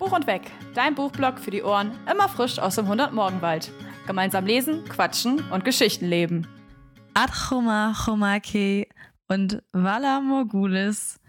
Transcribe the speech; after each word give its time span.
Buch 0.00 0.12
und 0.12 0.26
Weg, 0.26 0.50
dein 0.74 0.94
Buchblog 0.94 1.38
für 1.38 1.50
die 1.50 1.62
Ohren, 1.62 1.92
immer 2.10 2.26
frisch 2.26 2.58
aus 2.58 2.76
dem 2.76 2.86
100-Morgenwald. 2.86 3.70
Gemeinsam 4.06 4.46
lesen, 4.46 4.82
quatschen 4.86 5.44
und 5.50 5.62
Geschichten 5.62 6.06
leben. 6.06 6.46
Adchoma 7.12 7.92
Chomake 7.92 8.88
und 9.28 9.62
Vala 9.72 10.22
Morgulis 10.22 11.20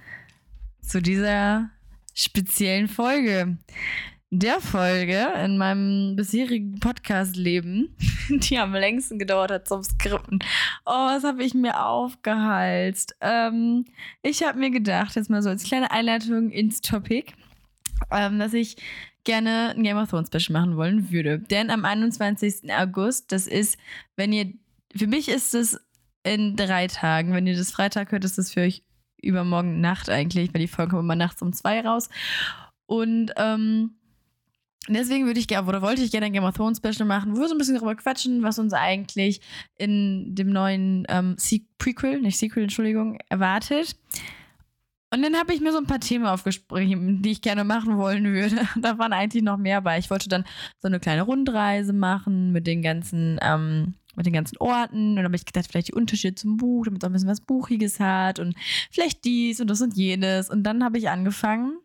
zu 0.81 1.01
dieser 1.01 1.69
speziellen 2.13 2.87
Folge. 2.87 3.57
Der 4.29 4.61
Folge 4.61 5.27
in 5.43 5.57
meinem 5.57 6.15
bisherigen 6.15 6.79
Podcast-Leben, 6.79 7.93
die 8.29 8.57
am 8.57 8.71
längsten 8.71 9.19
gedauert 9.19 9.51
hat 9.51 9.67
zum 9.67 9.83
Skripten. 9.83 10.39
Oh, 10.85 11.07
was 11.07 11.25
habe 11.25 11.43
ich 11.43 11.53
mir 11.53 11.85
aufgehalst? 11.85 13.17
Ähm, 13.19 13.83
ich 14.21 14.43
habe 14.43 14.59
mir 14.59 14.71
gedacht, 14.71 15.17
jetzt 15.17 15.29
mal 15.29 15.41
so 15.41 15.49
als 15.49 15.65
kleine 15.65 15.91
Einleitung 15.91 16.49
ins 16.51 16.79
Topic, 16.79 17.33
ähm, 18.11 18.39
dass 18.39 18.53
ich 18.53 18.77
gerne 19.23 19.73
ein 19.75 19.83
Game 19.83 19.97
of 19.97 20.09
Thrones 20.09 20.29
Special 20.29 20.59
machen 20.59 20.77
wollen 20.77 21.11
würde. 21.11 21.39
Denn 21.39 21.69
am 21.69 21.85
21. 21.85 22.73
August, 22.73 23.31
das 23.31 23.47
ist, 23.47 23.77
wenn 24.15 24.33
ihr, 24.33 24.51
für 24.95 25.07
mich 25.07 25.29
ist 25.29 25.53
es 25.53 25.79
in 26.23 26.55
drei 26.55 26.87
Tagen. 26.87 27.33
Wenn 27.33 27.47
ihr 27.47 27.55
das 27.55 27.71
Freitag 27.71 28.11
hört, 28.11 28.25
ist 28.25 28.37
das 28.37 28.53
für 28.53 28.61
euch 28.61 28.83
übermorgen 29.21 29.81
Nacht 29.81 30.09
eigentlich, 30.09 30.53
weil 30.53 30.61
die 30.61 30.67
Folge 30.67 30.91
kommt 30.91 31.03
immer 31.03 31.15
nachts 31.15 31.41
um 31.41 31.53
zwei 31.53 31.81
raus. 31.81 32.09
Und 32.85 33.31
ähm, 33.37 33.91
deswegen 34.87 35.25
würde 35.25 35.39
ich 35.39 35.47
gerne, 35.47 35.67
oder 35.67 35.81
wollte 35.81 36.01
ich 36.01 36.11
gerne 36.11 36.27
ein 36.27 36.33
Game 36.33 36.43
of 36.43 36.55
Thrones 36.55 36.79
Special 36.79 37.07
machen, 37.07 37.35
wo 37.35 37.39
wir 37.39 37.47
so 37.47 37.55
ein 37.55 37.57
bisschen 37.57 37.75
darüber 37.75 37.95
quatschen, 37.95 38.41
was 38.43 38.59
uns 38.59 38.73
eigentlich 38.73 39.41
in 39.77 40.33
dem 40.35 40.49
neuen 40.49 41.05
ähm, 41.09 41.35
Prequel, 41.77 42.21
nicht 42.21 42.37
Sequel, 42.37 42.63
Entschuldigung, 42.63 43.19
erwartet. 43.29 43.95
Und 45.13 45.21
dann 45.23 45.35
habe 45.35 45.53
ich 45.53 45.59
mir 45.59 45.73
so 45.73 45.77
ein 45.77 45.87
paar 45.87 45.99
Themen 45.99 46.25
aufgesprochen, 46.25 47.21
die 47.21 47.31
ich 47.31 47.41
gerne 47.41 47.65
machen 47.65 47.97
wollen 47.97 48.23
würde. 48.25 48.67
Da 48.81 48.97
waren 48.97 49.11
eigentlich 49.11 49.43
noch 49.43 49.57
mehr 49.57 49.81
bei. 49.81 49.97
Ich 49.97 50.09
wollte 50.09 50.29
dann 50.29 50.45
so 50.79 50.87
eine 50.87 51.01
kleine 51.01 51.23
Rundreise 51.23 51.91
machen 51.91 52.53
mit 52.53 52.65
den 52.65 52.81
ganzen, 52.81 53.37
ähm, 53.41 53.95
mit 54.15 54.25
den 54.25 54.33
ganzen 54.33 54.57
Orten. 54.57 55.09
Und 55.09 55.15
dann 55.17 55.25
habe 55.25 55.35
ich 55.35 55.45
gedacht, 55.45 55.67
vielleicht 55.69 55.89
die 55.89 55.93
Unterschiede 55.93 56.35
zum 56.35 56.55
Buch, 56.55 56.85
damit 56.85 57.01
es 57.01 57.05
auch 57.05 57.09
ein 57.09 57.13
bisschen 57.13 57.29
was 57.29 57.41
Buchiges 57.41 57.99
hat 57.99 58.39
und 58.39 58.55
vielleicht 58.89 59.25
dies 59.25 59.59
und 59.59 59.69
das 59.69 59.81
und 59.81 59.97
jenes. 59.97 60.49
Und 60.49 60.63
dann 60.63 60.81
habe 60.83 60.97
ich 60.97 61.09
angefangen 61.09 61.77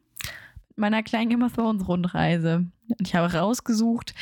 meiner 0.77 1.03
kleinen 1.03 1.31
Game 1.31 1.43
of 1.43 1.55
Thrones 1.55 1.87
Rundreise. 1.89 2.67
Und 2.89 3.09
ich 3.09 3.15
habe 3.15 3.33
rausgesucht, 3.33 4.15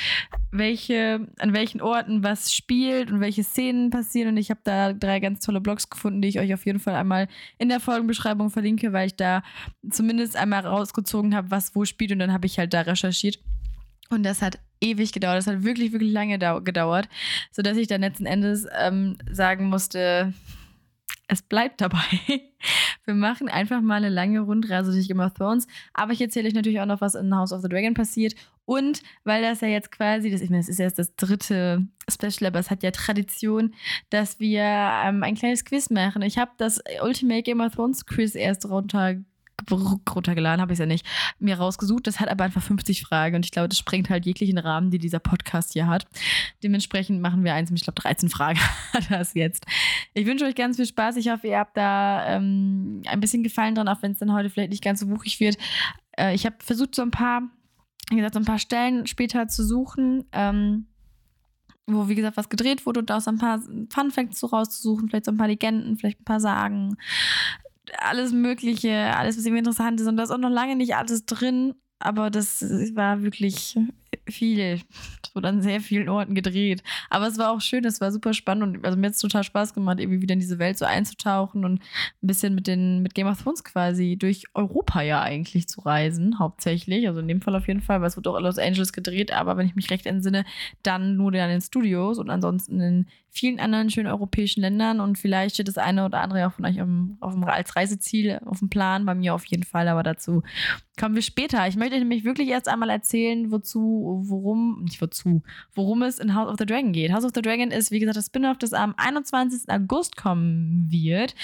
welche, 0.50 1.28
an 1.38 1.52
welchen 1.52 1.82
Orten 1.82 2.22
was 2.22 2.54
spielt 2.54 3.10
und 3.10 3.20
welche 3.20 3.44
Szenen 3.44 3.90
passieren. 3.90 4.30
Und 4.30 4.36
ich 4.38 4.50
habe 4.50 4.60
da 4.64 4.92
drei 4.92 5.20
ganz 5.20 5.40
tolle 5.40 5.60
Blogs 5.60 5.90
gefunden, 5.90 6.22
die 6.22 6.28
ich 6.28 6.38
euch 6.38 6.54
auf 6.54 6.64
jeden 6.64 6.80
Fall 6.80 6.94
einmal 6.94 7.28
in 7.58 7.68
der 7.68 7.80
Folgenbeschreibung 7.80 8.50
verlinke, 8.50 8.92
weil 8.92 9.08
ich 9.08 9.16
da 9.16 9.42
zumindest 9.90 10.36
einmal 10.36 10.66
rausgezogen 10.66 11.34
habe, 11.34 11.50
was 11.50 11.74
wo 11.74 11.84
spielt. 11.84 12.12
Und 12.12 12.20
dann 12.20 12.32
habe 12.32 12.46
ich 12.46 12.58
halt 12.58 12.72
da 12.72 12.82
recherchiert. 12.82 13.38
Und 14.08 14.22
das 14.22 14.40
hat 14.40 14.58
ewig 14.80 15.12
gedauert. 15.12 15.38
Das 15.38 15.46
hat 15.46 15.64
wirklich, 15.64 15.92
wirklich 15.92 16.12
lange 16.12 16.38
gedauert, 16.38 17.08
sodass 17.50 17.76
ich 17.76 17.88
dann 17.88 18.02
letzten 18.02 18.26
Endes 18.26 18.66
ähm, 18.78 19.16
sagen 19.30 19.66
musste, 19.66 20.32
es 21.26 21.42
bleibt 21.42 21.80
dabei. 21.80 21.98
Wir 23.04 23.14
machen 23.14 23.48
einfach 23.48 23.80
mal 23.80 23.96
eine 23.96 24.08
lange 24.08 24.40
Rundreise 24.40 24.92
durch 24.92 25.08
Game 25.08 25.20
of 25.20 25.34
Thrones. 25.34 25.66
Aber 25.92 26.12
ich 26.12 26.20
erzähle 26.20 26.48
euch 26.48 26.54
natürlich 26.54 26.80
auch 26.80 26.86
noch, 26.86 27.00
was 27.00 27.14
in 27.14 27.34
House 27.34 27.52
of 27.52 27.62
the 27.62 27.68
Dragon 27.68 27.94
passiert. 27.94 28.34
Und 28.66 29.02
weil 29.24 29.42
das 29.42 29.60
ja 29.60 29.68
jetzt 29.68 29.90
quasi, 29.90 30.30
das, 30.30 30.40
ich 30.40 30.50
meine, 30.50 30.62
das 30.62 30.68
ist 30.68 30.80
erst 30.80 30.98
das 30.98 31.14
dritte 31.16 31.86
Special, 32.10 32.48
aber 32.48 32.58
es 32.58 32.70
hat 32.70 32.82
ja 32.82 32.90
Tradition, 32.90 33.74
dass 34.10 34.40
wir 34.40 34.62
ähm, 34.62 35.22
ein 35.22 35.34
kleines 35.34 35.64
Quiz 35.64 35.90
machen. 35.90 36.22
Ich 36.22 36.38
habe 36.38 36.52
das 36.56 36.82
Ultimate 37.02 37.42
Game 37.42 37.60
of 37.60 37.74
Thrones 37.74 38.06
Quiz 38.06 38.34
erst 38.34 38.66
runter 38.66 39.16
runtergeladen, 39.70 40.60
habe 40.60 40.72
ich 40.72 40.76
es 40.76 40.80
ja 40.80 40.86
nicht, 40.86 41.06
mir 41.38 41.58
rausgesucht. 41.58 42.06
Das 42.06 42.20
hat 42.20 42.28
aber 42.28 42.44
einfach 42.44 42.62
50 42.62 43.02
Fragen 43.02 43.36
und 43.36 43.44
ich 43.44 43.50
glaube, 43.52 43.68
das 43.68 43.78
sprengt 43.78 44.10
halt 44.10 44.26
jeglichen 44.26 44.58
Rahmen, 44.58 44.90
die 44.90 44.98
dieser 44.98 45.20
Podcast 45.20 45.72
hier 45.72 45.86
hat. 45.86 46.06
Dementsprechend 46.62 47.20
machen 47.20 47.44
wir 47.44 47.54
eins 47.54 47.70
ich 47.70 47.82
glaube, 47.82 48.00
13 48.00 48.28
Fragen 48.28 48.58
hat 48.92 49.10
das 49.10 49.34
jetzt. 49.34 49.66
Ich 50.14 50.26
wünsche 50.26 50.44
euch 50.44 50.54
ganz 50.54 50.76
viel 50.76 50.86
Spaß. 50.86 51.16
Ich 51.16 51.30
hoffe, 51.30 51.48
ihr 51.48 51.58
habt 51.58 51.76
da 51.76 52.36
ähm, 52.36 53.02
ein 53.06 53.20
bisschen 53.20 53.42
Gefallen 53.42 53.74
dran, 53.74 53.88
auch 53.88 54.02
wenn 54.02 54.12
es 54.12 54.18
dann 54.18 54.32
heute 54.32 54.50
vielleicht 54.50 54.70
nicht 54.70 54.84
ganz 54.84 55.00
so 55.00 55.06
buchig 55.06 55.40
wird. 55.40 55.56
Äh, 56.16 56.34
ich 56.34 56.46
habe 56.46 56.56
versucht, 56.60 56.94
so 56.94 57.02
ein 57.02 57.10
paar, 57.10 57.42
wie 58.10 58.16
gesagt, 58.16 58.34
so 58.34 58.40
ein 58.40 58.46
paar 58.46 58.58
Stellen 58.58 59.06
später 59.06 59.48
zu 59.48 59.64
suchen. 59.64 60.24
Ähm, 60.32 60.86
wo, 61.86 62.08
wie 62.08 62.14
gesagt, 62.14 62.36
was 62.36 62.48
gedreht 62.48 62.86
wurde 62.86 63.00
und 63.00 63.10
da 63.10 63.20
so 63.20 63.30
ein 63.30 63.38
paar 63.38 63.60
Fun 63.60 64.10
Facts 64.10 64.40
so 64.40 64.46
rauszusuchen, 64.46 65.08
vielleicht 65.08 65.26
so 65.26 65.32
ein 65.32 65.36
paar 65.36 65.48
Legenden, 65.48 65.96
vielleicht 65.96 66.20
ein 66.20 66.24
paar 66.24 66.40
Sagen, 66.40 66.96
alles 67.98 68.32
Mögliche, 68.32 68.92
alles, 69.16 69.36
was 69.36 69.44
irgendwie 69.44 69.60
interessant 69.60 70.00
ist. 70.00 70.06
Und 70.06 70.16
da 70.16 70.22
ist 70.22 70.30
auch 70.30 70.38
noch 70.38 70.50
lange 70.50 70.76
nicht 70.76 70.96
alles 70.96 71.26
drin, 71.26 71.74
aber 71.98 72.30
das 72.30 72.62
war 72.94 73.22
wirklich 73.22 73.78
viel. 74.28 74.80
Es 75.22 75.34
wurde 75.34 75.48
an 75.48 75.62
sehr 75.62 75.80
vielen 75.80 76.08
Orten 76.08 76.34
gedreht. 76.34 76.82
Aber 77.10 77.26
es 77.26 77.38
war 77.38 77.50
auch 77.50 77.60
schön, 77.60 77.84
es 77.84 78.00
war 78.00 78.12
super 78.12 78.34
spannend 78.34 78.78
und 78.78 78.84
also 78.84 78.96
mir 78.96 79.06
hat 79.06 79.14
es 79.14 79.20
total 79.20 79.44
Spaß 79.44 79.74
gemacht, 79.74 80.00
irgendwie 80.00 80.22
wieder 80.22 80.34
in 80.34 80.40
diese 80.40 80.58
Welt 80.58 80.78
so 80.78 80.84
einzutauchen 80.84 81.64
und 81.64 81.80
ein 81.80 82.26
bisschen 82.26 82.54
mit 82.54 82.66
den 82.66 83.02
mit 83.02 83.14
Game 83.14 83.26
of 83.26 83.42
Thrones 83.42 83.64
quasi 83.64 84.16
durch 84.16 84.44
Europa 84.54 85.02
ja 85.02 85.20
eigentlich 85.22 85.68
zu 85.68 85.80
reisen, 85.80 86.38
hauptsächlich. 86.38 87.06
Also 87.08 87.20
in 87.20 87.28
dem 87.28 87.40
Fall 87.40 87.56
auf 87.56 87.68
jeden 87.68 87.80
Fall, 87.80 88.00
weil 88.00 88.08
es 88.08 88.16
wurde 88.16 88.30
auch 88.30 88.36
in 88.36 88.44
Los 88.44 88.58
Angeles 88.58 88.92
gedreht, 88.92 89.32
aber 89.32 89.56
wenn 89.56 89.66
ich 89.66 89.74
mich 89.74 89.90
recht 89.90 90.06
entsinne, 90.06 90.44
dann 90.82 91.16
nur 91.16 91.32
in 91.32 91.48
den 91.48 91.60
Studios 91.60 92.18
und 92.18 92.30
ansonsten 92.30 92.80
in 92.80 93.06
vielen 93.34 93.58
anderen 93.58 93.90
schönen 93.90 94.06
europäischen 94.06 94.60
Ländern 94.60 95.00
und 95.00 95.18
vielleicht 95.18 95.54
steht 95.54 95.66
das 95.66 95.76
eine 95.76 96.04
oder 96.04 96.20
andere 96.20 96.46
auch 96.46 96.52
von 96.52 96.64
euch 96.64 96.76
dem, 96.76 97.16
auf 97.20 97.32
dem, 97.32 97.42
als 97.42 97.74
Reiseziel 97.74 98.40
auf 98.44 98.60
dem 98.60 98.70
Plan, 98.70 99.04
bei 99.04 99.14
mir 99.16 99.34
auf 99.34 99.44
jeden 99.46 99.64
Fall, 99.64 99.88
aber 99.88 100.04
dazu 100.04 100.42
kommen 100.98 101.16
wir 101.16 101.22
später. 101.22 101.66
Ich 101.66 101.74
möchte 101.74 101.98
nämlich 101.98 102.24
wirklich 102.24 102.48
erst 102.48 102.68
einmal 102.68 102.90
erzählen, 102.90 103.50
wozu, 103.50 104.03
worum, 104.04 104.82
nicht 104.84 105.00
wozu, 105.00 105.42
worum 105.74 106.02
es 106.02 106.18
in 106.18 106.34
House 106.34 106.48
of 106.48 106.56
the 106.58 106.66
Dragon 106.66 106.92
geht. 106.92 107.12
House 107.12 107.24
of 107.24 107.32
the 107.34 107.42
Dragon 107.42 107.70
ist, 107.70 107.90
wie 107.90 107.98
gesagt, 107.98 108.16
das 108.16 108.26
Spin-off, 108.26 108.58
das 108.58 108.72
am 108.72 108.94
21. 108.96 109.68
August 109.68 110.16
kommen 110.16 110.86
wird. 110.90 111.34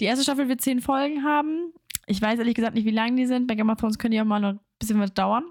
Die 0.00 0.04
erste 0.04 0.24
Staffel 0.24 0.48
wird 0.48 0.60
zehn 0.60 0.80
Folgen 0.80 1.24
haben. 1.24 1.72
Ich 2.06 2.22
weiß 2.22 2.38
ehrlich 2.38 2.54
gesagt 2.54 2.74
nicht, 2.74 2.86
wie 2.86 2.90
lang 2.90 3.16
die 3.16 3.26
sind. 3.26 3.46
Bei 3.46 3.54
Game 3.54 3.70
of 3.70 3.78
Thrones 3.78 3.98
können 3.98 4.12
die 4.12 4.20
auch 4.20 4.24
mal 4.24 4.40
noch 4.40 4.50
ein 4.50 4.60
bisschen 4.78 5.00
was 5.00 5.12
dauern. 5.12 5.44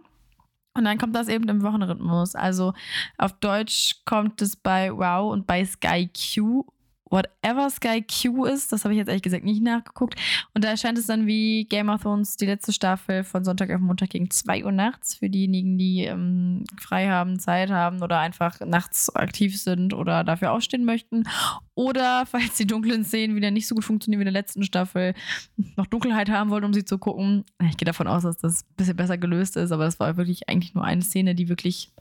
Und 0.73 0.85
dann 0.85 0.97
kommt 0.99 1.15
das 1.15 1.27
eben 1.27 1.49
im 1.49 1.63
Wochenrhythmus. 1.63 2.35
Also 2.35 2.73
auf 3.17 3.33
Deutsch 3.33 4.01
kommt 4.05 4.41
es 4.41 4.55
bei 4.55 4.91
Wow 4.91 5.31
und 5.31 5.47
bei 5.47 5.65
Sky 5.65 6.07
Q 6.07 6.65
whatever 7.09 7.69
Sky 7.69 8.03
Q 8.03 8.45
ist. 8.45 8.71
Das 8.71 8.83
habe 8.83 8.93
ich 8.93 8.97
jetzt 8.97 9.07
ehrlich 9.07 9.23
gesagt 9.23 9.43
nicht 9.43 9.61
nachgeguckt. 9.61 10.15
Und 10.53 10.63
da 10.63 10.69
erscheint 10.69 10.97
es 10.97 11.07
dann 11.07 11.27
wie 11.27 11.65
Game 11.65 11.89
of 11.89 12.01
Thrones 12.01 12.37
die 12.37 12.45
letzte 12.45 12.73
Staffel 12.73 13.23
von 13.23 13.43
Sonntag 13.43 13.71
auf 13.71 13.79
Montag 13.79 14.09
gegen 14.09 14.29
2 14.29 14.65
Uhr 14.65 14.71
nachts 14.71 15.15
für 15.15 15.29
diejenigen, 15.29 15.77
die 15.77 16.03
ähm, 16.03 16.63
frei 16.79 17.07
haben, 17.07 17.39
Zeit 17.39 17.69
haben 17.69 18.01
oder 18.01 18.19
einfach 18.19 18.59
nachts 18.61 19.13
aktiv 19.15 19.61
sind 19.61 19.93
oder 19.93 20.23
dafür 20.23 20.51
aufstehen 20.51 20.85
möchten. 20.85 21.23
Oder 21.75 22.25
falls 22.29 22.55
die 22.55 22.67
dunklen 22.67 23.03
Szenen 23.03 23.35
wieder 23.35 23.51
nicht 23.51 23.67
so 23.67 23.75
gut 23.75 23.85
funktionieren 23.85 24.19
wie 24.19 24.27
in 24.27 24.33
der 24.33 24.41
letzten 24.41 24.63
Staffel, 24.63 25.13
noch 25.75 25.87
Dunkelheit 25.87 26.29
haben 26.29 26.49
wollen, 26.49 26.65
um 26.65 26.73
sie 26.73 26.85
zu 26.85 26.97
gucken. 26.97 27.45
Ich 27.69 27.77
gehe 27.77 27.85
davon 27.85 28.07
aus, 28.07 28.23
dass 28.23 28.37
das 28.37 28.63
ein 28.63 28.75
bisschen 28.75 28.95
besser 28.95 29.17
gelöst 29.17 29.57
ist, 29.57 29.71
aber 29.71 29.85
das 29.85 29.99
war 29.99 30.17
wirklich 30.17 30.49
eigentlich 30.49 30.73
nur 30.73 30.83
eine 30.83 31.01
Szene, 31.01 31.35
die 31.35 31.49
wirklich 31.49 31.91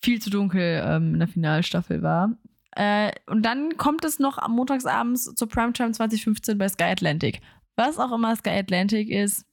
viel 0.00 0.20
zu 0.20 0.30
dunkel 0.30 0.82
ähm, 0.84 1.14
in 1.14 1.18
der 1.18 1.28
Finalstaffel 1.28 2.02
war. 2.02 2.30
Äh, 2.72 3.12
und 3.26 3.42
dann 3.42 3.76
kommt 3.76 4.04
es 4.04 4.18
noch 4.18 4.38
am 4.38 4.52
Montagsabends 4.52 5.34
zur 5.34 5.48
Primetime 5.48 5.92
2015 5.92 6.58
bei 6.58 6.68
Sky 6.68 6.84
Atlantic. 6.84 7.40
Was 7.76 7.98
auch 7.98 8.12
immer 8.12 8.34
Sky 8.36 8.50
Atlantic 8.50 9.08
ist, 9.08 9.44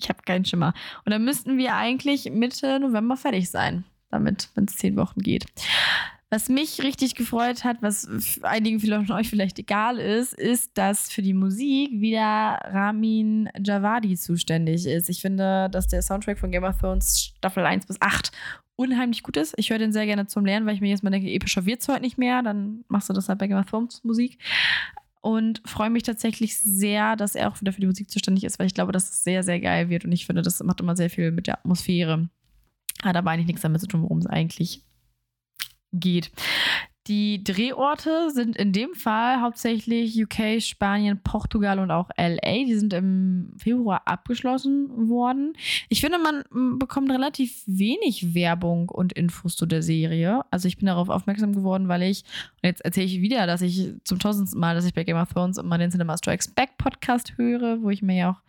ich 0.00 0.08
habe 0.08 0.22
keinen 0.22 0.44
Schimmer. 0.44 0.74
Und 1.04 1.10
dann 1.10 1.24
müssten 1.24 1.58
wir 1.58 1.74
eigentlich 1.74 2.30
Mitte 2.30 2.78
November 2.80 3.16
fertig 3.16 3.50
sein, 3.50 3.84
damit, 4.10 4.50
wenn 4.54 4.64
es 4.64 4.76
zehn 4.76 4.96
Wochen 4.96 5.20
geht. 5.20 5.46
Was 6.30 6.50
mich 6.50 6.82
richtig 6.82 7.14
gefreut 7.14 7.64
hat, 7.64 7.78
was 7.80 8.06
einigen 8.42 8.80
von 8.80 9.12
euch 9.12 9.30
vielleicht 9.30 9.58
egal 9.58 9.98
ist, 9.98 10.34
ist, 10.34 10.76
dass 10.76 11.10
für 11.10 11.22
die 11.22 11.32
Musik 11.32 11.90
wieder 11.90 12.60
Ramin 12.64 13.48
Javadi 13.64 14.14
zuständig 14.14 14.84
ist. 14.84 15.08
Ich 15.08 15.22
finde, 15.22 15.70
dass 15.70 15.88
der 15.88 16.02
Soundtrack 16.02 16.38
von 16.38 16.50
Game 16.50 16.64
of 16.64 16.78
Thrones 16.78 17.32
Staffel 17.38 17.64
1 17.64 17.86
bis 17.86 18.00
8 18.02 18.30
unheimlich 18.78 19.24
gut 19.24 19.36
ist. 19.36 19.54
Ich 19.56 19.70
höre 19.70 19.78
den 19.78 19.92
sehr 19.92 20.06
gerne 20.06 20.26
zum 20.26 20.46
Lernen, 20.46 20.64
weil 20.64 20.74
ich 20.74 20.80
mir 20.80 20.88
jetzt 20.88 21.02
mal 21.02 21.10
denke, 21.10 21.28
epischer 21.28 21.66
wird 21.66 21.80
es 21.80 21.88
heute 21.88 22.00
nicht 22.00 22.16
mehr. 22.16 22.42
Dann 22.42 22.84
machst 22.88 23.08
du 23.08 23.12
das 23.12 23.28
halt 23.28 23.38
bei 23.38 23.48
Game 23.48 23.58
of 23.58 23.66
Thrones 23.66 24.04
Musik. 24.04 24.38
Und 25.20 25.60
freue 25.66 25.90
mich 25.90 26.04
tatsächlich 26.04 26.58
sehr, 26.58 27.16
dass 27.16 27.34
er 27.34 27.50
auch 27.50 27.60
wieder 27.60 27.72
für 27.72 27.80
die 27.80 27.88
Musik 27.88 28.08
zuständig 28.08 28.44
ist, 28.44 28.58
weil 28.58 28.68
ich 28.68 28.74
glaube, 28.74 28.92
dass 28.92 29.10
es 29.10 29.24
sehr, 29.24 29.42
sehr 29.42 29.58
geil 29.58 29.88
wird. 29.90 30.04
Und 30.04 30.12
ich 30.12 30.26
finde, 30.26 30.42
das 30.42 30.62
macht 30.62 30.80
immer 30.80 30.96
sehr 30.96 31.10
viel 31.10 31.32
mit 31.32 31.48
der 31.48 31.58
Atmosphäre. 31.58 32.30
Hat 33.02 33.16
aber 33.16 33.32
eigentlich 33.32 33.48
nichts 33.48 33.62
damit 33.62 33.80
zu 33.80 33.88
tun, 33.88 34.02
worum 34.02 34.18
es 34.18 34.26
eigentlich 34.26 34.84
geht. 35.92 36.30
Die 37.08 37.42
Drehorte 37.42 38.30
sind 38.30 38.54
in 38.56 38.72
dem 38.72 38.92
Fall 38.92 39.40
hauptsächlich 39.40 40.22
UK, 40.22 40.60
Spanien, 40.60 41.18
Portugal 41.22 41.78
und 41.78 41.90
auch 41.90 42.10
LA. 42.18 42.66
Die 42.66 42.74
sind 42.74 42.92
im 42.92 43.54
Februar 43.56 44.02
abgeschlossen 44.04 45.08
worden. 45.08 45.54
Ich 45.88 46.02
finde, 46.02 46.18
man 46.18 46.78
bekommt 46.78 47.10
relativ 47.10 47.62
wenig 47.66 48.34
Werbung 48.34 48.90
und 48.90 49.14
Infos 49.14 49.56
zu 49.56 49.64
der 49.64 49.82
Serie. 49.82 50.42
Also 50.50 50.68
ich 50.68 50.76
bin 50.76 50.84
darauf 50.84 51.08
aufmerksam 51.08 51.54
geworden, 51.54 51.88
weil 51.88 52.02
ich, 52.02 52.24
und 52.62 52.66
jetzt 52.66 52.84
erzähle 52.84 53.06
ich 53.06 53.22
wieder, 53.22 53.46
dass 53.46 53.62
ich 53.62 53.94
zum 54.04 54.18
tausendsten 54.18 54.60
Mal, 54.60 54.74
dass 54.74 54.84
ich 54.84 54.92
bei 54.92 55.04
Game 55.04 55.16
of 55.16 55.32
Thrones 55.32 55.56
immer 55.56 55.78
den 55.78 55.90
Cinema 55.90 56.18
Strikes 56.18 56.48
Back 56.48 56.76
Podcast 56.76 57.38
höre, 57.38 57.80
wo 57.80 57.88
ich 57.88 58.02
mir 58.02 58.16
ja 58.16 58.30
auch 58.32 58.42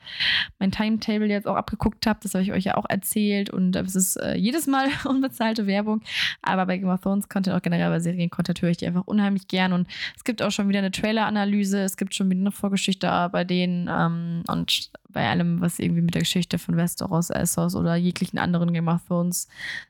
mein 0.60 0.72
Timetable 0.72 1.28
jetzt 1.28 1.48
auch 1.48 1.56
abgeguckt 1.56 2.06
habe. 2.06 2.20
Das 2.22 2.34
habe 2.34 2.44
ich 2.44 2.52
euch 2.52 2.66
ja 2.66 2.76
auch 2.76 2.86
erzählt 2.90 3.50
und 3.50 3.78
es 3.78 3.96
ist 3.96 4.18
äh, 4.18 4.36
jedes 4.36 4.68
Mal 4.68 4.90
unbezahlte 5.06 5.66
Werbung. 5.66 6.02
Aber 6.42 6.66
bei 6.66 6.78
Game 6.78 6.90
of 6.90 7.00
Thrones 7.00 7.30
Content, 7.30 7.56
auch 7.56 7.62
generell 7.62 7.90
bei 7.90 8.02
Serien-Content, 8.50 8.62
höre 8.62 8.70
ich 8.70 8.78
die 8.78 8.88
einfach 8.88 9.08
unheimlich 9.08 9.48
gern. 9.48 9.74
Und 9.74 9.88
es 10.16 10.24
gibt 10.24 10.42
auch 10.42 10.52
schon 10.52 10.70
wieder 10.70 10.80
eine 10.80 10.92
Trailer-Analyse, 10.92 11.82
es 11.82 11.98
gibt 11.98 12.14
schon 12.16 12.30
wieder 12.30 12.42
eine 12.42 12.52
Vorgeschichte 12.52 13.30
bei 13.32 13.44
denen 13.44 13.90
ähm, 13.90 14.44
und 14.48 14.92
bei 15.10 15.28
allem, 15.30 15.62
was 15.62 15.80
irgendwie 15.80 16.02
mit 16.02 16.14
der 16.14 16.22
Geschichte 16.22 16.60
von 16.60 16.78
Westeros, 16.78 17.30
Essos 17.30 17.76
oder 17.76 17.96
jeglichen 17.96 18.38
anderen 18.38 18.74
Game 18.74 18.88
of 18.88 19.06
Thrones 19.08 19.48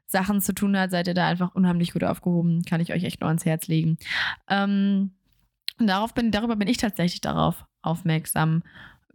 Sachen 0.07 0.41
zu 0.41 0.53
tun 0.53 0.77
hat, 0.77 0.91
seid 0.91 1.07
ihr 1.07 1.13
da 1.13 1.27
einfach 1.27 1.55
unheimlich 1.55 1.93
gut 1.93 2.03
aufgehoben. 2.03 2.63
Kann 2.63 2.81
ich 2.81 2.93
euch 2.93 3.03
echt 3.03 3.21
nur 3.21 3.27
ans 3.27 3.45
Herz 3.45 3.67
legen. 3.67 3.97
Ähm, 4.47 5.11
darauf 5.77 6.13
bin, 6.13 6.31
darüber 6.31 6.55
bin 6.55 6.67
ich 6.67 6.77
tatsächlich 6.77 7.21
darauf 7.21 7.65
aufmerksam 7.81 8.63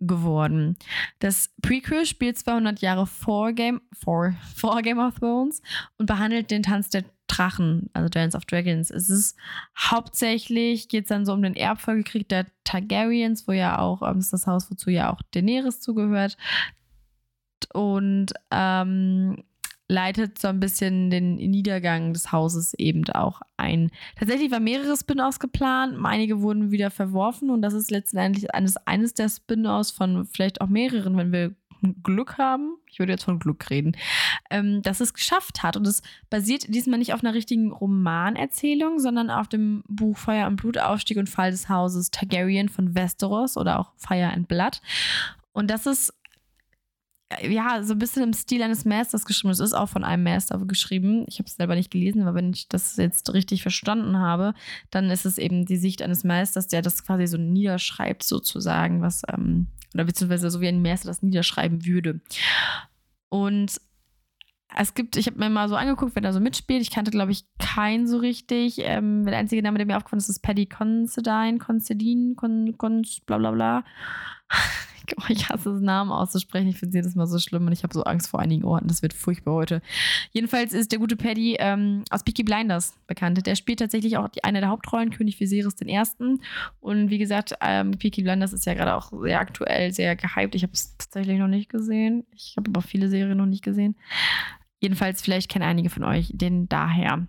geworden. 0.00 0.76
Das 1.20 1.50
Prequel 1.62 2.04
spielt 2.04 2.38
200 2.38 2.80
Jahre 2.80 3.06
vor 3.06 3.52
Game, 3.52 3.80
vor, 3.92 4.34
vor 4.54 4.82
Game 4.82 4.98
of 4.98 5.18
Thrones 5.18 5.62
und 5.98 6.06
behandelt 6.06 6.50
den 6.50 6.62
Tanz 6.62 6.90
der 6.90 7.04
Drachen, 7.34 7.90
also 7.92 8.08
Dance 8.08 8.36
of 8.36 8.44
Dragons. 8.44 8.90
Es 8.90 9.08
ist 9.10 9.36
hauptsächlich, 9.76 10.88
geht 10.88 11.04
es 11.04 11.08
dann 11.08 11.26
so 11.26 11.32
um 11.32 11.42
den 11.42 11.56
Erbfolgekrieg 11.56 12.28
der 12.28 12.46
Targaryens, 12.64 13.48
wo 13.48 13.52
ja 13.52 13.78
auch, 13.78 14.02
ähm, 14.02 14.18
ist 14.18 14.32
das 14.32 14.46
Haus, 14.46 14.70
wozu 14.70 14.90
ja 14.90 15.12
auch 15.12 15.20
Daenerys 15.32 15.80
zugehört. 15.80 16.36
Und 17.72 18.32
ähm, 18.50 19.42
leitet 19.88 20.38
so 20.38 20.48
ein 20.48 20.60
bisschen 20.60 21.10
den 21.10 21.36
Niedergang 21.36 22.12
des 22.12 22.32
Hauses 22.32 22.74
eben 22.74 23.04
auch 23.10 23.40
ein. 23.56 23.90
Tatsächlich 24.16 24.50
waren 24.50 24.64
mehrere 24.64 24.96
Spin-offs 24.96 25.40
geplant, 25.40 25.96
einige 26.02 26.40
wurden 26.40 26.70
wieder 26.70 26.90
verworfen 26.90 27.50
und 27.50 27.62
das 27.62 27.74
ist 27.74 27.90
letztendlich 27.90 28.54
eines, 28.54 28.76
eines 28.86 29.14
der 29.14 29.28
Spin-offs 29.28 29.90
von 29.90 30.26
vielleicht 30.26 30.60
auch 30.60 30.68
mehreren, 30.68 31.16
wenn 31.16 31.32
wir 31.32 31.54
Glück 32.02 32.38
haben, 32.38 32.76
ich 32.90 32.98
würde 32.98 33.12
jetzt 33.12 33.24
von 33.24 33.38
Glück 33.38 33.70
reden, 33.70 33.96
ähm, 34.50 34.82
dass 34.82 35.00
es 35.00 35.14
geschafft 35.14 35.62
hat. 35.62 35.76
Und 35.76 35.86
es 35.86 36.02
basiert 36.30 36.66
diesmal 36.68 36.98
nicht 36.98 37.12
auf 37.12 37.22
einer 37.22 37.34
richtigen 37.34 37.72
Romanerzählung, 37.72 38.98
sondern 38.98 39.30
auf 39.30 39.48
dem 39.48 39.84
Buch 39.88 40.16
Feuer 40.16 40.46
und 40.46 40.56
Blut, 40.56 40.78
Aufstieg 40.78 41.18
und 41.18 41.28
Fall 41.28 41.50
des 41.50 41.68
Hauses 41.68 42.10
Targaryen 42.10 42.68
von 42.68 42.94
Westeros 42.94 43.56
oder 43.56 43.78
auch 43.80 43.92
Fire 43.96 44.32
and 44.32 44.48
Blood. 44.48 44.80
Und 45.52 45.70
das 45.70 45.86
ist 45.86 46.12
ja, 47.42 47.82
so 47.82 47.94
ein 47.94 47.98
bisschen 47.98 48.22
im 48.22 48.32
Stil 48.32 48.62
eines 48.62 48.84
Masters 48.84 49.24
geschrieben. 49.24 49.50
Es 49.50 49.60
ist 49.60 49.74
auch 49.74 49.88
von 49.88 50.04
einem 50.04 50.22
Master 50.22 50.58
geschrieben. 50.66 51.24
Ich 51.28 51.38
habe 51.38 51.46
es 51.46 51.56
selber 51.56 51.74
nicht 51.74 51.90
gelesen, 51.90 52.22
aber 52.22 52.34
wenn 52.34 52.52
ich 52.52 52.68
das 52.68 52.96
jetzt 52.96 53.32
richtig 53.32 53.62
verstanden 53.62 54.18
habe, 54.18 54.54
dann 54.90 55.10
ist 55.10 55.26
es 55.26 55.38
eben 55.38 55.66
die 55.66 55.76
Sicht 55.76 56.02
eines 56.02 56.24
Masters, 56.24 56.68
der 56.68 56.82
das 56.82 57.04
quasi 57.04 57.26
so 57.26 57.38
niederschreibt, 57.38 58.22
sozusagen, 58.22 59.00
was, 59.00 59.22
ähm, 59.32 59.68
oder 59.94 60.04
beziehungsweise 60.04 60.50
so 60.50 60.60
wie 60.60 60.68
ein 60.68 60.82
Master 60.82 61.08
das 61.08 61.22
niederschreiben 61.22 61.84
würde. 61.84 62.20
Und 63.28 63.80
es 64.76 64.94
gibt, 64.94 65.16
ich 65.16 65.26
habe 65.26 65.38
mir 65.38 65.50
mal 65.50 65.68
so 65.68 65.76
angeguckt, 65.76 66.14
wer 66.14 66.22
da 66.22 66.32
so 66.32 66.40
mitspielt. 66.40 66.82
Ich 66.82 66.90
kannte, 66.90 67.10
glaube 67.10 67.32
ich, 67.32 67.44
keinen 67.58 68.06
so 68.06 68.18
richtig. 68.18 68.78
Ähm, 68.78 69.24
der 69.24 69.38
einzige 69.38 69.62
Name, 69.62 69.78
der 69.78 69.86
mir 69.86 69.96
aufgefallen 69.96 70.18
ist, 70.18 70.28
ist 70.28 70.40
Paddy 70.40 70.66
Considine, 70.66 71.58
Considine, 71.58 72.34
Con, 72.34 72.76
Con, 72.76 73.02
bla 73.26 73.38
bla 73.38 73.52
bla. 73.52 73.84
Oh, 75.16 75.24
ich 75.28 75.48
hasse 75.48 75.70
es, 75.70 75.82
Namen 75.82 76.10
auszusprechen. 76.10 76.68
Ich 76.68 76.78
finde 76.78 76.90
es 76.90 76.94
jedes 76.94 77.14
Mal 77.14 77.26
so 77.26 77.38
schlimm 77.38 77.66
und 77.66 77.72
ich 77.72 77.82
habe 77.82 77.92
so 77.92 78.04
Angst 78.04 78.28
vor 78.28 78.40
einigen 78.40 78.64
Orten. 78.64 78.88
Das 78.88 79.02
wird 79.02 79.12
furchtbar 79.12 79.52
heute. 79.52 79.82
Jedenfalls 80.32 80.72
ist 80.72 80.92
der 80.92 80.98
gute 80.98 81.16
Paddy 81.16 81.56
ähm, 81.58 82.04
aus 82.10 82.24
Peaky 82.24 82.42
Blinders 82.42 82.94
bekannt. 83.06 83.46
Der 83.46 83.54
spielt 83.54 83.80
tatsächlich 83.80 84.16
auch 84.16 84.28
die, 84.28 84.42
eine 84.44 84.60
der 84.60 84.70
Hauptrollen, 84.70 85.10
König 85.10 85.38
Viserys 85.38 85.74
Ersten. 85.82 86.40
Und 86.80 87.10
wie 87.10 87.18
gesagt, 87.18 87.54
ähm, 87.60 87.92
Peaky 87.92 88.22
Blinders 88.22 88.52
ist 88.54 88.64
ja 88.64 88.74
gerade 88.74 88.94
auch 88.94 89.12
sehr 89.20 89.40
aktuell, 89.40 89.92
sehr 89.92 90.16
gehypt. 90.16 90.54
Ich 90.54 90.62
habe 90.62 90.72
es 90.72 90.96
tatsächlich 90.96 91.38
noch 91.38 91.48
nicht 91.48 91.68
gesehen. 91.68 92.24
Ich 92.34 92.54
habe 92.56 92.70
aber 92.70 92.80
viele 92.80 93.08
Serien 93.08 93.36
noch 93.36 93.46
nicht 93.46 93.62
gesehen. 93.62 93.96
Jedenfalls, 94.80 95.22
vielleicht 95.22 95.50
kennen 95.50 95.64
einige 95.64 95.90
von 95.90 96.04
euch 96.04 96.30
den 96.34 96.68
daher. 96.68 97.26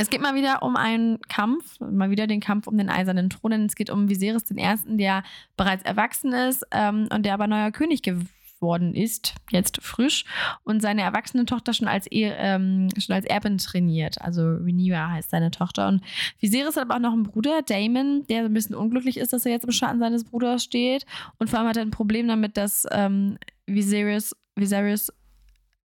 Es 0.00 0.08
geht 0.08 0.22
mal 0.22 0.34
wieder 0.34 0.62
um 0.62 0.76
einen 0.76 1.20
Kampf, 1.28 1.78
mal 1.78 2.08
wieder 2.10 2.26
den 2.26 2.40
Kampf 2.40 2.66
um 2.66 2.78
den 2.78 2.88
eisernen 2.88 3.28
Thron. 3.28 3.50
Denn 3.50 3.66
es 3.66 3.74
geht 3.74 3.90
um 3.90 4.08
Viserys 4.08 4.44
den 4.44 4.56
Ersten, 4.56 4.96
der 4.96 5.22
bereits 5.58 5.82
erwachsen 5.82 6.32
ist 6.32 6.64
ähm, 6.70 7.06
und 7.14 7.26
der 7.26 7.34
aber 7.34 7.46
neuer 7.46 7.70
König 7.70 8.00
geworden 8.00 8.94
ist, 8.94 9.34
jetzt 9.50 9.82
frisch, 9.82 10.24
und 10.64 10.80
seine 10.80 11.02
erwachsene 11.02 11.44
Tochter 11.44 11.74
schon 11.74 11.86
als, 11.86 12.06
e 12.10 12.32
ähm, 12.34 12.88
schon 12.96 13.14
als 13.14 13.26
Erbin 13.26 13.58
trainiert. 13.58 14.18
Also 14.22 14.40
Rhaenyra 14.40 15.10
heißt 15.10 15.28
seine 15.28 15.50
Tochter. 15.50 15.88
Und 15.88 16.02
Viserys 16.38 16.76
hat 16.76 16.84
aber 16.84 16.94
auch 16.94 17.00
noch 17.00 17.12
einen 17.12 17.24
Bruder, 17.24 17.60
Damon, 17.60 18.26
der 18.30 18.46
ein 18.46 18.54
bisschen 18.54 18.76
unglücklich 18.76 19.18
ist, 19.18 19.34
dass 19.34 19.44
er 19.44 19.52
jetzt 19.52 19.66
im 19.66 19.72
Schatten 19.72 19.98
seines 19.98 20.24
Bruders 20.24 20.64
steht. 20.64 21.04
Und 21.36 21.50
vor 21.50 21.58
allem 21.58 21.68
hat 21.68 21.76
er 21.76 21.82
ein 21.82 21.90
Problem 21.90 22.26
damit, 22.26 22.56
dass 22.56 22.86
ähm, 22.90 23.36
Viserys, 23.66 24.34
Viserys 24.56 25.12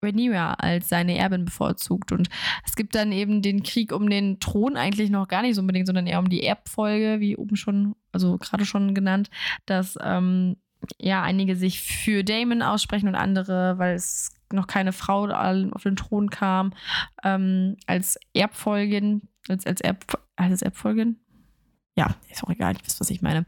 Rhaenyra 0.03 0.53
als 0.55 0.89
seine 0.89 1.17
Erbin 1.17 1.45
bevorzugt. 1.45 2.11
Und 2.11 2.29
es 2.65 2.75
gibt 2.75 2.95
dann 2.95 3.11
eben 3.11 3.41
den 3.41 3.63
Krieg 3.63 3.91
um 3.91 4.09
den 4.09 4.39
Thron 4.39 4.77
eigentlich 4.77 5.09
noch 5.09 5.27
gar 5.27 5.41
nicht 5.41 5.55
so 5.55 5.61
unbedingt, 5.61 5.87
sondern 5.87 6.07
eher 6.07 6.19
um 6.19 6.29
die 6.29 6.43
Erbfolge, 6.43 7.19
wie 7.19 7.37
oben 7.37 7.55
schon, 7.55 7.95
also 8.11 8.37
gerade 8.37 8.65
schon 8.65 8.93
genannt, 8.95 9.29
dass 9.65 9.97
ähm, 10.01 10.57
ja 10.99 11.21
einige 11.21 11.55
sich 11.55 11.81
für 11.81 12.23
Damon 12.23 12.61
aussprechen 12.61 13.07
und 13.07 13.15
andere, 13.15 13.77
weil 13.77 13.95
es 13.95 14.33
noch 14.51 14.67
keine 14.67 14.91
Frau 14.91 15.27
auf 15.27 15.83
den 15.83 15.95
Thron 15.95 16.29
kam, 16.29 16.73
ähm, 17.23 17.77
als 17.85 18.19
Erbfolgin, 18.33 19.21
als, 19.47 19.65
als, 19.65 19.81
Erb, 19.81 20.19
als 20.35 20.61
Erbfolgin, 20.61 21.17
ja, 21.95 22.15
ist 22.29 22.43
auch 22.43 22.49
egal, 22.49 22.73
ich 22.75 22.85
wisst, 22.85 22.99
was 22.99 23.09
ich 23.09 23.21
meine. 23.21 23.45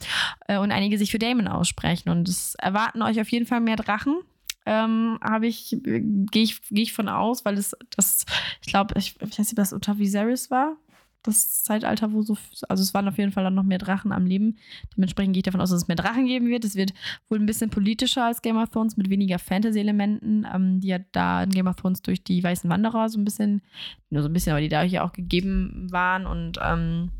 Äh, 0.47 0.57
und 0.57 0.71
einige 0.71 0.97
sich 0.97 1.11
für 1.11 1.19
Damon 1.19 1.47
aussprechen. 1.47 2.09
Und 2.09 2.27
es 2.27 2.55
erwarten 2.55 3.01
euch 3.01 3.19
auf 3.19 3.29
jeden 3.29 3.45
Fall 3.45 3.61
mehr 3.61 3.77
Drachen 3.77 4.17
ähm, 4.65 5.19
habe 5.21 5.47
ich, 5.47 5.77
gehe 5.83 6.43
ich, 6.43 6.61
geh 6.69 6.81
ich 6.81 6.93
von 6.93 7.09
aus, 7.09 7.45
weil 7.45 7.57
es 7.57 7.75
das, 7.95 8.25
ich 8.61 8.67
glaube, 8.67 8.95
ich, 8.97 9.15
ich 9.21 9.39
weiß 9.39 9.39
nicht, 9.39 9.57
was 9.57 9.73
unter 9.73 9.97
Viserys 9.97 10.51
war. 10.51 10.77
Das 11.25 11.63
Zeitalter, 11.63 12.11
wo 12.11 12.21
so, 12.21 12.37
also 12.67 12.83
es 12.83 12.93
waren 12.93 13.07
auf 13.07 13.17
jeden 13.17 13.31
Fall 13.31 13.45
dann 13.45 13.55
noch 13.55 13.63
mehr 13.63 13.77
Drachen 13.77 14.11
am 14.11 14.25
Leben. 14.25 14.57
Dementsprechend 14.95 15.33
gehe 15.33 15.39
ich 15.39 15.45
davon 15.45 15.61
aus, 15.61 15.69
dass 15.69 15.83
es 15.83 15.87
mehr 15.87 15.95
Drachen 15.95 16.25
geben 16.25 16.47
wird. 16.47 16.65
Es 16.65 16.75
wird 16.75 16.93
wohl 17.29 17.39
ein 17.39 17.45
bisschen 17.45 17.69
politischer 17.69 18.25
als 18.25 18.41
Game 18.41 18.57
of 18.57 18.69
Thrones 18.69 18.97
mit 18.97 19.09
weniger 19.09 19.39
Fantasy-Elementen, 19.39 20.45
ähm, 20.53 20.81
die 20.81 20.89
ja 20.89 20.99
da 21.13 21.43
in 21.43 21.51
Game 21.51 21.67
of 21.67 21.77
Thrones 21.77 22.01
durch 22.01 22.25
die 22.25 22.43
Weißen 22.43 22.69
Wanderer 22.69 23.07
so 23.07 23.17
ein 23.17 23.23
bisschen, 23.23 23.61
nur 24.09 24.21
so 24.21 24.27
ein 24.27 24.33
bisschen, 24.33 24.51
aber 24.51 24.59
die 24.59 24.67
dadurch 24.67 24.91
ja 24.91 25.05
auch 25.05 25.13
gegeben 25.13 25.87
waren. 25.91 26.25
Und 26.25 26.59
ähm, 26.61 27.11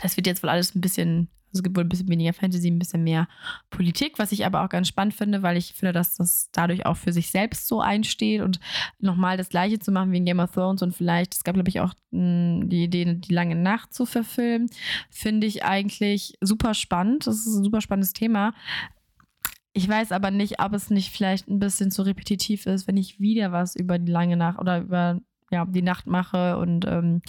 das 0.00 0.16
wird 0.16 0.26
jetzt 0.26 0.42
wohl 0.42 0.50
alles 0.50 0.74
ein 0.74 0.80
bisschen 0.80 1.28
also 1.52 1.60
es 1.60 1.62
gibt 1.62 1.76
wohl 1.76 1.84
ein 1.84 1.88
bisschen 1.88 2.08
weniger 2.08 2.32
Fantasy, 2.32 2.70
ein 2.70 2.78
bisschen 2.78 3.04
mehr 3.04 3.28
Politik, 3.68 4.18
was 4.18 4.32
ich 4.32 4.46
aber 4.46 4.64
auch 4.64 4.70
ganz 4.70 4.88
spannend 4.88 5.14
finde, 5.14 5.42
weil 5.42 5.58
ich 5.58 5.74
finde, 5.74 5.92
dass 5.92 6.14
das 6.16 6.48
dadurch 6.52 6.86
auch 6.86 6.96
für 6.96 7.12
sich 7.12 7.30
selbst 7.30 7.68
so 7.68 7.82
einsteht 7.82 8.40
und 8.40 8.58
nochmal 8.98 9.36
das 9.36 9.50
Gleiche 9.50 9.78
zu 9.78 9.92
machen 9.92 10.12
wie 10.12 10.16
in 10.16 10.24
Game 10.24 10.40
of 10.40 10.52
Thrones 10.52 10.82
und 10.82 10.96
vielleicht, 10.96 11.34
es 11.34 11.44
gab, 11.44 11.54
glaube 11.54 11.68
ich, 11.68 11.80
auch 11.80 11.92
mh, 12.10 12.66
die 12.66 12.84
Idee, 12.84 13.04
die 13.14 13.34
lange 13.34 13.54
Nacht 13.54 13.92
zu 13.92 14.06
verfilmen, 14.06 14.70
finde 15.10 15.46
ich 15.46 15.64
eigentlich 15.64 16.34
super 16.40 16.72
spannend. 16.72 17.26
Das 17.26 17.36
ist 17.36 17.54
ein 17.54 17.64
super 17.64 17.82
spannendes 17.82 18.14
Thema. 18.14 18.54
Ich 19.74 19.88
weiß 19.88 20.12
aber 20.12 20.30
nicht, 20.30 20.60
ob 20.60 20.72
es 20.72 20.90
nicht 20.90 21.10
vielleicht 21.10 21.48
ein 21.48 21.58
bisschen 21.58 21.90
zu 21.90 22.02
repetitiv 22.02 22.66
ist, 22.66 22.86
wenn 22.86 22.96
ich 22.96 23.20
wieder 23.20 23.52
was 23.52 23.76
über 23.76 23.98
die 23.98 24.12
lange 24.12 24.36
Nacht 24.36 24.58
oder 24.58 24.80
über 24.80 25.20
ja, 25.50 25.66
die 25.66 25.82
Nacht 25.82 26.06
mache 26.06 26.56
und 26.56 26.86
ähm, 26.86 27.20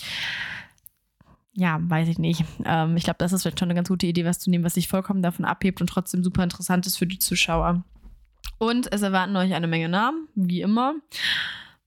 ja, 1.55 1.79
weiß 1.81 2.07
ich 2.09 2.17
nicht. 2.17 2.43
Ähm, 2.65 2.97
ich 2.97 3.03
glaube, 3.03 3.17
das 3.19 3.31
ist 3.31 3.43
schon 3.43 3.67
eine 3.67 3.75
ganz 3.75 3.89
gute 3.89 4.07
Idee, 4.07 4.25
was 4.25 4.39
zu 4.39 4.49
nehmen, 4.49 4.63
was 4.63 4.73
sich 4.73 4.87
vollkommen 4.87 5.21
davon 5.21 5.45
abhebt 5.45 5.81
und 5.81 5.87
trotzdem 5.87 6.23
super 6.23 6.43
interessant 6.43 6.87
ist 6.87 6.97
für 6.97 7.07
die 7.07 7.19
Zuschauer. 7.19 7.83
Und 8.57 8.91
es 8.91 9.01
erwarten 9.01 9.35
euch 9.35 9.53
eine 9.53 9.67
Menge 9.67 9.89
Namen, 9.89 10.27
wie 10.35 10.61
immer. 10.61 10.95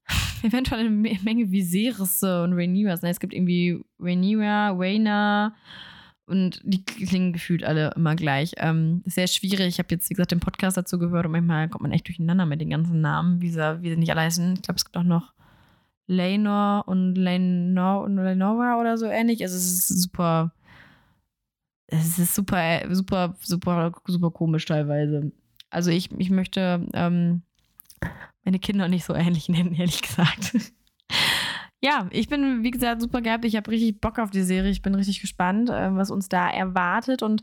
Eventuell 0.43 0.81
eine 0.81 0.91
Menge 0.91 1.51
Viserisse 1.51 2.45
und 2.45 2.53
Rhaenyra. 2.53 2.99
Es 3.03 3.21
gibt 3.21 3.35
irgendwie 3.35 3.83
Rhaenyra, 3.99 4.71
Rhaena 4.71 5.55
und 6.27 6.61
die 6.65 6.85
klingen 6.85 7.33
gefühlt 7.33 7.65
alle 7.65 7.93
immer 7.97 8.15
gleich. 8.15 8.53
Ähm, 8.59 9.03
sehr 9.05 9.27
schwierig. 9.27 9.67
Ich 9.67 9.79
habe 9.79 9.89
jetzt, 9.91 10.11
wie 10.11 10.15
gesagt, 10.15 10.33
den 10.33 10.41
Podcast 10.41 10.77
dazu 10.77 10.99
gehört 10.99 11.27
und 11.27 11.33
manchmal 11.33 11.69
kommt 11.69 11.83
man 11.83 11.93
echt 11.93 12.07
durcheinander 12.07 12.47
mit 12.47 12.61
den 12.61 12.71
ganzen 12.71 13.01
Namen, 13.01 13.41
wie 13.41 13.51
sie, 13.51 13.83
wie 13.83 13.91
sie 13.91 13.97
nicht 13.97 14.11
alle 14.11 14.23
heißen. 14.23 14.55
Ich 14.55 14.63
glaube, 14.63 14.77
es 14.77 14.85
gibt 14.85 14.97
auch 14.97 15.03
noch 15.03 15.33
Lenor 16.07 16.85
und 16.87 17.15
Lenor 17.15 18.03
und 18.03 18.17
Lenora 18.17 18.81
oder 18.81 18.97
so 18.97 19.07
ähnlich. 19.07 19.43
Also 19.43 19.57
es 19.57 19.91
ist 19.91 20.03
super, 20.03 20.53
es 21.89 22.19
ist 22.19 22.35
super, 22.35 22.83
super, 22.91 23.37
super, 23.41 23.93
super 24.07 24.31
komisch 24.31 24.65
teilweise. 24.65 25.33
Also 25.71 25.91
ich, 25.91 26.11
ich 26.13 26.31
möchte 26.31 26.87
ähm, 26.95 27.43
meine 28.45 28.59
Kinder 28.59 28.89
nicht 28.89 29.05
so 29.05 29.15
ähnlich 29.15 29.49
nennen, 29.51 29.75
ehrlich 29.75 30.03
gesagt. 30.03 30.57
ja, 31.83 32.07
ich 32.11 32.29
bin, 32.29 32.63
wie 32.63 32.71
gesagt, 32.71 33.03
super 33.03 33.21
gehabt. 33.21 33.45
Ich 33.45 33.57
habe 33.57 33.71
richtig 33.71 34.01
Bock 34.01 34.19
auf 34.19 34.31
die 34.31 34.43
Serie. 34.43 34.71
Ich 34.71 34.83
bin 34.83 34.95
richtig 34.95 35.21
gespannt, 35.21 35.71
äh, 35.71 35.95
was 35.95 36.11
uns 36.11 36.29
da 36.29 36.49
erwartet. 36.49 37.23
Und 37.23 37.43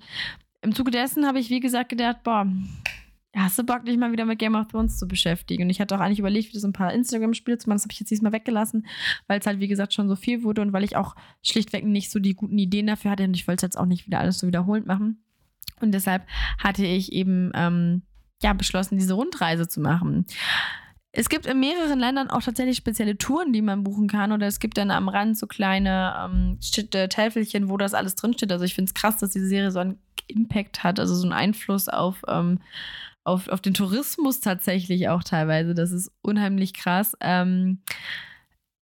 im 0.62 0.74
Zuge 0.74 0.92
dessen 0.92 1.28
habe 1.28 1.40
ich, 1.40 1.50
wie 1.50 1.60
gesagt, 1.60 1.90
gedacht, 1.90 2.24
boah, 2.24 2.48
hast 3.36 3.58
du 3.58 3.64
Bock, 3.64 3.86
dich 3.86 3.98
mal 3.98 4.12
wieder 4.12 4.26
mit 4.26 4.40
Game 4.40 4.56
of 4.56 4.68
Thrones 4.68 4.98
zu 4.98 5.08
beschäftigen? 5.08 5.64
Und 5.64 5.70
ich 5.70 5.82
hatte 5.82 5.96
auch 5.96 6.00
eigentlich 6.00 6.20
überlegt, 6.20 6.50
wieder 6.50 6.60
so 6.60 6.68
ein 6.68 6.74
paar 6.74 6.94
Instagram-Spiele 6.94 7.58
zu 7.58 7.68
machen. 7.68 7.78
Das 7.78 7.84
habe 7.84 7.94
ich 7.94 8.00
jetzt 8.00 8.10
diesmal 8.10 8.32
weggelassen, 8.32 8.86
weil 9.28 9.40
es 9.40 9.48
halt, 9.48 9.60
wie 9.60 9.68
gesagt, 9.68 9.94
schon 9.94 10.08
so 10.08 10.16
viel 10.16 10.44
wurde 10.44 10.62
und 10.62 10.74
weil 10.74 10.84
ich 10.84 10.96
auch 10.96 11.16
schlichtweg 11.42 11.86
nicht 11.86 12.12
so 12.12 12.20
die 12.20 12.36
guten 12.36 12.58
Ideen 12.58 12.88
dafür 12.88 13.12
hatte. 13.12 13.24
Und 13.24 13.36
ich 13.36 13.48
wollte 13.48 13.66
es 13.66 13.70
jetzt 13.70 13.78
auch 13.78 13.86
nicht 13.86 14.06
wieder 14.06 14.20
alles 14.20 14.40
so 14.40 14.48
wiederholend 14.48 14.86
machen. 14.86 15.24
Und 15.82 15.92
deshalb 15.92 16.26
hatte 16.60 16.86
ich 16.86 17.12
eben 17.12 17.52
ähm, 17.56 18.04
ja, 18.42 18.54
beschlossen, 18.54 18.98
diese 18.98 19.14
Rundreise 19.14 19.68
zu 19.68 19.82
machen. 19.82 20.26
Es 21.12 21.30
gibt 21.30 21.46
in 21.46 21.60
mehreren 21.60 22.00
Ländern 22.00 22.30
auch 22.30 22.42
tatsächlich 22.42 22.78
spezielle 22.78 23.18
Touren, 23.18 23.54
die 23.54 23.62
man 23.62 23.84
buchen 23.84 24.08
kann. 24.08 24.32
Oder 24.32 24.48
es 24.48 24.60
gibt 24.60 24.78
dann 24.78 24.92
am 24.92 25.10
Rand 25.10 25.38
so 25.38 25.48
kleine 25.48 26.16
ähm, 26.20 26.60
Täfelchen, 27.10 27.70
wo 27.70 27.78
das 27.78 27.94
alles 27.94 28.16
drinsteht. 28.16 28.52
Also 28.52 28.66
ich 28.66 28.74
finde 28.74 28.90
es 28.90 28.94
krass, 28.94 29.18
dass 29.18 29.32
diese 29.32 29.48
Serie 29.48 29.72
so 29.72 29.80
einen 29.80 30.00
Impact 30.28 30.84
hat, 30.84 31.00
also 31.00 31.14
so 31.16 31.24
einen 31.24 31.34
Einfluss 31.34 31.90
auf, 31.90 32.24
ähm, 32.28 32.60
auf, 33.24 33.48
auf 33.48 33.62
den 33.62 33.74
Tourismus 33.74 34.40
tatsächlich 34.40 35.10
auch 35.10 35.24
teilweise. 35.24 35.74
Das 35.74 35.92
ist 35.92 36.12
unheimlich 36.22 36.74
krass. 36.74 37.16
Ähm, 37.20 37.80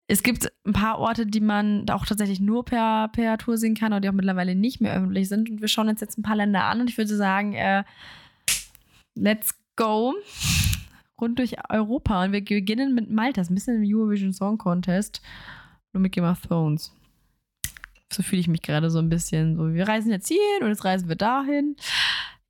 es 0.08 0.24
gibt 0.24 0.52
ein 0.66 0.74
paar 0.74 0.98
Orte, 0.98 1.28
die 1.28 1.40
man 1.40 1.88
auch 1.90 2.06
tatsächlich 2.06 2.40
nur 2.40 2.66
per, 2.66 3.10
per 3.10 3.38
Tour 3.38 3.58
sehen 3.58 3.76
kann 3.76 3.94
oder 3.94 4.02
die 4.02 4.10
auch 4.10 4.14
mittlerweile 4.14 4.56
nicht 4.56 4.82
mehr 4.82 4.96
öffentlich 4.96 5.30
sind. 5.30 5.50
Und 5.50 5.62
wir 5.62 5.68
schauen 5.68 5.88
uns 5.88 6.02
jetzt 6.02 6.18
ein 6.18 6.24
paar 6.24 6.36
Länder 6.36 6.64
an 6.64 6.82
und 6.82 6.90
ich 6.90 6.98
würde 6.98 7.16
sagen, 7.16 7.54
äh, 7.54 7.84
let's 9.16 9.54
go 9.76 10.16
rund 11.22 11.38
durch 11.38 11.58
Europa. 11.70 12.24
Und 12.24 12.32
wir 12.32 12.44
beginnen 12.44 12.96
mit 12.96 13.12
Malta. 13.12 13.42
Das 13.42 13.48
ist 13.48 13.52
ein 13.52 13.56
bisschen 13.56 13.84
im 13.84 13.96
Eurovision 13.96 14.34
Song 14.34 14.58
Contest. 14.58 15.22
Nur 15.94 16.02
mit 16.02 16.12
Game 16.12 16.24
of 16.24 16.42
Thrones. 16.42 16.94
So 18.12 18.24
fühle 18.24 18.40
ich 18.40 18.48
mich 18.48 18.64
gerade 18.64 18.90
so 18.90 19.00
ein 19.00 19.10
bisschen. 19.10 19.58
So, 19.58 19.74
wir 19.74 19.88
reisen 19.88 20.12
jetzt 20.12 20.28
hierhin 20.28 20.64
und 20.64 20.70
jetzt 20.70 20.86
reisen 20.86 21.08
wir 21.08 21.16
dahin. 21.16 21.76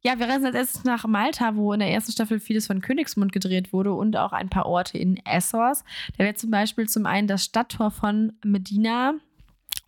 Ja, 0.02 0.18
wir 0.18 0.30
reisen 0.30 0.46
als 0.46 0.56
erstes 0.56 0.84
nach 0.86 1.06
Malta, 1.06 1.58
wo 1.58 1.74
in 1.74 1.82
der 1.82 1.92
ersten 1.92 2.14
Staffel 2.14 2.40
vieles 2.40 2.68
von 2.68 2.82
Königsmund 2.82 3.34
gedreht 3.34 3.74
wurde 3.74 3.94
und 3.94 4.16
auch 4.16 4.32
ein 4.32 4.50
paar 4.50 4.66
Orte 4.66 4.98
in 4.98 5.18
Essos. 5.26 5.84
Da 6.18 6.24
wäre 6.24 6.36
zum 6.36 6.52
Beispiel 6.52 6.88
zum 6.88 7.06
einen 7.06 7.28
das 7.28 7.44
Stadttor 7.44 7.92
von 7.92 8.32
Medina, 8.46 9.16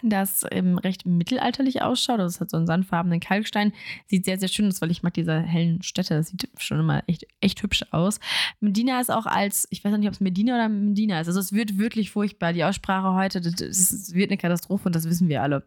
das 0.03 0.45
ähm, 0.51 0.77
recht 0.77 1.05
mittelalterlich 1.05 1.81
ausschaut. 1.81 2.19
Das 2.19 2.41
hat 2.41 2.49
so 2.49 2.57
einen 2.57 2.67
sandfarbenen 2.67 3.21
Kalkstein. 3.21 3.71
Sieht 4.07 4.25
sehr, 4.25 4.37
sehr 4.37 4.49
schön 4.49 4.67
aus, 4.67 4.81
weil 4.81 4.91
ich 4.91 5.01
mag 5.01 5.13
diese 5.13 5.39
hellen 5.39 5.81
Städte. 5.81 6.15
Das 6.15 6.27
sieht 6.27 6.49
schon 6.57 6.79
immer 6.79 7.03
echt, 7.07 7.25
echt 7.39 7.63
hübsch 7.63 7.85
aus. 7.91 8.19
Medina 8.59 8.99
ist 8.99 9.11
auch 9.11 9.25
als, 9.25 9.65
ich 9.69 9.83
weiß 9.83 9.97
nicht, 9.97 10.07
ob 10.07 10.13
es 10.13 10.19
Medina 10.19 10.55
oder 10.55 10.67
Medina 10.67 11.21
ist. 11.21 11.27
Also 11.27 11.39
es 11.39 11.53
wird 11.53 11.77
wirklich 11.77 12.11
furchtbar. 12.11 12.51
Die 12.51 12.65
Aussprache 12.65 13.15
heute, 13.15 13.39
das 13.39 14.13
wird 14.13 14.29
eine 14.29 14.37
Katastrophe 14.37 14.87
und 14.87 14.95
das 14.95 15.07
wissen 15.07 15.29
wir 15.29 15.41
alle. 15.41 15.63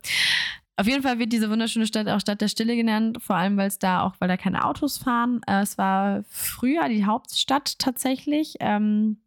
Auf 0.77 0.87
jeden 0.87 1.03
Fall 1.03 1.19
wird 1.19 1.33
diese 1.33 1.51
wunderschöne 1.51 1.87
Stadt 1.87 2.09
auch 2.09 2.21
Stadt 2.21 2.41
der 2.41 2.49
Stille 2.49 2.75
genannt, 2.75 3.19
vor 3.21 3.37
allem 3.37 3.57
weil 3.57 3.69
es 3.69 3.79
da 3.79 4.03
auch, 4.03 4.15
weil 4.19 4.29
da 4.29 4.37
keine 4.37 4.65
Autos 4.65 4.99
fahren. 4.99 5.41
Äh, 5.47 5.63
es 5.63 5.79
war 5.79 6.25
früher 6.29 6.89
die 6.89 7.05
Hauptstadt 7.05 7.79
tatsächlich. 7.79 8.57
Ähm, 8.61 9.19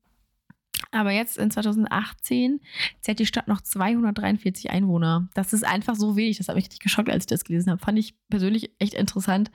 aber 0.92 1.12
jetzt 1.12 1.38
in 1.38 1.50
2018 1.52 2.60
zählt 3.02 3.20
die 3.20 3.26
Stadt 3.26 3.48
noch 3.48 3.62
243 3.62 4.70
Einwohner. 4.72 5.28
Das 5.34 5.54
ist 5.54 5.66
einfach 5.66 5.96
so 5.96 6.16
wenig. 6.16 6.38
Das 6.38 6.48
hat 6.48 6.56
mich 6.56 6.66
richtig 6.66 6.80
geschockt, 6.80 7.10
als 7.10 7.24
ich 7.24 7.28
das 7.28 7.44
gelesen 7.44 7.72
habe. 7.72 7.84
Fand 7.84 7.98
ich 7.98 8.16
persönlich 8.30 8.72
echt 8.80 8.94
interessant, 8.94 9.52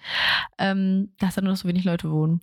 ähm, 0.59 1.13
dass 1.19 1.35
da 1.35 1.43
nur 1.43 1.53
noch 1.53 1.59
so 1.59 1.69
wenig 1.69 1.85
Leute 1.85 2.11
wohnen. 2.11 2.41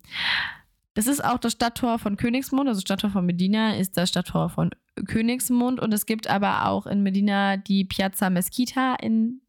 Das 1.00 1.06
ist 1.06 1.24
auch 1.24 1.38
das 1.38 1.52
Stadttor 1.52 1.98
von 1.98 2.18
Königsmund, 2.18 2.68
also 2.68 2.82
Stadttor 2.82 3.08
von 3.08 3.24
Medina 3.24 3.74
ist 3.74 3.96
das 3.96 4.10
Stadttor 4.10 4.50
von 4.50 4.68
Königsmund. 5.06 5.80
Und 5.80 5.94
es 5.94 6.04
gibt 6.04 6.28
aber 6.28 6.66
auch 6.66 6.84
in 6.84 7.02
Medina 7.02 7.56
die 7.56 7.86
Piazza 7.86 8.28
Mesquita 8.28 8.96
in 8.96 9.40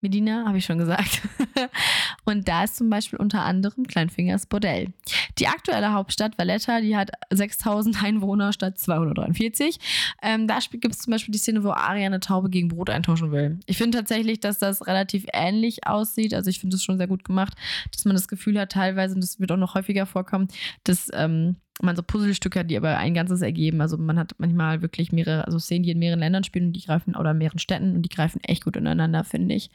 Medina, 0.00 0.44
habe 0.46 0.58
ich 0.58 0.64
schon 0.64 0.78
gesagt. 0.78 1.22
und 2.24 2.48
da 2.48 2.64
ist 2.64 2.76
zum 2.76 2.88
Beispiel 2.88 3.18
unter 3.18 3.42
anderem 3.42 3.86
Kleinfingers 3.86 4.46
Bordell. 4.46 4.92
Die 5.38 5.46
aktuelle 5.46 5.92
Hauptstadt 5.92 6.38
Valletta, 6.38 6.80
die 6.80 6.96
hat 6.96 7.10
6000 7.30 8.02
Einwohner 8.02 8.52
statt 8.52 8.78
243. 8.78 9.78
Ähm, 10.22 10.46
da 10.46 10.58
gibt 10.70 10.94
es 10.94 11.00
zum 11.00 11.10
Beispiel 11.10 11.32
die 11.32 11.38
Szene, 11.38 11.64
wo 11.64 11.70
Aria 11.70 12.06
eine 12.06 12.20
Taube 12.20 12.48
gegen 12.48 12.68
Brot 12.68 12.90
eintauschen 12.90 13.30
will. 13.30 13.58
Ich 13.66 13.76
finde 13.76 13.98
tatsächlich, 13.98 14.40
dass 14.40 14.58
das 14.58 14.86
relativ 14.86 15.26
ähnlich 15.32 15.86
aussieht. 15.86 16.34
Also 16.34 16.50
ich 16.50 16.60
finde 16.60 16.76
es 16.76 16.82
schon 16.82 16.98
sehr 16.98 17.08
gut 17.08 17.24
gemacht, 17.24 17.54
dass 17.92 18.04
man 18.04 18.14
das 18.14 18.28
Gefühl 18.28 18.58
hat, 18.58 18.72
teilweise, 18.72 19.14
und 19.14 19.22
das 19.22 19.38
wird 19.38 19.52
auch 19.52 19.56
noch 19.56 19.74
häufiger 19.74 20.06
vorkommen, 20.06 20.48
dass 20.84 21.08
ähm, 21.12 21.56
man 21.82 21.96
so 21.96 22.02
Puzzlestücke 22.02 22.60
hat, 22.60 22.70
die 22.70 22.76
aber 22.76 22.96
ein 22.98 23.14
ganzes 23.14 23.42
ergeben. 23.42 23.80
Also 23.80 23.96
man 23.96 24.18
hat 24.18 24.34
manchmal 24.38 24.82
wirklich 24.82 25.12
mehrere, 25.12 25.46
also 25.46 25.58
Szenen, 25.58 25.84
die 25.84 25.90
in 25.90 25.98
mehreren 25.98 26.20
Ländern 26.20 26.44
spielen 26.44 26.66
und 26.66 26.72
die 26.72 26.84
greifen, 26.84 27.16
oder 27.16 27.32
in 27.32 27.38
mehreren 27.38 27.58
Städten 27.58 27.94
und 27.94 28.02
die 28.02 28.08
greifen 28.08 28.40
echt 28.42 28.64
gut 28.64 28.76
ineinander, 28.76 29.24
finde 29.24 29.54
ich. 29.54 29.70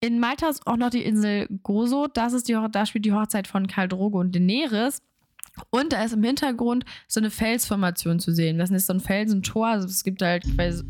In 0.00 0.20
Malta 0.20 0.48
ist 0.48 0.66
auch 0.66 0.76
noch 0.76 0.90
die 0.90 1.02
Insel 1.02 1.48
Gozo. 1.62 2.06
Das 2.12 2.32
ist 2.32 2.48
die, 2.48 2.56
da 2.70 2.86
spielt 2.86 3.04
die 3.04 3.12
Hochzeit 3.12 3.46
von 3.46 3.66
Karl 3.66 3.88
Drogo 3.88 4.20
und 4.20 4.34
Daenerys. 4.34 5.02
Und 5.70 5.92
da 5.92 6.04
ist 6.04 6.12
im 6.12 6.22
Hintergrund 6.22 6.84
so 7.08 7.18
eine 7.18 7.30
Felsformation 7.30 8.20
zu 8.20 8.32
sehen. 8.32 8.58
Das 8.58 8.70
ist 8.70 8.86
so 8.86 8.92
ein 8.92 9.00
Felsentor. 9.00 9.66
Also 9.66 9.88
es 9.88 10.04
gibt 10.04 10.22
halt, 10.22 10.56
weiß, 10.56 10.84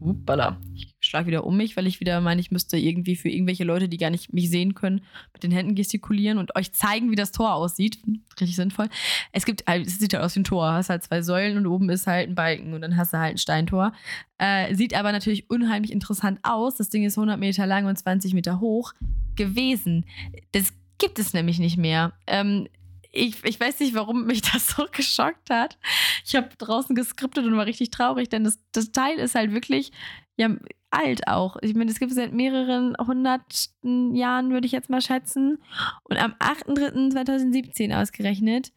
Uppala. 0.00 0.58
Ich 0.74 0.94
schlage 1.08 1.26
wieder 1.26 1.44
um 1.44 1.56
mich, 1.56 1.76
weil 1.76 1.86
ich 1.86 2.00
wieder 2.00 2.20
meine, 2.20 2.40
ich 2.40 2.50
müsste 2.50 2.76
irgendwie 2.76 3.16
für 3.16 3.28
irgendwelche 3.28 3.64
Leute, 3.64 3.88
die 3.88 3.96
gar 3.96 4.10
nicht 4.10 4.32
mich 4.32 4.50
sehen 4.50 4.74
können, 4.74 5.02
mit 5.32 5.42
den 5.42 5.50
Händen 5.50 5.74
gestikulieren 5.74 6.38
und 6.38 6.54
euch 6.56 6.72
zeigen, 6.72 7.10
wie 7.10 7.16
das 7.16 7.32
Tor 7.32 7.54
aussieht. 7.54 7.98
Richtig 8.40 8.56
sinnvoll. 8.56 8.88
Es 9.32 9.44
gibt, 9.44 9.66
halt, 9.66 9.86
es 9.86 9.98
sieht 9.98 10.14
halt 10.14 10.24
aus 10.24 10.34
wie 10.36 10.40
ein 10.40 10.44
Tor. 10.44 10.72
Hast 10.72 10.90
halt 10.90 11.02
zwei 11.02 11.22
Säulen 11.22 11.56
und 11.56 11.66
oben 11.66 11.88
ist 11.90 12.06
halt 12.06 12.28
ein 12.28 12.34
Balken 12.34 12.74
und 12.74 12.82
dann 12.82 12.96
hast 12.96 13.12
du 13.12 13.18
halt 13.18 13.34
ein 13.34 13.38
Steintor. 13.38 13.92
Äh, 14.38 14.74
sieht 14.74 14.94
aber 14.94 15.12
natürlich 15.12 15.50
unheimlich 15.50 15.92
interessant 15.92 16.38
aus. 16.42 16.76
Das 16.76 16.90
Ding 16.90 17.04
ist 17.04 17.18
100 17.18 17.38
Meter 17.38 17.66
lang 17.66 17.86
und 17.86 17.98
20 17.98 18.34
Meter 18.34 18.60
hoch 18.60 18.92
gewesen. 19.36 20.04
Das 20.52 20.72
gibt 20.98 21.18
es 21.18 21.32
nämlich 21.32 21.58
nicht 21.58 21.76
mehr. 21.76 22.12
Ähm, 22.26 22.68
ich, 23.10 23.42
ich 23.44 23.58
weiß 23.58 23.80
nicht, 23.80 23.94
warum 23.94 24.26
mich 24.26 24.42
das 24.52 24.68
so 24.68 24.86
geschockt 24.90 25.50
hat. 25.50 25.78
Ich 26.24 26.36
habe 26.36 26.50
draußen 26.58 26.94
geskriptet 26.94 27.44
und 27.46 27.56
war 27.56 27.66
richtig 27.66 27.90
traurig, 27.90 28.28
denn 28.28 28.44
das, 28.44 28.58
das 28.72 28.92
Teil 28.92 29.18
ist 29.18 29.34
halt 29.34 29.52
wirklich 29.52 29.92
ja, 30.38 30.50
alt 30.90 31.26
auch. 31.28 31.56
Ich 31.62 31.74
meine, 31.74 31.90
es 31.90 31.98
gibt 31.98 32.10
es 32.10 32.16
seit 32.16 32.32
mehreren 32.32 32.96
hunderten 32.98 34.14
Jahren, 34.14 34.50
würde 34.50 34.66
ich 34.66 34.72
jetzt 34.72 34.90
mal 34.90 35.00
schätzen. 35.00 35.58
Und 36.04 36.16
am 36.16 36.32
8.3.2017 36.34 37.94
ausgerechnet 37.94 38.72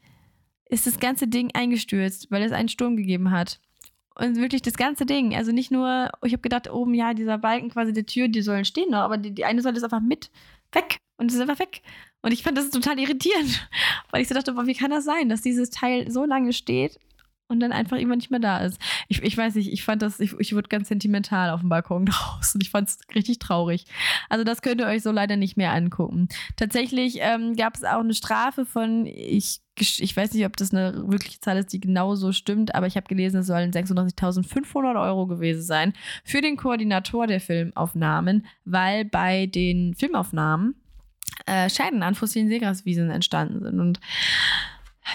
ist 0.65 0.87
das 0.87 0.99
ganze 0.99 1.27
Ding 1.27 1.51
eingestürzt, 1.53 2.31
weil 2.31 2.43
es 2.43 2.51
einen 2.51 2.69
Sturm 2.69 2.95
gegeben 2.95 3.31
hat. 3.31 3.59
Und 4.15 4.35
wirklich 4.35 4.61
das 4.61 4.75
ganze 4.75 5.05
Ding. 5.05 5.35
Also 5.35 5.51
nicht 5.51 5.71
nur, 5.71 6.09
ich 6.23 6.33
habe 6.33 6.41
gedacht, 6.41 6.69
oben, 6.69 6.93
ja, 6.93 7.13
dieser 7.13 7.37
Balken 7.37 7.69
quasi 7.69 7.93
der 7.93 8.05
Tür, 8.05 8.27
die 8.27 8.41
sollen 8.41 8.65
stehen 8.65 8.91
noch, 8.91 8.99
aber 8.99 9.17
die, 9.17 9.33
die 9.33 9.45
eine 9.45 9.61
Säule 9.61 9.77
ist 9.77 9.83
einfach 9.83 10.01
mit 10.01 10.29
weg. 10.73 10.97
Und 11.17 11.27
es 11.27 11.35
ist 11.35 11.41
einfach 11.41 11.59
weg. 11.59 11.81
Und 12.21 12.33
ich 12.33 12.43
fand 12.43 12.57
das 12.57 12.69
total 12.69 12.99
irritierend, 12.99 13.67
weil 14.11 14.21
ich 14.21 14.27
so 14.27 14.35
dachte, 14.35 14.53
boah, 14.53 14.65
wie 14.65 14.75
kann 14.75 14.91
das 14.91 15.05
sein, 15.05 15.29
dass 15.29 15.41
dieses 15.41 15.69
Teil 15.69 16.11
so 16.11 16.25
lange 16.25 16.53
steht 16.53 16.99
und 17.51 17.59
dann 17.59 17.71
einfach 17.71 17.97
immer 17.97 18.15
nicht 18.15 18.31
mehr 18.31 18.39
da 18.39 18.59
ist. 18.59 18.79
Ich, 19.07 19.21
ich 19.21 19.37
weiß 19.37 19.55
nicht, 19.55 19.71
ich 19.71 19.83
fand 19.83 20.01
das, 20.01 20.19
ich, 20.19 20.33
ich 20.39 20.55
wurde 20.55 20.69
ganz 20.69 20.87
sentimental 20.87 21.49
auf 21.49 21.59
dem 21.59 21.69
Balkon 21.69 22.05
draußen. 22.07 22.59
Ich 22.61 22.69
fand 22.69 22.89
es 22.89 22.99
richtig 23.13 23.39
traurig. 23.39 23.85
Also 24.29 24.43
das 24.43 24.61
könnt 24.61 24.81
ihr 24.81 24.87
euch 24.87 25.03
so 25.03 25.11
leider 25.11 25.35
nicht 25.35 25.57
mehr 25.57 25.73
angucken. 25.73 26.29
Tatsächlich 26.55 27.17
ähm, 27.19 27.55
gab 27.55 27.75
es 27.75 27.83
auch 27.83 27.99
eine 27.99 28.13
Strafe 28.13 28.65
von, 28.65 29.05
ich, 29.05 29.59
ich 29.77 30.15
weiß 30.15 30.33
nicht, 30.33 30.45
ob 30.45 30.55
das 30.57 30.73
eine 30.73 31.03
wirkliche 31.07 31.39
Zahl 31.39 31.57
ist, 31.57 31.73
die 31.73 31.79
genau 31.79 32.15
so 32.15 32.31
stimmt, 32.31 32.73
aber 32.73 32.87
ich 32.87 32.95
habe 32.95 33.07
gelesen, 33.07 33.41
es 33.41 33.47
sollen 33.47 33.71
36.500 33.71 35.01
Euro 35.01 35.27
gewesen 35.27 35.61
sein 35.61 35.93
für 36.23 36.41
den 36.41 36.57
Koordinator 36.57 37.27
der 37.27 37.41
Filmaufnahmen, 37.41 38.45
weil 38.63 39.05
bei 39.05 39.45
den 39.45 39.93
Filmaufnahmen 39.93 40.75
äh, 41.45 41.69
Schäden 41.69 42.03
an 42.03 42.15
fossilen 42.15 42.47
Seegraswiesen 42.47 43.09
entstanden 43.09 43.61
sind. 43.61 43.79
Und 43.79 43.99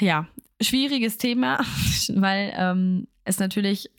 ja, 0.01 0.27
schwieriges 0.61 1.19
Thema, 1.19 1.59
weil 2.15 2.53
ähm, 2.57 3.07
es 3.25 3.39
natürlich, 3.39 3.91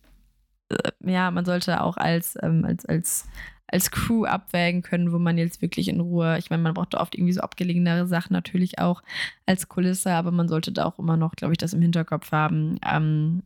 äh, 0.69 0.91
ja, 1.03 1.31
man 1.31 1.45
sollte 1.45 1.81
auch 1.81 1.97
als, 1.97 2.37
ähm, 2.41 2.65
als, 2.65 2.85
als, 2.85 3.27
als 3.67 3.91
Crew 3.91 4.25
abwägen 4.25 4.81
können, 4.81 5.11
wo 5.11 5.19
man 5.19 5.37
jetzt 5.37 5.61
wirklich 5.61 5.89
in 5.89 5.99
Ruhe, 5.99 6.37
ich 6.37 6.49
meine, 6.49 6.63
man 6.63 6.73
braucht 6.73 6.95
oft 6.95 7.15
irgendwie 7.15 7.33
so 7.33 7.41
abgelegenere 7.41 8.07
Sachen 8.07 8.33
natürlich 8.33 8.79
auch 8.79 9.03
als 9.45 9.67
Kulisse, 9.67 10.11
aber 10.11 10.31
man 10.31 10.47
sollte 10.47 10.71
da 10.71 10.85
auch 10.85 10.99
immer 10.99 11.17
noch, 11.17 11.35
glaube 11.35 11.53
ich, 11.53 11.57
das 11.57 11.73
im 11.73 11.81
Hinterkopf 11.81 12.31
haben, 12.31 12.79
ähm, 12.85 13.43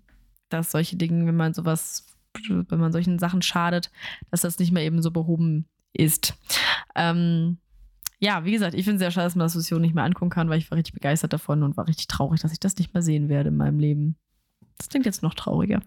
dass 0.50 0.72
solche 0.72 0.96
Dinge, 0.98 1.26
wenn 1.26 1.36
man 1.36 1.54
sowas, 1.54 2.06
wenn 2.48 2.80
man 2.80 2.92
solchen 2.92 3.20
Sachen 3.20 3.42
schadet, 3.42 3.92
dass 4.30 4.42
das 4.42 4.60
nicht 4.60 4.72
mehr 4.72 4.84
eben 4.84 5.02
so 5.02 5.12
behoben 5.12 5.66
ist. 5.94 6.36
Ähm, 6.96 7.58
ja, 8.22 8.46
wie 8.46 8.52
gesagt, 8.52 8.76
ich 8.76 8.86
finde 8.86 8.98
es 8.98 9.00
sehr 9.00 9.12
schade, 9.12 9.26
dass 9.26 9.36
man 9.36 9.46
das 9.46 9.56
Vision 9.56 9.82
nicht 9.82 9.96
mehr 9.96 10.04
angucken 10.04 10.30
kann, 10.30 10.48
weil 10.48 10.60
ich 10.60 10.70
war 10.70 10.78
richtig 10.78 10.94
begeistert 10.94 11.34
davon 11.34 11.64
und 11.64 11.76
war 11.76 11.88
richtig 11.88 12.08
traurig, 12.08 12.40
dass 12.40 12.52
ich 12.52 12.60
das 12.60 12.78
nicht 12.78 12.94
mehr 12.94 13.02
sehen 13.02 13.30
werde 13.30 13.50
in 13.50 13.58
meinem 13.58 13.80
Leben. 13.80 14.16
Das 14.78 14.90
klingt 14.90 15.08
jetzt 15.08 15.24
noch 15.24 15.34
trauriger. 15.34 15.82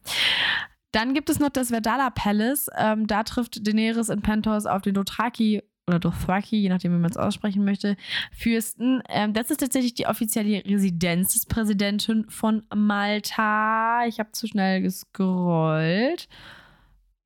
Dann 0.91 1.14
gibt 1.14 1.31
es 1.31 1.38
noch 1.38 1.50
das 1.50 1.69
Verdala 1.69 2.11
Palace. 2.11 2.69
Ähm, 2.76 3.07
da 3.07 3.23
trifft 3.23 3.64
Daenerys 3.67 4.09
in 4.09 4.21
Pentos 4.21 4.67
auf 4.67 4.83
den 4.83 4.95
Dothraki 4.95 5.62
oder 5.87 6.00
Dothraki, 6.00 6.57
je 6.57 6.71
nachdem, 6.71 6.93
wie 6.93 6.99
man 6.99 7.11
es 7.11 7.17
aussprechen 7.17 7.64
möchte, 7.64 7.97
Fürsten. 8.33 9.00
Ähm, 9.09 9.33
das 9.33 9.50
ist 9.50 9.61
tatsächlich 9.61 9.95
die 9.95 10.07
offizielle 10.07 10.64
Residenz 10.64 11.35
des 11.35 11.47
Präsidenten 11.47 12.29
von 12.31 12.64
Malta. 12.75 14.07
Ich 14.07 14.19
habe 14.19 14.33
zu 14.33 14.49
schnell 14.49 14.83
gescrollt. 14.83 16.29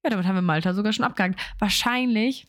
Ja, 0.05 0.11
damit 0.11 0.27
haben 0.27 0.35
wir 0.35 0.43
Malta 0.43 0.75
sogar 0.75 0.93
schon 0.93 1.05
abgehakt. 1.07 1.41
Wahrscheinlich 1.59 2.47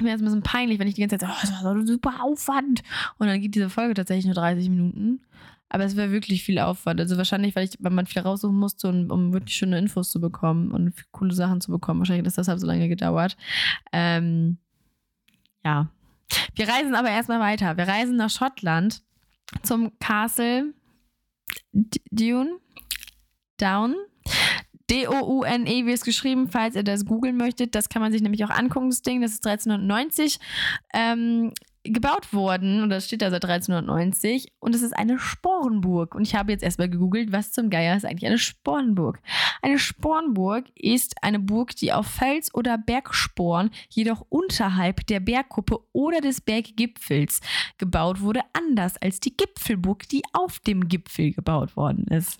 mir 0.00 0.14
ist 0.14 0.20
ein 0.20 0.24
bisschen 0.24 0.42
peinlich, 0.42 0.78
wenn 0.78 0.88
ich 0.88 0.94
die 0.94 1.00
ganze 1.00 1.18
Zeit 1.18 1.28
so, 1.28 1.34
oh, 1.34 1.40
das 1.40 1.64
war 1.64 1.74
so 1.74 1.86
super 1.86 2.22
Aufwand. 2.22 2.82
Und 3.18 3.26
dann 3.26 3.40
geht 3.40 3.54
diese 3.54 3.70
Folge 3.70 3.94
tatsächlich 3.94 4.26
nur 4.26 4.34
30 4.34 4.68
Minuten. 4.68 5.20
Aber 5.68 5.84
es 5.84 5.96
wäre 5.96 6.10
wirklich 6.10 6.42
viel 6.42 6.58
Aufwand. 6.58 7.00
Also 7.00 7.16
wahrscheinlich, 7.16 7.54
weil 7.54 7.64
ich, 7.64 7.76
weil 7.78 7.92
man 7.92 8.06
viel 8.06 8.22
raussuchen 8.22 8.56
musste, 8.56 8.88
um, 8.88 9.10
um 9.10 9.32
wirklich 9.32 9.56
schöne 9.56 9.78
Infos 9.78 10.10
zu 10.10 10.20
bekommen 10.20 10.72
und 10.72 10.92
coole 11.12 11.32
Sachen 11.32 11.60
zu 11.60 11.70
bekommen. 11.70 12.00
Wahrscheinlich 12.00 12.22
hat 12.22 12.26
das 12.26 12.34
deshalb 12.34 12.58
so 12.58 12.66
lange 12.66 12.88
gedauert. 12.88 13.36
Ähm, 13.92 14.58
ja. 15.64 15.88
Wir 16.56 16.68
reisen 16.68 16.94
aber 16.94 17.10
erstmal 17.10 17.40
weiter. 17.40 17.76
Wir 17.76 17.86
reisen 17.86 18.16
nach 18.16 18.30
Schottland 18.30 19.02
zum 19.62 19.92
Castle 20.00 20.74
Dune. 22.10 22.58
Down. 23.60 23.94
D-O-U-N-E, 24.90 25.86
wie 25.86 25.92
es 25.92 26.04
geschrieben, 26.04 26.48
falls 26.48 26.74
ihr 26.74 26.82
das 26.82 27.06
googeln 27.06 27.36
möchtet. 27.36 27.74
Das 27.74 27.88
kann 27.88 28.02
man 28.02 28.12
sich 28.12 28.22
nämlich 28.22 28.44
auch 28.44 28.50
angucken, 28.50 28.90
das 28.90 29.02
Ding. 29.02 29.22
Das 29.22 29.32
ist 29.32 29.46
1390 29.46 30.40
ähm, 30.92 31.52
gebaut 31.84 32.32
worden. 32.32 32.82
Und 32.82 32.90
das 32.90 33.06
steht 33.06 33.22
da 33.22 33.30
seit 33.30 33.44
1390. 33.44 34.52
Und 34.58 34.74
es 34.74 34.82
ist 34.82 34.92
eine 34.92 35.18
Sporenburg. 35.18 36.14
Und 36.14 36.22
ich 36.22 36.34
habe 36.34 36.52
jetzt 36.52 36.64
erstmal 36.64 36.88
gegoogelt, 36.88 37.32
was 37.32 37.52
zum 37.52 37.70
Geier 37.70 37.96
ist 37.96 38.04
eigentlich 38.04 38.26
eine 38.26 38.38
Sporenburg. 38.38 39.20
Eine 39.62 39.78
Sporenburg 39.78 40.64
ist 40.74 41.14
eine 41.22 41.38
Burg, 41.38 41.76
die 41.76 41.92
auf 41.92 42.06
Fels- 42.06 42.52
oder 42.54 42.76
Bergsporen, 42.76 43.70
jedoch 43.88 44.26
unterhalb 44.28 45.06
der 45.06 45.20
Bergkuppe 45.20 45.78
oder 45.92 46.20
des 46.20 46.40
Berggipfels 46.40 47.40
gebaut 47.78 48.20
wurde, 48.20 48.40
anders 48.52 48.96
als 48.96 49.20
die 49.20 49.36
Gipfelburg, 49.36 50.08
die 50.08 50.22
auf 50.32 50.58
dem 50.58 50.88
Gipfel 50.88 51.32
gebaut 51.32 51.76
worden 51.76 52.06
ist. 52.08 52.38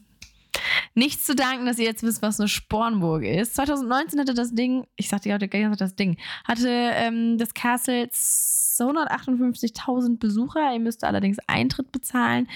Nichts 0.95 1.25
zu 1.25 1.35
danken, 1.35 1.67
dass 1.67 1.79
ihr 1.79 1.85
jetzt 1.85 2.03
wisst, 2.03 2.23
was 2.23 2.41
eine 2.41 2.49
Spornburg 2.49 3.25
ist. 3.25 3.55
2019 3.55 4.21
hatte 4.21 4.35
das 4.35 4.55
Ding, 4.55 4.87
ich 4.97 5.09
sagte 5.09 5.29
ja 5.29 5.35
heute 5.35 5.49
das 5.77 5.95
Ding, 5.95 6.17
hatte 6.45 6.69
ähm, 6.69 7.39
das 7.39 7.55
Castle 7.55 8.07
258.000 8.07 10.19
Besucher. 10.19 10.73
Ihr 10.73 10.81
müsst 10.81 11.05
allerdings 11.05 11.39
Eintritt 11.47 11.93
bezahlen. 11.93 12.49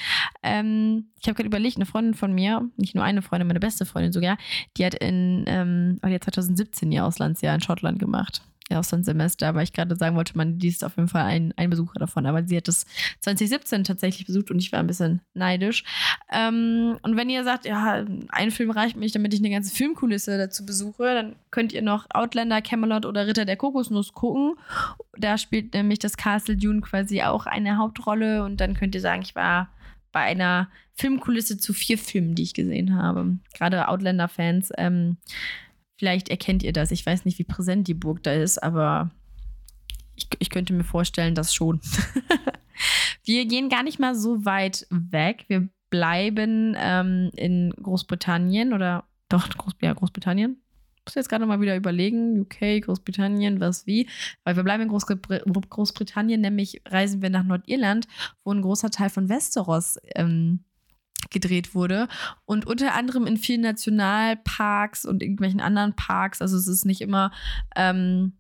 Ähm, 0.43 1.11
ich 1.21 1.27
habe 1.27 1.35
gerade 1.35 1.49
überlegt, 1.49 1.77
eine 1.77 1.87
Freundin 1.87 2.15
von 2.15 2.35
mir, 2.35 2.69
nicht 2.77 2.95
nur 2.95 3.05
eine 3.05 3.23
Freundin, 3.23 3.49
meine 3.49 3.61
beste 3.61 3.87
Freundin 3.87 4.13
sogar, 4.13 4.37
die 4.77 4.85
hat 4.85 4.95
in, 4.95 5.45
ähm, 5.47 5.99
die 6.05 6.15
hat 6.15 6.25
2017 6.25 6.93
ihr 6.93 7.05
Auslandsjahr 7.05 7.55
in 7.55 7.61
Schottland 7.61 7.99
gemacht 7.99 8.43
Auslandssemester, 8.71 9.55
weil 9.55 9.65
ich 9.65 9.73
gerade 9.73 9.95
sagen 9.97 10.17
wollte, 10.17 10.37
man 10.37 10.59
die 10.59 10.69
ist 10.69 10.85
auf 10.85 10.97
jeden 10.97 11.09
Fall 11.09 11.25
ein, 11.25 11.53
ein 11.57 11.71
Besucher 11.71 11.99
davon. 11.99 12.25
Aber 12.25 12.45
sie 12.45 12.57
hat 12.57 12.69
das 12.69 12.87
2017 13.21 13.85
tatsächlich 13.85 14.27
besucht 14.27 14.51
und 14.51 14.59
ich 14.59 14.73
war 14.73 14.81
ein 14.81 14.87
bisschen 14.87 15.21
neidisch. 15.35 15.85
Ähm, 16.33 16.97
und 17.03 17.17
wenn 17.17 17.29
ihr 17.29 17.45
sagt, 17.45 17.67
ja, 17.67 18.05
ein 18.29 18.51
Film 18.51 18.71
reicht 18.71 18.97
mich, 18.97 19.13
damit 19.13 19.35
ich 19.35 19.41
eine 19.41 19.51
ganze 19.51 19.75
Filmkulisse 19.75 20.39
dazu 20.39 20.65
besuche, 20.65 21.03
dann 21.03 21.37
könnt 21.51 21.73
ihr 21.73 21.83
noch 21.83 22.07
Outlander, 22.11 22.63
Camelot 22.63 23.05
oder 23.05 23.27
Ritter 23.27 23.45
der 23.45 23.57
Kokosnuss 23.57 24.13
gucken. 24.13 24.55
Da 25.19 25.37
spielt 25.37 25.75
nämlich 25.75 25.99
das 25.99 26.17
Castle 26.17 26.57
Dune 26.57 26.81
quasi 26.81 27.23
auch 27.23 27.47
eine 27.47 27.77
Hauptrolle 27.77 28.45
und 28.45 28.61
dann 28.61 28.75
könnt 28.75 28.95
ihr 28.95 29.01
sagen, 29.01 29.23
ich 29.23 29.35
war 29.35 29.69
bei 30.13 30.21
einer 30.21 30.69
Filmkulisse 30.95 31.59
zu 31.59 31.73
vier 31.73 31.99
Filmen, 31.99 32.35
die 32.35 32.45
ich 32.45 32.55
gesehen 32.55 32.97
habe. 32.97 33.37
Gerade 33.53 33.89
Outlander-Fans 33.89 34.71
ähm, 34.79 35.17
Vielleicht 36.05 36.29
erkennt 36.29 36.63
ihr 36.63 36.75
das. 36.75 36.91
Ich 36.91 37.07
weiß 37.07 37.25
nicht, 37.25 37.39
wie 37.39 37.45
präsent 37.45 37.89
die 37.89 37.95
Burg 37.95 38.23
da 38.23 38.31
ist, 38.35 38.63
aber 38.63 39.11
ich, 40.17 40.29
ich 40.39 40.51
könnte 40.51 40.75
mir 40.75 40.85
vorstellen, 40.85 41.35
dass 41.35 41.55
schon. 41.55 41.81
wir 43.25 43.47
gehen 43.47 43.71
gar 43.71 43.83
nicht 43.83 43.99
mal 43.99 44.15
so 44.15 44.45
weit 44.45 44.87
weg. 44.91 45.47
Wir 45.49 45.67
bleiben 45.89 46.77
ähm, 46.77 47.31
in 47.37 47.71
Großbritannien 47.71 48.75
oder 48.75 49.05
doch, 49.31 49.49
Groß, 49.49 49.77
ja, 49.81 49.95
Großbritannien. 49.95 50.61
Ich 50.99 51.05
muss 51.07 51.15
jetzt 51.15 51.31
gerade 51.31 51.47
mal 51.47 51.63
wieder 51.63 51.75
überlegen, 51.75 52.39
UK, 52.39 52.83
Großbritannien, 52.83 53.59
was 53.61 53.87
wie. 53.87 54.07
Weil 54.45 54.57
wir 54.57 54.63
bleiben 54.63 54.83
in 54.83 54.89
Großbritannien, 54.91 56.43
nämlich 56.43 56.83
reisen 56.87 57.23
wir 57.23 57.31
nach 57.31 57.45
Nordirland, 57.45 58.09
wo 58.45 58.53
ein 58.53 58.61
großer 58.61 58.91
Teil 58.91 59.09
von 59.09 59.31
Westeros 59.31 59.97
ähm, 60.15 60.65
gedreht 61.31 61.75
wurde. 61.75 62.09
Und 62.45 62.67
unter 62.67 62.95
anderem 62.95 63.27
in 63.27 63.37
vielen 63.37 63.63
Nationalparks 63.63 65.05
und 65.05 65.23
irgendwelchen 65.23 65.61
anderen 65.61 65.95
Parks. 65.95 66.41
Also 66.41 66.57
es 66.57 66.67
ist 66.67 66.85
nicht 66.85 67.01
immer 67.01 67.31
ähm, 67.77 68.33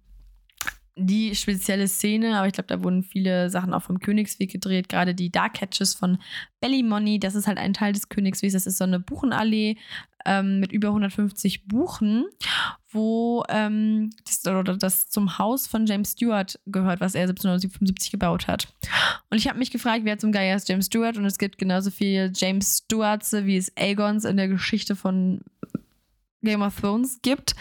die 0.96 1.34
spezielle 1.34 1.88
Szene, 1.88 2.36
aber 2.36 2.46
ich 2.46 2.52
glaube, 2.52 2.68
da 2.68 2.82
wurden 2.82 3.02
viele 3.02 3.50
Sachen 3.50 3.74
auch 3.74 3.82
vom 3.82 3.98
Königsweg 3.98 4.50
gedreht. 4.50 4.88
Gerade 4.88 5.14
die 5.14 5.30
Dark 5.30 5.54
Catches 5.54 5.94
von 5.94 6.18
Ballymoney, 6.60 7.18
das 7.18 7.34
ist 7.34 7.46
halt 7.46 7.58
ein 7.58 7.74
Teil 7.74 7.92
des 7.92 8.08
Königswegs. 8.08 8.52
Das 8.52 8.66
ist 8.66 8.78
so 8.78 8.84
eine 8.84 9.00
Buchenallee 9.00 9.76
ähm, 10.24 10.60
mit 10.60 10.72
über 10.72 10.88
150 10.88 11.66
Buchen, 11.66 12.26
wo 12.90 13.44
ähm, 13.48 14.10
das, 14.24 14.46
oder 14.46 14.76
das 14.76 15.08
zum 15.08 15.38
Haus 15.38 15.66
von 15.66 15.86
James 15.86 16.12
Stewart 16.12 16.60
gehört, 16.66 17.00
was 17.00 17.14
er 17.14 17.22
1775 17.22 18.12
gebaut 18.12 18.46
hat. 18.46 18.72
Und 19.30 19.38
ich 19.38 19.48
habe 19.48 19.58
mich 19.58 19.72
gefragt, 19.72 20.04
wer 20.04 20.18
zum 20.18 20.30
Geier 20.30 20.56
ist 20.56 20.68
James 20.68 20.86
Stewart? 20.86 21.16
Und 21.16 21.24
es 21.24 21.38
gibt 21.38 21.58
genauso 21.58 21.90
viele 21.90 22.30
James 22.34 22.84
Stewarts, 22.84 23.32
wie 23.32 23.56
es 23.56 23.72
Aegons 23.76 24.24
in 24.24 24.36
der 24.36 24.48
Geschichte 24.48 24.94
von 24.94 25.40
Game 26.42 26.62
of 26.62 26.78
Thrones 26.80 27.18
gibt. 27.22 27.56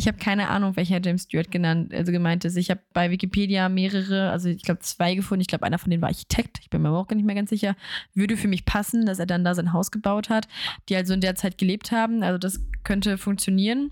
Ich 0.00 0.08
habe 0.08 0.16
keine 0.16 0.48
Ahnung, 0.48 0.76
welcher 0.76 0.98
James 0.98 1.24
Stewart 1.24 1.50
genannt, 1.50 1.92
also 1.92 2.10
gemeint 2.10 2.46
ist. 2.46 2.56
Ich 2.56 2.70
habe 2.70 2.80
bei 2.94 3.10
Wikipedia 3.10 3.68
mehrere, 3.68 4.30
also 4.30 4.48
ich 4.48 4.62
glaube 4.62 4.80
zwei 4.80 5.14
gefunden. 5.14 5.42
Ich 5.42 5.46
glaube, 5.46 5.66
einer 5.66 5.78
von 5.78 5.90
denen 5.90 6.00
war 6.00 6.08
Architekt. 6.08 6.58
Ich 6.62 6.70
bin 6.70 6.80
mir 6.80 6.88
aber 6.88 7.00
auch 7.00 7.08
nicht 7.10 7.26
mehr 7.26 7.34
ganz 7.34 7.50
sicher. 7.50 7.76
Würde 8.14 8.38
für 8.38 8.48
mich 8.48 8.64
passen, 8.64 9.04
dass 9.04 9.18
er 9.18 9.26
dann 9.26 9.44
da 9.44 9.54
sein 9.54 9.74
Haus 9.74 9.90
gebaut 9.90 10.30
hat, 10.30 10.48
die 10.88 10.96
also 10.96 11.12
in 11.12 11.20
der 11.20 11.34
Zeit 11.34 11.58
gelebt 11.58 11.92
haben. 11.92 12.22
Also 12.22 12.38
das 12.38 12.60
könnte 12.82 13.18
funktionieren. 13.18 13.90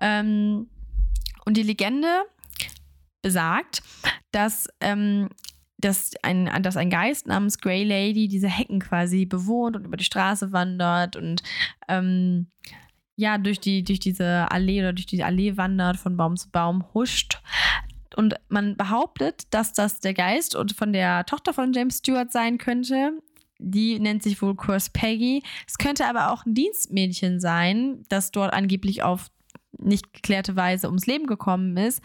Ähm, 0.00 0.68
und 1.44 1.56
die 1.56 1.64
Legende 1.64 2.06
besagt, 3.20 3.82
dass 4.30 4.68
ähm, 4.80 5.28
dass 5.78 6.12
ein, 6.22 6.48
dass 6.62 6.76
ein 6.76 6.90
Geist 6.90 7.26
namens 7.26 7.58
Grey 7.58 7.82
Lady 7.82 8.28
diese 8.28 8.48
Hecken 8.48 8.78
quasi 8.78 9.26
bewohnt 9.26 9.74
und 9.74 9.86
über 9.86 9.96
die 9.96 10.04
Straße 10.04 10.52
wandert 10.52 11.16
und 11.16 11.42
ähm, 11.88 12.46
ja, 13.18 13.36
durch, 13.36 13.58
die, 13.58 13.82
durch 13.82 13.98
diese 13.98 14.48
Allee 14.48 14.78
oder 14.78 14.92
durch 14.92 15.06
die 15.06 15.24
Allee 15.24 15.56
wandert, 15.56 15.96
von 15.96 16.16
Baum 16.16 16.36
zu 16.36 16.48
Baum 16.50 16.84
huscht. 16.94 17.40
Und 18.14 18.36
man 18.48 18.76
behauptet, 18.76 19.42
dass 19.50 19.72
das 19.72 19.98
der 19.98 20.14
Geist 20.14 20.54
und 20.54 20.72
von 20.72 20.92
der 20.92 21.26
Tochter 21.26 21.52
von 21.52 21.72
James 21.72 21.98
Stewart 21.98 22.30
sein 22.30 22.58
könnte. 22.58 23.10
Die 23.58 23.98
nennt 23.98 24.22
sich 24.22 24.40
wohl 24.40 24.54
Kurs 24.54 24.90
Peggy. 24.90 25.42
Es 25.66 25.78
könnte 25.78 26.06
aber 26.06 26.30
auch 26.30 26.46
ein 26.46 26.54
Dienstmädchen 26.54 27.40
sein, 27.40 28.04
das 28.08 28.30
dort 28.30 28.52
angeblich 28.52 29.02
auf 29.02 29.32
nicht 29.76 30.12
geklärte 30.12 30.54
Weise 30.54 30.86
ums 30.86 31.06
Leben 31.06 31.26
gekommen 31.26 31.76
ist. 31.76 32.00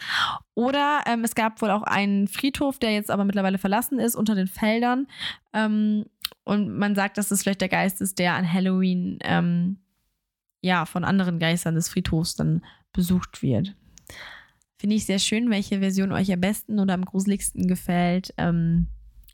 Oder 0.54 1.02
ähm, 1.06 1.22
es 1.22 1.36
gab 1.36 1.62
wohl 1.62 1.70
auch 1.70 1.84
einen 1.84 2.26
Friedhof, 2.26 2.80
der 2.80 2.92
jetzt 2.92 3.12
aber 3.12 3.24
mittlerweile 3.24 3.58
verlassen 3.58 4.00
ist, 4.00 4.16
unter 4.16 4.34
den 4.34 4.48
Feldern. 4.48 5.06
Ähm, 5.52 6.06
und 6.42 6.76
man 6.76 6.96
sagt, 6.96 7.18
dass 7.18 7.30
es 7.30 7.44
vielleicht 7.44 7.60
der 7.60 7.68
Geist 7.68 8.00
ist, 8.00 8.18
der 8.18 8.34
an 8.34 8.52
Halloween 8.52 9.18
ähm, 9.22 9.78
ja, 10.64 10.86
von 10.86 11.04
anderen 11.04 11.38
Geistern 11.38 11.74
des 11.74 11.90
Friedhofs 11.90 12.36
dann 12.36 12.64
besucht 12.94 13.42
wird. 13.42 13.74
Finde 14.78 14.96
ich 14.96 15.04
sehr 15.04 15.18
schön, 15.18 15.50
welche 15.50 15.80
Version 15.80 16.10
euch 16.10 16.32
am 16.32 16.40
besten 16.40 16.78
oder 16.78 16.94
am 16.94 17.04
gruseligsten 17.04 17.68
gefällt. 17.68 18.32
Ähm, 18.38 18.86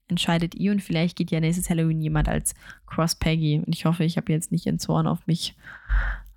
entscheidet 0.08 0.56
ihr 0.56 0.72
und 0.72 0.82
vielleicht 0.82 1.16
geht 1.16 1.30
ja 1.30 1.38
nächstes 1.38 1.70
Halloween 1.70 2.02
jemand 2.02 2.28
als 2.28 2.54
Cross 2.86 3.14
Peggy. 3.14 3.62
Und 3.64 3.72
ich 3.72 3.84
hoffe, 3.84 4.02
ich 4.02 4.16
habe 4.16 4.32
jetzt 4.32 4.50
nicht 4.50 4.66
ihren 4.66 4.80
Zorn 4.80 5.06
auf 5.06 5.24
mich, 5.28 5.54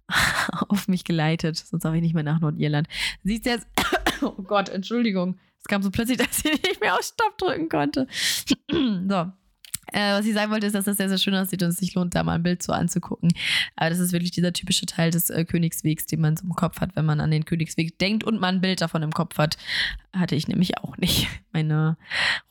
auf 0.70 0.88
mich 0.88 1.04
geleitet, 1.04 1.58
sonst 1.58 1.86
habe 1.86 1.96
ich 1.96 2.04
nicht 2.04 2.14
mehr 2.14 2.24
nach 2.24 2.40
Nordirland. 2.40 2.88
Siehst 3.24 3.48
du 3.48 3.50
jetzt, 3.50 3.66
oh 4.22 4.44
Gott, 4.44 4.70
Entschuldigung. 4.70 5.40
Es 5.58 5.66
kam 5.66 5.82
so 5.82 5.90
plötzlich, 5.90 6.18
dass 6.20 6.46
ich 6.46 6.62
nicht 6.62 6.82
mehr 6.82 6.94
auf 6.94 7.02
Stopp 7.02 7.36
drücken 7.40 7.68
konnte. 7.68 8.08
so. 8.72 9.32
Äh, 9.92 10.14
was 10.14 10.26
ich 10.26 10.34
sagen 10.34 10.52
wollte, 10.52 10.68
ist, 10.68 10.74
dass 10.74 10.86
das 10.86 10.98
sehr, 10.98 11.10
sehr 11.10 11.18
schön 11.18 11.36
aussieht 11.36 11.62
und 11.64 11.70
es 11.70 11.78
sich 11.78 11.94
lohnt, 11.96 12.16
da 12.16 12.24
mal 12.24 12.36
ein 12.36 12.44
Bild 12.44 12.64
so 12.64 12.74
anzugucken. 12.74 13.32
Aber 13.76 13.90
das 13.90 14.00
ist 14.00 14.12
wirklich 14.14 14.32
dieser 14.32 14.54
typische 14.54 14.86
Teil 14.86 15.12
des 15.12 15.30
äh, 15.30 15.46
Königswegs, 15.46 16.06
den 16.06 16.22
man 16.22 16.38
so 16.38 16.46
im 16.46 16.54
Kopf 16.54 16.80
hat, 16.80 16.96
wenn 16.96 17.06
man 17.06 17.20
an 17.20 17.32
den 17.32 17.46
Königsweg 17.46 17.98
denkt 18.00 18.24
und 18.24 18.40
man 18.40 18.56
ein 18.56 18.62
Bild 18.62 18.82
davon 18.82 19.04
im 19.04 19.12
Kopf 19.12 19.38
hat. 19.38 19.58
Hatte 20.14 20.36
ich 20.36 20.48
nämlich 20.48 20.78
auch 20.78 20.98
nicht. 20.98 21.28
Mein 21.52 21.96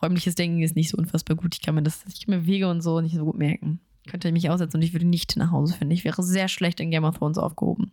räumliches 0.02 0.34
Denken 0.34 0.62
ist 0.62 0.76
nicht 0.76 0.90
so 0.90 0.98
unfassbar 0.98 1.36
gut. 1.36 1.54
Ich 1.54 1.62
kann 1.62 1.74
mir 1.74 1.82
das, 1.82 2.04
ich 2.06 2.26
kann 2.26 2.34
mir 2.36 2.46
Wege 2.46 2.68
und 2.68 2.80
so 2.82 3.00
nicht 3.00 3.16
so 3.16 3.24
gut 3.24 3.38
merken 3.38 3.80
könnte 4.08 4.32
mich 4.32 4.50
aussetzen 4.50 4.78
und 4.78 4.82
ich 4.82 4.92
würde 4.92 5.06
nicht 5.06 5.36
nach 5.36 5.52
Hause 5.52 5.74
finden. 5.74 5.92
Ich 5.92 6.04
wäre 6.04 6.22
sehr 6.22 6.48
schlecht 6.48 6.80
in 6.80 6.90
Game 6.90 7.04
of 7.04 7.18
Thrones 7.18 7.38
aufgehoben. 7.38 7.92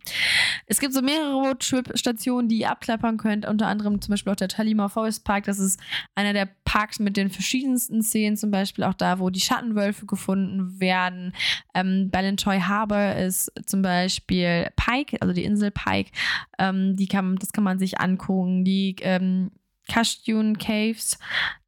Es 0.66 0.80
gibt 0.80 0.92
so 0.92 1.02
mehrere 1.02 1.34
Roadtrip-Stationen, 1.34 2.48
die 2.48 2.60
ihr 2.60 2.70
abklappern 2.70 3.16
könnt. 3.16 3.46
Unter 3.46 3.68
anderem 3.68 4.00
zum 4.00 4.12
Beispiel 4.12 4.32
auch 4.32 4.36
der 4.36 4.48
Talima 4.48 4.88
Forest 4.88 5.24
Park. 5.24 5.44
Das 5.44 5.58
ist 5.58 5.80
einer 6.14 6.32
der 6.32 6.48
Parks 6.64 6.98
mit 6.98 7.16
den 7.16 7.30
verschiedensten 7.30 8.02
Szenen. 8.02 8.36
Zum 8.36 8.50
Beispiel 8.50 8.84
auch 8.84 8.94
da, 8.94 9.20
wo 9.20 9.30
die 9.30 9.40
Schattenwölfe 9.40 10.06
gefunden 10.06 10.80
werden. 10.80 11.32
Ähm, 11.74 12.10
Ballantoy 12.10 12.60
Harbor 12.60 13.14
ist 13.14 13.52
zum 13.66 13.82
Beispiel 13.82 14.68
Pike, 14.76 15.16
also 15.20 15.32
die 15.32 15.44
Insel 15.44 15.70
Pike. 15.70 16.10
Ähm, 16.58 16.96
die 16.96 17.06
kann, 17.06 17.36
das 17.36 17.52
kann 17.52 17.64
man 17.64 17.78
sich 17.78 18.00
angucken. 18.00 18.64
Die 18.64 18.96
ähm, 19.02 19.52
Cashtune 19.90 20.54
Caves. 20.54 21.18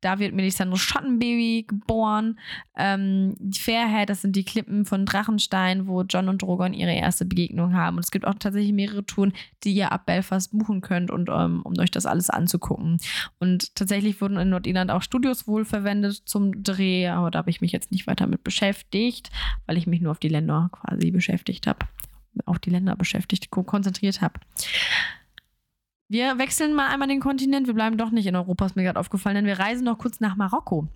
Da 0.01 0.21
wird 0.21 0.33
Melisandre 0.33 0.79
Schattenbaby 0.79 1.65
geboren. 1.67 2.39
Ähm, 2.77 3.35
die 3.39 3.59
Fairhead, 3.59 4.09
das 4.09 4.23
sind 4.23 4.37
die 4.37 4.45
Klippen 4.45 4.85
von 4.85 5.07
Drachenstein, 5.07 5.89
wo 5.89 6.03
John 6.03 6.29
und 6.29 6.43
Drogon 6.43 6.73
ihre 6.73 6.93
erste 6.93 7.25
Begegnung 7.25 7.75
haben. 7.75 7.97
Und 7.97 8.05
es 8.05 8.13
gibt 8.13 8.25
auch 8.25 8.35
tatsächlich 8.39 8.73
mehrere 8.73 9.05
Touren, 9.05 9.33
die 9.65 9.73
ihr 9.73 9.91
ab 9.91 10.07
Belfast 10.07 10.57
buchen 10.57 10.83
könnt, 10.83 11.11
und, 11.11 11.29
um, 11.31 11.63
um 11.63 11.75
euch 11.81 11.91
das 11.91 12.07
alles 12.07 12.31
anzugucken. 12.31 12.99
Und 13.41 13.75
tatsächlich 13.75 14.21
wurden 14.21 14.37
in 14.37 14.51
Nordirland 14.51 14.93
auch 14.93 15.03
Studios 15.03 15.49
wohl 15.49 15.65
verwendet 15.65 16.23
zum 16.25 16.63
Dreh, 16.63 17.09
aber 17.09 17.33
da 17.33 17.41
habe 17.41 17.51
ich 17.51 17.61
mich 17.61 17.73
jetzt 17.73 17.91
nicht 17.91 18.07
weiter 18.07 18.29
mit 18.29 18.45
beschäftigt, 18.45 19.31
weil 19.67 19.77
ich 19.77 19.89
mich 19.89 20.01
nur 20.01 20.13
auf 20.13 20.21
die 20.21 20.29
Länder 20.29 20.71
quasi 20.73 21.11
beschäftigt 21.11 21.67
habe. 21.67 21.87
Auf 22.47 22.61
die 22.61 22.71
Länder 22.71 22.95
beschäftigt, 22.95 23.51
konzentriert 23.51 24.21
habe. 24.21 24.41
Wir 26.13 26.37
wechseln 26.37 26.75
mal 26.75 26.91
einmal 26.91 27.09
den 27.09 27.21
Kontinent. 27.21 27.67
Wir 27.67 27.73
bleiben 27.73 27.97
doch 27.97 28.11
nicht 28.11 28.27
in 28.27 28.37
Europa, 28.37 28.67
ist 28.67 28.77
mir 28.77 28.83
gerade 28.83 29.01
aufgefallen, 29.01 29.35
denn 29.37 29.47
wir 29.47 29.59
reisen 29.59 29.85
noch 29.85 29.97
kurz 29.97 30.21
nach 30.21 30.37
Marokko. 30.37 30.87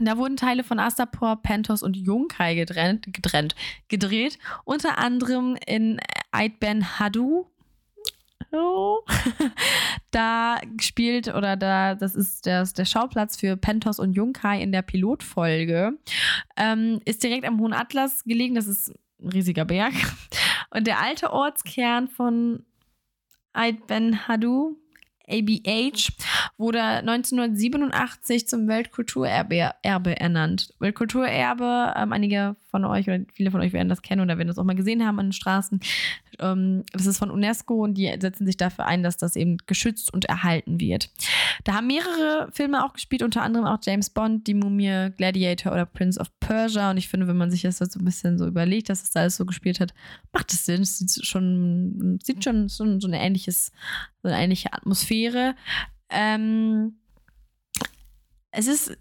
Da 0.00 0.16
wurden 0.16 0.38
Teile 0.38 0.64
von 0.64 0.78
Astapor, 0.78 1.42
Pentos 1.42 1.82
und 1.82 1.94
Yunkai 1.94 2.54
gedrennt, 2.54 3.12
gedrennt, 3.12 3.54
gedreht. 3.88 4.38
Unter 4.64 4.96
anderem 4.96 5.58
in 5.66 6.00
Ait 6.30 6.58
Ben 6.58 6.98
Hadou. 6.98 7.50
Oh. 8.50 9.00
da 10.10 10.58
spielt 10.80 11.28
oder 11.34 11.58
da, 11.58 11.94
das 11.94 12.14
ist 12.14 12.46
der, 12.46 12.64
der 12.64 12.86
Schauplatz 12.86 13.36
für 13.36 13.58
Pentos 13.58 13.98
und 13.98 14.14
Yunkai 14.14 14.62
in 14.62 14.72
der 14.72 14.80
Pilotfolge. 14.80 15.98
Ähm, 16.56 17.00
ist 17.04 17.22
direkt 17.22 17.44
am 17.44 17.60
Hohen 17.60 17.74
Atlas 17.74 18.24
gelegen. 18.24 18.54
Das 18.54 18.68
ist 18.68 18.94
ein 19.20 19.28
riesiger 19.28 19.66
Berg. 19.66 19.92
Und 20.70 20.86
der 20.86 21.02
alte 21.02 21.30
Ortskern 21.30 22.08
von 22.08 22.64
Eid 23.56 23.86
Ben 23.86 24.28
Hadou, 24.28 24.76
ABH, 25.28 26.12
wurde 26.58 26.82
1987 26.82 28.46
zum 28.46 28.68
Weltkulturerbe 28.68 29.70
Erbe 29.82 30.20
ernannt. 30.20 30.74
Weltkulturerbe, 30.78 31.94
ähm, 31.96 32.12
einige 32.12 32.56
von 32.76 32.84
euch 32.84 33.08
oder 33.08 33.20
viele 33.32 33.50
von 33.50 33.62
euch 33.62 33.72
werden 33.72 33.88
das 33.88 34.02
kennen 34.02 34.20
oder 34.20 34.36
werden 34.36 34.48
das 34.48 34.58
auch 34.58 34.64
mal 34.64 34.74
gesehen 34.74 35.06
haben 35.06 35.18
an 35.18 35.26
den 35.26 35.32
Straßen. 35.32 35.80
Ähm, 36.40 36.84
das 36.92 37.06
ist 37.06 37.18
von 37.18 37.30
UNESCO 37.30 37.84
und 37.84 37.94
die 37.94 38.14
setzen 38.20 38.46
sich 38.46 38.58
dafür 38.58 38.86
ein, 38.86 39.02
dass 39.02 39.16
das 39.16 39.34
eben 39.34 39.56
geschützt 39.66 40.12
und 40.12 40.26
erhalten 40.26 40.78
wird. 40.78 41.10
Da 41.64 41.74
haben 41.74 41.86
mehrere 41.86 42.50
Filme 42.52 42.84
auch 42.84 42.92
gespielt, 42.92 43.22
unter 43.22 43.42
anderem 43.42 43.66
auch 43.66 43.78
James 43.82 44.10
Bond, 44.10 44.46
Die 44.46 44.54
Mumie, 44.54 45.10
Gladiator 45.16 45.72
oder 45.72 45.86
Prince 45.86 46.20
of 46.20 46.28
Persia. 46.38 46.90
Und 46.90 46.98
ich 46.98 47.08
finde, 47.08 47.28
wenn 47.28 47.38
man 47.38 47.50
sich 47.50 47.62
das 47.62 47.78
so 47.78 47.98
ein 47.98 48.04
bisschen 48.04 48.36
so 48.36 48.46
überlegt, 48.46 48.90
dass 48.90 49.02
es 49.02 49.10
da 49.10 49.20
alles 49.20 49.36
so 49.36 49.46
gespielt 49.46 49.80
hat, 49.80 49.94
macht 50.32 50.52
es 50.52 50.66
Sinn. 50.66 50.82
Es 50.82 50.98
sieht 50.98 51.24
schon, 51.24 52.18
sieht 52.22 52.44
schon 52.44 52.68
so, 52.68 53.00
so, 53.00 53.08
eine, 53.08 53.20
ähnliches, 53.20 53.72
so 54.22 54.28
eine 54.28 54.38
ähnliche 54.38 54.72
Atmosphäre. 54.74 55.54
Ähm, 56.10 56.98
es 58.50 58.66
ist 58.66 58.96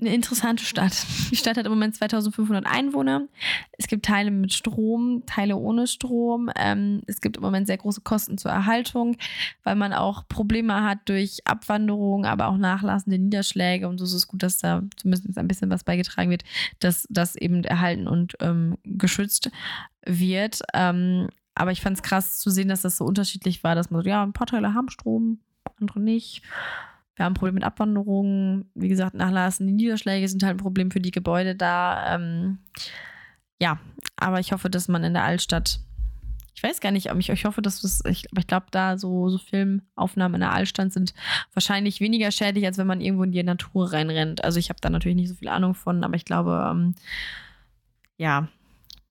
eine 0.00 0.14
interessante 0.14 0.64
Stadt. 0.64 1.06
Die 1.30 1.36
Stadt 1.36 1.56
hat 1.56 1.66
im 1.66 1.72
Moment 1.72 1.94
2500 1.94 2.66
Einwohner. 2.66 3.28
Es 3.72 3.86
gibt 3.86 4.04
Teile 4.04 4.30
mit 4.30 4.52
Strom, 4.52 5.22
Teile 5.26 5.56
ohne 5.56 5.86
Strom. 5.86 6.50
Ähm, 6.56 7.02
es 7.06 7.20
gibt 7.20 7.36
im 7.36 7.42
Moment 7.42 7.66
sehr 7.66 7.78
große 7.78 8.00
Kosten 8.02 8.38
zur 8.38 8.50
Erhaltung, 8.50 9.16
weil 9.64 9.76
man 9.76 9.92
auch 9.92 10.26
Probleme 10.28 10.82
hat 10.82 10.98
durch 11.06 11.38
Abwanderung, 11.44 12.26
aber 12.26 12.48
auch 12.48 12.56
nachlassende 12.56 13.18
Niederschläge. 13.18 13.88
Und 13.88 13.98
so 13.98 14.04
ist 14.04 14.14
es 14.14 14.28
gut, 14.28 14.42
dass 14.42 14.58
da 14.58 14.82
zumindest 14.96 15.38
ein 15.38 15.48
bisschen 15.48 15.70
was 15.70 15.84
beigetragen 15.84 16.30
wird, 16.30 16.44
dass 16.80 17.06
das 17.10 17.36
eben 17.36 17.64
erhalten 17.64 18.08
und 18.08 18.34
ähm, 18.40 18.76
geschützt 18.84 19.50
wird. 20.04 20.60
Ähm, 20.74 21.28
aber 21.54 21.72
ich 21.72 21.80
fand 21.80 21.96
es 21.96 22.02
krass 22.02 22.38
zu 22.38 22.50
sehen, 22.50 22.68
dass 22.68 22.82
das 22.82 22.96
so 22.96 23.04
unterschiedlich 23.04 23.62
war, 23.62 23.74
dass 23.74 23.90
man 23.90 24.02
so, 24.02 24.08
ja, 24.08 24.22
ein 24.22 24.32
paar 24.32 24.46
Teile 24.46 24.74
haben 24.74 24.88
Strom, 24.88 25.40
andere 25.78 26.00
nicht. 26.00 26.42
Wir 27.14 27.24
haben 27.24 27.32
ein 27.32 27.34
Problem 27.36 27.54
mit 27.54 27.64
Abwanderung, 27.64 28.66
wie 28.74 28.88
gesagt, 28.88 29.14
nachlassen. 29.14 29.66
Die 29.66 29.72
Niederschläge 29.72 30.26
sind 30.28 30.42
halt 30.42 30.54
ein 30.54 30.62
Problem 30.62 30.90
für 30.90 31.00
die 31.00 31.10
Gebäude 31.10 31.54
da. 31.54 32.14
Ähm, 32.14 32.58
ja, 33.60 33.78
aber 34.16 34.40
ich 34.40 34.52
hoffe, 34.52 34.70
dass 34.70 34.88
man 34.88 35.04
in 35.04 35.12
der 35.12 35.24
Altstadt, 35.24 35.80
ich 36.54 36.62
weiß 36.62 36.80
gar 36.80 36.90
nicht, 36.90 37.12
ob 37.12 37.18
ich, 37.18 37.28
ich 37.28 37.44
hoffe, 37.44 37.60
dass 37.60 37.82
das, 37.82 38.02
ich, 38.06 38.30
aber 38.32 38.40
ich 38.40 38.46
glaube, 38.46 38.66
da 38.70 38.96
so, 38.96 39.28
so 39.28 39.38
Filmaufnahmen 39.38 40.36
in 40.36 40.40
der 40.40 40.52
Altstadt 40.52 40.92
sind 40.92 41.12
wahrscheinlich 41.52 42.00
weniger 42.00 42.30
schädlich, 42.30 42.64
als 42.64 42.78
wenn 42.78 42.86
man 42.86 43.00
irgendwo 43.00 43.24
in 43.24 43.32
die 43.32 43.42
Natur 43.42 43.92
reinrennt. 43.92 44.42
Also 44.42 44.58
ich 44.58 44.70
habe 44.70 44.80
da 44.80 44.88
natürlich 44.88 45.16
nicht 45.16 45.28
so 45.28 45.34
viel 45.34 45.48
Ahnung 45.48 45.74
von, 45.74 46.04
aber 46.04 46.16
ich 46.16 46.24
glaube, 46.24 46.68
ähm, 46.70 46.94
ja, 48.16 48.48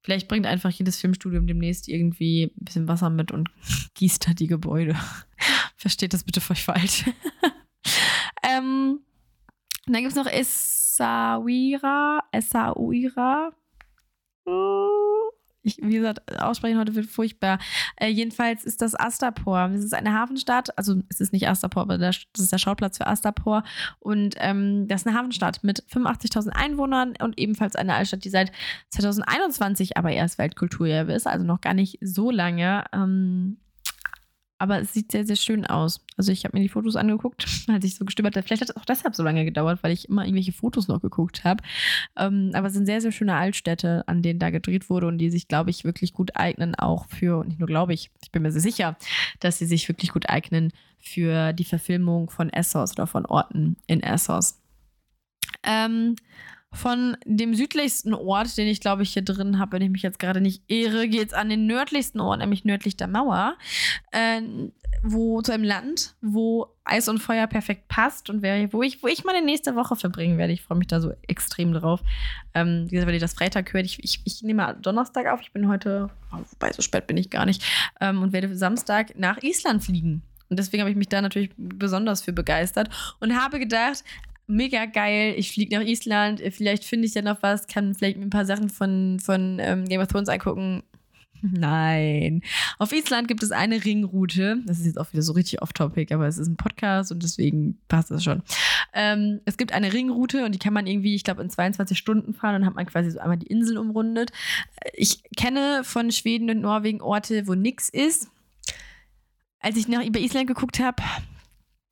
Vielleicht 0.03 0.27
bringt 0.27 0.47
einfach 0.47 0.71
jedes 0.71 0.97
Filmstudium 0.99 1.45
demnächst 1.45 1.87
irgendwie 1.87 2.45
ein 2.45 2.65
bisschen 2.65 2.87
Wasser 2.87 3.09
mit 3.09 3.31
und 3.31 3.49
gießt 3.93 4.27
da 4.27 4.33
die 4.33 4.47
Gebäude. 4.47 4.95
Versteht 5.77 6.13
das 6.13 6.23
bitte 6.23 6.41
falsch. 6.41 7.05
Ähm, 8.43 8.99
dann 9.85 10.01
gibt 10.01 10.11
es 10.11 10.15
noch 10.15 10.27
Essaouira. 10.27 12.21
Essaouira. 12.31 13.51
Ich, 15.63 15.77
wie 15.77 15.93
gesagt, 15.93 16.41
aussprechen 16.41 16.79
heute 16.79 16.95
wird 16.95 17.05
furchtbar. 17.05 17.59
Äh, 17.95 18.07
jedenfalls 18.07 18.63
ist 18.65 18.81
das 18.81 18.99
Astapor. 18.99 19.69
Es 19.75 19.83
ist 19.83 19.93
eine 19.93 20.13
Hafenstadt. 20.13 20.75
Also, 20.77 21.01
es 21.09 21.21
ist 21.21 21.33
nicht 21.33 21.47
Astapor, 21.47 21.83
aber 21.83 21.97
das 21.99 22.25
ist 22.35 22.51
der 22.51 22.57
Schauplatz 22.57 22.97
für 22.97 23.05
Astapor. 23.05 23.63
Und 23.99 24.35
ähm, 24.39 24.87
das 24.87 25.01
ist 25.01 25.07
eine 25.07 25.17
Hafenstadt 25.17 25.63
mit 25.63 25.83
85.000 25.83 26.49
Einwohnern 26.49 27.13
und 27.21 27.39
ebenfalls 27.39 27.75
eine 27.75 27.93
Altstadt, 27.93 28.25
die 28.25 28.29
seit 28.29 28.51
2021 28.89 29.97
aber 29.97 30.11
erst 30.11 30.39
Weltkulturerbe 30.39 31.13
ist. 31.13 31.27
Also 31.27 31.45
noch 31.45 31.61
gar 31.61 31.75
nicht 31.75 31.99
so 32.01 32.31
lange. 32.31 32.85
Ähm, 32.91 33.57
aber 34.61 34.79
es 34.79 34.93
sieht 34.93 35.11
sehr, 35.11 35.25
sehr 35.25 35.35
schön 35.35 35.65
aus. 35.65 36.05
Also 36.17 36.31
ich 36.31 36.45
habe 36.45 36.55
mir 36.55 36.61
die 36.61 36.69
Fotos 36.69 36.95
angeguckt, 36.95 37.47
als 37.67 37.83
ich 37.83 37.95
so 37.95 38.05
gestimmt 38.05 38.35
habe. 38.35 38.43
Vielleicht 38.43 38.61
hat 38.61 38.69
es 38.69 38.77
auch 38.77 38.85
deshalb 38.85 39.15
so 39.15 39.23
lange 39.23 39.43
gedauert, 39.43 39.79
weil 39.81 39.91
ich 39.91 40.07
immer 40.07 40.23
irgendwelche 40.23 40.51
Fotos 40.51 40.87
noch 40.87 41.01
geguckt 41.01 41.43
habe. 41.43 41.63
Ähm, 42.15 42.51
aber 42.53 42.67
es 42.67 42.73
sind 42.73 42.85
sehr, 42.85 43.01
sehr 43.01 43.11
schöne 43.11 43.33
Altstädte, 43.33 44.03
an 44.05 44.21
denen 44.21 44.37
da 44.37 44.51
gedreht 44.51 44.87
wurde 44.91 45.07
und 45.07 45.17
die 45.17 45.31
sich, 45.31 45.47
glaube 45.47 45.71
ich, 45.71 45.83
wirklich 45.83 46.13
gut 46.13 46.35
eignen, 46.35 46.75
auch 46.75 47.07
für, 47.07 47.39
und 47.39 47.47
nicht 47.47 47.59
nur 47.59 47.67
glaube 47.67 47.95
ich, 47.95 48.11
ich 48.21 48.31
bin 48.31 48.43
mir 48.43 48.51
sehr 48.51 48.61
sicher, 48.61 48.97
dass 49.39 49.57
sie 49.57 49.65
sich 49.65 49.89
wirklich 49.89 50.11
gut 50.11 50.29
eignen 50.29 50.71
für 50.99 51.53
die 51.53 51.65
Verfilmung 51.65 52.29
von 52.29 52.51
Essos 52.51 52.91
oder 52.91 53.07
von 53.07 53.25
Orten 53.25 53.77
in 53.87 54.03
Essos. 54.03 54.59
Ähm, 55.63 56.15
von 56.73 57.17
dem 57.25 57.53
südlichsten 57.53 58.13
Ort, 58.13 58.57
den 58.57 58.67
ich 58.67 58.79
glaube 58.79 59.03
ich 59.03 59.11
hier 59.13 59.23
drin 59.23 59.59
habe, 59.59 59.73
wenn 59.73 59.81
ich 59.81 59.89
mich 59.89 60.03
jetzt 60.03 60.19
gerade 60.19 60.39
nicht 60.39 60.63
irre, 60.67 61.07
geht 61.07 61.29
es 61.29 61.33
an 61.33 61.49
den 61.49 61.65
nördlichsten 61.65 62.21
Ort, 62.21 62.39
nämlich 62.39 62.63
nördlich 62.63 62.95
der 62.95 63.07
Mauer, 63.07 63.57
äh, 64.11 64.41
wo 65.03 65.41
zu 65.41 65.51
einem 65.51 65.63
Land, 65.63 66.15
wo 66.21 66.67
Eis 66.85 67.09
und 67.09 67.19
Feuer 67.19 67.47
perfekt 67.47 67.87
passt 67.87 68.29
und 68.29 68.41
wer, 68.41 68.71
wo 68.71 68.83
ich, 68.83 69.03
wo 69.03 69.07
ich 69.07 69.23
meine 69.23 69.43
nächste 69.43 69.75
Woche 69.75 69.95
verbringen 69.95 70.37
werde. 70.37 70.53
Ich 70.53 70.61
freue 70.61 70.77
mich 70.77 70.87
da 70.87 71.01
so 71.01 71.11
extrem 71.27 71.73
drauf. 71.73 72.01
Ähm, 72.53 72.85
wie 72.85 72.91
gesagt, 72.91 73.07
weil 73.07 73.15
ihr 73.15 73.19
das 73.19 73.33
Freitag 73.33 73.73
hört, 73.73 73.85
ich, 73.85 74.03
ich, 74.03 74.21
ich 74.23 74.41
nehme 74.43 74.77
Donnerstag 74.81 75.27
auf. 75.27 75.41
Ich 75.41 75.51
bin 75.51 75.67
heute, 75.67 76.09
wobei 76.31 76.71
so 76.71 76.81
spät 76.81 77.07
bin 77.07 77.17
ich 77.17 77.29
gar 77.29 77.45
nicht, 77.45 77.63
ähm, 77.99 78.21
und 78.21 78.31
werde 78.31 78.55
Samstag 78.55 79.17
nach 79.17 79.41
Island 79.41 79.83
fliegen. 79.83 80.21
Und 80.49 80.59
deswegen 80.59 80.81
habe 80.81 80.91
ich 80.91 80.97
mich 80.97 81.07
da 81.07 81.21
natürlich 81.21 81.51
besonders 81.57 82.21
für 82.21 82.33
begeistert 82.33 82.89
und 83.19 83.35
habe 83.41 83.57
gedacht, 83.57 84.03
mega 84.51 84.85
geil. 84.85 85.33
Ich 85.37 85.51
fliege 85.51 85.77
nach 85.77 85.85
Island. 85.85 86.41
Vielleicht 86.51 86.83
finde 86.83 87.07
ich 87.07 87.13
ja 87.13 87.21
noch 87.21 87.41
was, 87.41 87.67
kann 87.67 87.95
vielleicht 87.95 88.17
mir 88.17 88.25
ein 88.25 88.29
paar 88.29 88.45
Sachen 88.45 88.69
von, 88.69 89.19
von 89.19 89.57
ähm, 89.59 89.87
Game 89.87 90.01
of 90.01 90.07
Thrones 90.07 90.29
angucken. 90.29 90.83
Nein. 91.41 92.41
Auf 92.77 92.91
Island 92.91 93.27
gibt 93.27 93.41
es 93.41 93.51
eine 93.51 93.83
Ringroute. 93.83 94.61
Das 94.65 94.79
ist 94.79 94.85
jetzt 94.85 94.99
auch 94.99 95.11
wieder 95.11 95.23
so 95.23 95.33
richtig 95.33 95.61
off-topic, 95.61 96.13
aber 96.13 96.27
es 96.27 96.37
ist 96.37 96.47
ein 96.47 96.57
Podcast 96.57 97.11
und 97.11 97.23
deswegen 97.23 97.79
passt 97.87 98.11
das 98.11 98.23
schon. 98.23 98.43
Ähm, 98.93 99.41
es 99.45 99.57
gibt 99.57 99.73
eine 99.73 99.91
Ringroute 99.91 100.45
und 100.45 100.53
die 100.53 100.59
kann 100.59 100.73
man 100.73 100.85
irgendwie, 100.85 101.15
ich 101.15 101.23
glaube, 101.23 101.41
in 101.41 101.49
22 101.49 101.97
Stunden 101.97 102.33
fahren 102.33 102.61
und 102.61 102.65
hat 102.65 102.75
man 102.75 102.85
quasi 102.85 103.09
so 103.09 103.19
einmal 103.19 103.37
die 103.37 103.47
Insel 103.47 103.77
umrundet. 103.77 104.31
Ich 104.93 105.23
kenne 105.35 105.83
von 105.83 106.11
Schweden 106.11 106.49
und 106.49 106.61
Norwegen 106.61 107.01
Orte, 107.01 107.47
wo 107.47 107.55
nichts 107.55 107.89
ist. 107.89 108.29
Als 109.59 109.77
ich 109.77 109.87
nach 109.87 110.03
über 110.05 110.19
Island 110.19 110.47
geguckt 110.47 110.79
habe, 110.79 111.01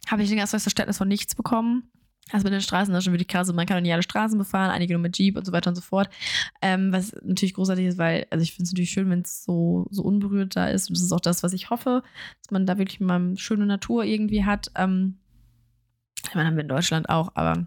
habe 0.07 0.23
ich 0.23 0.31
ein 0.31 0.37
ganz 0.37 0.53
neues 0.53 0.63
Verständnis 0.63 0.97
von 0.97 1.07
nichts 1.07 1.35
bekommen. 1.35 1.89
Also 2.31 2.43
mit 2.43 2.53
den 2.53 2.61
Straßen 2.61 2.93
ist 2.93 3.03
schon 3.03 3.13
wirklich 3.13 3.27
krass. 3.27 3.51
Man 3.51 3.65
kann 3.65 3.81
nicht 3.81 3.93
alle 3.93 4.03
Straßen 4.03 4.37
befahren, 4.37 4.71
einige 4.71 4.93
nur 4.93 5.01
mit 5.01 5.17
Jeep 5.17 5.37
und 5.37 5.45
so 5.45 5.51
weiter 5.51 5.69
und 5.69 5.75
so 5.75 5.81
fort. 5.81 6.09
Ähm, 6.61 6.91
was 6.91 7.15
natürlich 7.23 7.53
großartig 7.53 7.85
ist, 7.85 7.97
weil, 7.97 8.27
also 8.29 8.43
ich 8.43 8.53
finde 8.53 8.65
es 8.65 8.71
natürlich 8.71 8.91
schön, 8.91 9.09
wenn 9.09 9.21
es 9.21 9.43
so, 9.43 9.87
so 9.89 10.03
unberührt 10.03 10.55
da 10.55 10.67
ist. 10.67 10.89
Und 10.89 10.97
das 10.97 11.03
ist 11.03 11.11
auch 11.11 11.19
das, 11.19 11.43
was 11.43 11.53
ich 11.53 11.69
hoffe, 11.69 12.03
dass 12.41 12.51
man 12.51 12.65
da 12.65 12.77
wirklich 12.77 12.99
mal 12.99 13.15
eine 13.15 13.37
schöne 13.37 13.65
Natur 13.65 14.03
irgendwie 14.03 14.45
hat. 14.45 14.71
Ähm, 14.75 15.17
ich 16.23 16.35
meine, 16.35 16.47
haben 16.47 16.55
wir 16.55 16.63
in 16.63 16.69
Deutschland 16.69 17.09
auch, 17.09 17.31
aber 17.35 17.65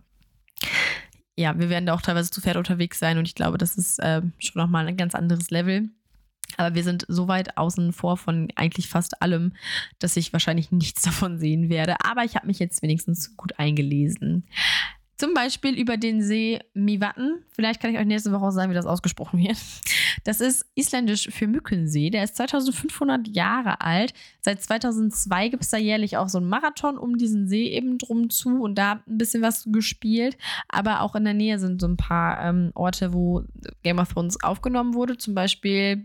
ja, 1.36 1.58
wir 1.58 1.70
werden 1.70 1.86
da 1.86 1.94
auch 1.94 2.02
teilweise 2.02 2.30
zu 2.30 2.40
Pferd 2.40 2.56
unterwegs 2.56 2.98
sein 2.98 3.18
und 3.18 3.26
ich 3.26 3.34
glaube, 3.34 3.58
das 3.58 3.76
ist 3.76 3.98
äh, 3.98 4.22
schon 4.38 4.62
nochmal 4.62 4.86
ein 4.86 4.96
ganz 4.96 5.14
anderes 5.14 5.50
Level. 5.50 5.88
Aber 6.56 6.74
wir 6.74 6.84
sind 6.84 7.06
so 7.08 7.28
weit 7.28 7.56
außen 7.56 7.92
vor 7.92 8.16
von 8.16 8.48
eigentlich 8.56 8.88
fast 8.88 9.22
allem, 9.22 9.52
dass 9.98 10.16
ich 10.16 10.32
wahrscheinlich 10.32 10.70
nichts 10.70 11.02
davon 11.02 11.38
sehen 11.38 11.68
werde. 11.68 11.96
Aber 12.04 12.24
ich 12.24 12.36
habe 12.36 12.46
mich 12.46 12.58
jetzt 12.58 12.82
wenigstens 12.82 13.36
gut 13.36 13.58
eingelesen. 13.58 14.44
Zum 15.22 15.34
Beispiel 15.34 15.78
über 15.78 15.96
den 15.98 16.20
See 16.20 16.58
Miwatten. 16.74 17.44
Vielleicht 17.52 17.80
kann 17.80 17.92
ich 17.92 18.00
euch 18.00 18.06
nächste 18.06 18.32
Woche 18.32 18.46
auch 18.46 18.50
sagen, 18.50 18.72
wie 18.72 18.74
das 18.74 18.86
ausgesprochen 18.86 19.38
wird. 19.38 19.56
Das 20.24 20.40
ist 20.40 20.66
isländisch 20.74 21.28
für 21.30 21.46
Mückensee. 21.46 22.10
Der 22.10 22.24
ist 22.24 22.34
2500 22.34 23.28
Jahre 23.28 23.80
alt. 23.82 24.14
Seit 24.40 24.60
2002 24.60 25.50
gibt 25.50 25.62
es 25.62 25.70
da 25.70 25.76
jährlich 25.76 26.16
auch 26.16 26.28
so 26.28 26.38
einen 26.38 26.48
Marathon 26.48 26.98
um 26.98 27.18
diesen 27.18 27.46
See 27.46 27.68
eben 27.68 27.98
drum 27.98 28.30
zu 28.30 28.62
und 28.62 28.76
da 28.76 29.02
ein 29.06 29.18
bisschen 29.18 29.42
was 29.42 29.68
gespielt. 29.70 30.36
Aber 30.68 31.02
auch 31.02 31.14
in 31.14 31.22
der 31.22 31.34
Nähe 31.34 31.60
sind 31.60 31.80
so 31.80 31.86
ein 31.86 31.96
paar 31.96 32.44
ähm, 32.44 32.72
Orte, 32.74 33.12
wo 33.12 33.44
Game 33.84 34.00
of 34.00 34.12
Thrones 34.12 34.42
aufgenommen 34.42 34.94
wurde. 34.94 35.18
Zum 35.18 35.36
Beispiel 35.36 36.04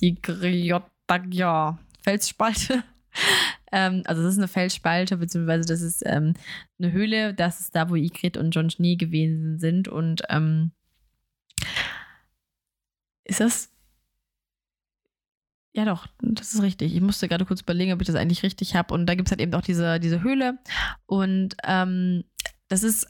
die 0.00 0.20
Griotagja 0.20 1.78
Felsspalte. 2.02 2.84
ähm, 3.72 4.02
also 4.04 4.22
das 4.22 4.32
ist 4.32 4.38
eine 4.38 4.48
Felsspalte, 4.48 5.16
beziehungsweise 5.16 5.66
das 5.66 5.80
ist 5.80 6.02
ähm, 6.06 6.34
eine 6.78 6.92
Höhle. 6.92 7.34
Das 7.34 7.60
ist 7.60 7.74
da, 7.74 7.90
wo 7.90 7.96
Ygritte 7.96 8.40
und 8.40 8.52
Jon 8.54 8.70
Schnee 8.70 8.96
gewesen 8.96 9.58
sind. 9.58 9.88
Und 9.88 10.22
ähm, 10.28 10.72
ist 13.24 13.40
das? 13.40 13.70
Ja, 15.74 15.86
doch, 15.86 16.06
das 16.20 16.52
ist 16.52 16.62
richtig. 16.62 16.94
Ich 16.94 17.00
musste 17.00 17.28
gerade 17.28 17.46
kurz 17.46 17.62
überlegen, 17.62 17.92
ob 17.92 18.00
ich 18.02 18.06
das 18.06 18.16
eigentlich 18.16 18.42
richtig 18.42 18.74
habe. 18.74 18.92
Und 18.92 19.06
da 19.06 19.14
gibt 19.14 19.28
es 19.28 19.32
halt 19.32 19.40
eben 19.40 19.54
auch 19.54 19.62
diese, 19.62 20.00
diese 20.00 20.22
Höhle. 20.22 20.58
Und 21.06 21.56
ähm, 21.64 22.24
das 22.68 22.82
ist 22.82 23.06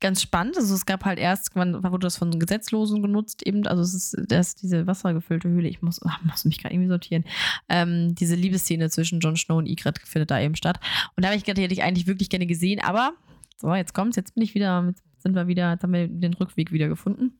ganz 0.00 0.22
spannend. 0.22 0.56
Also 0.56 0.74
es 0.74 0.86
gab 0.86 1.04
halt 1.04 1.18
erst, 1.18 1.50
wann 1.54 1.82
wurde 1.82 2.06
das 2.06 2.16
von 2.16 2.38
Gesetzlosen 2.38 3.02
genutzt, 3.02 3.46
eben, 3.46 3.66
also 3.66 3.82
es 3.82 3.94
ist 3.94 4.16
das, 4.28 4.54
diese 4.54 4.86
wassergefüllte 4.86 5.48
Höhle. 5.48 5.68
Ich 5.68 5.82
muss, 5.82 6.00
ach, 6.04 6.22
muss 6.24 6.44
mich 6.44 6.58
gerade 6.58 6.74
irgendwie 6.74 6.88
sortieren. 6.88 7.24
Ähm, 7.68 8.14
diese 8.14 8.34
Liebesszene 8.34 8.90
zwischen 8.90 9.20
Jon 9.20 9.36
Snow 9.36 9.58
und 9.58 9.68
Ygritte 9.68 10.00
findet 10.04 10.30
da 10.30 10.40
eben 10.40 10.56
statt. 10.56 10.80
Und 11.16 11.22
da 11.22 11.28
habe 11.28 11.36
ich 11.36 11.44
gedacht, 11.44 11.62
hätte 11.62 11.74
ich 11.74 11.82
eigentlich 11.82 12.06
wirklich 12.06 12.30
gerne 12.30 12.46
gesehen, 12.46 12.80
aber 12.80 13.14
so, 13.58 13.74
jetzt 13.74 13.94
kommt's, 13.94 14.16
jetzt 14.16 14.34
bin 14.34 14.44
ich 14.44 14.54
wieder, 14.54 14.94
sind 15.18 15.34
wir 15.34 15.46
wieder, 15.46 15.72
jetzt 15.72 15.82
haben 15.82 15.92
wir 15.92 16.08
den 16.08 16.34
Rückweg 16.34 16.72
wieder 16.72 16.88
gefunden. 16.88 17.38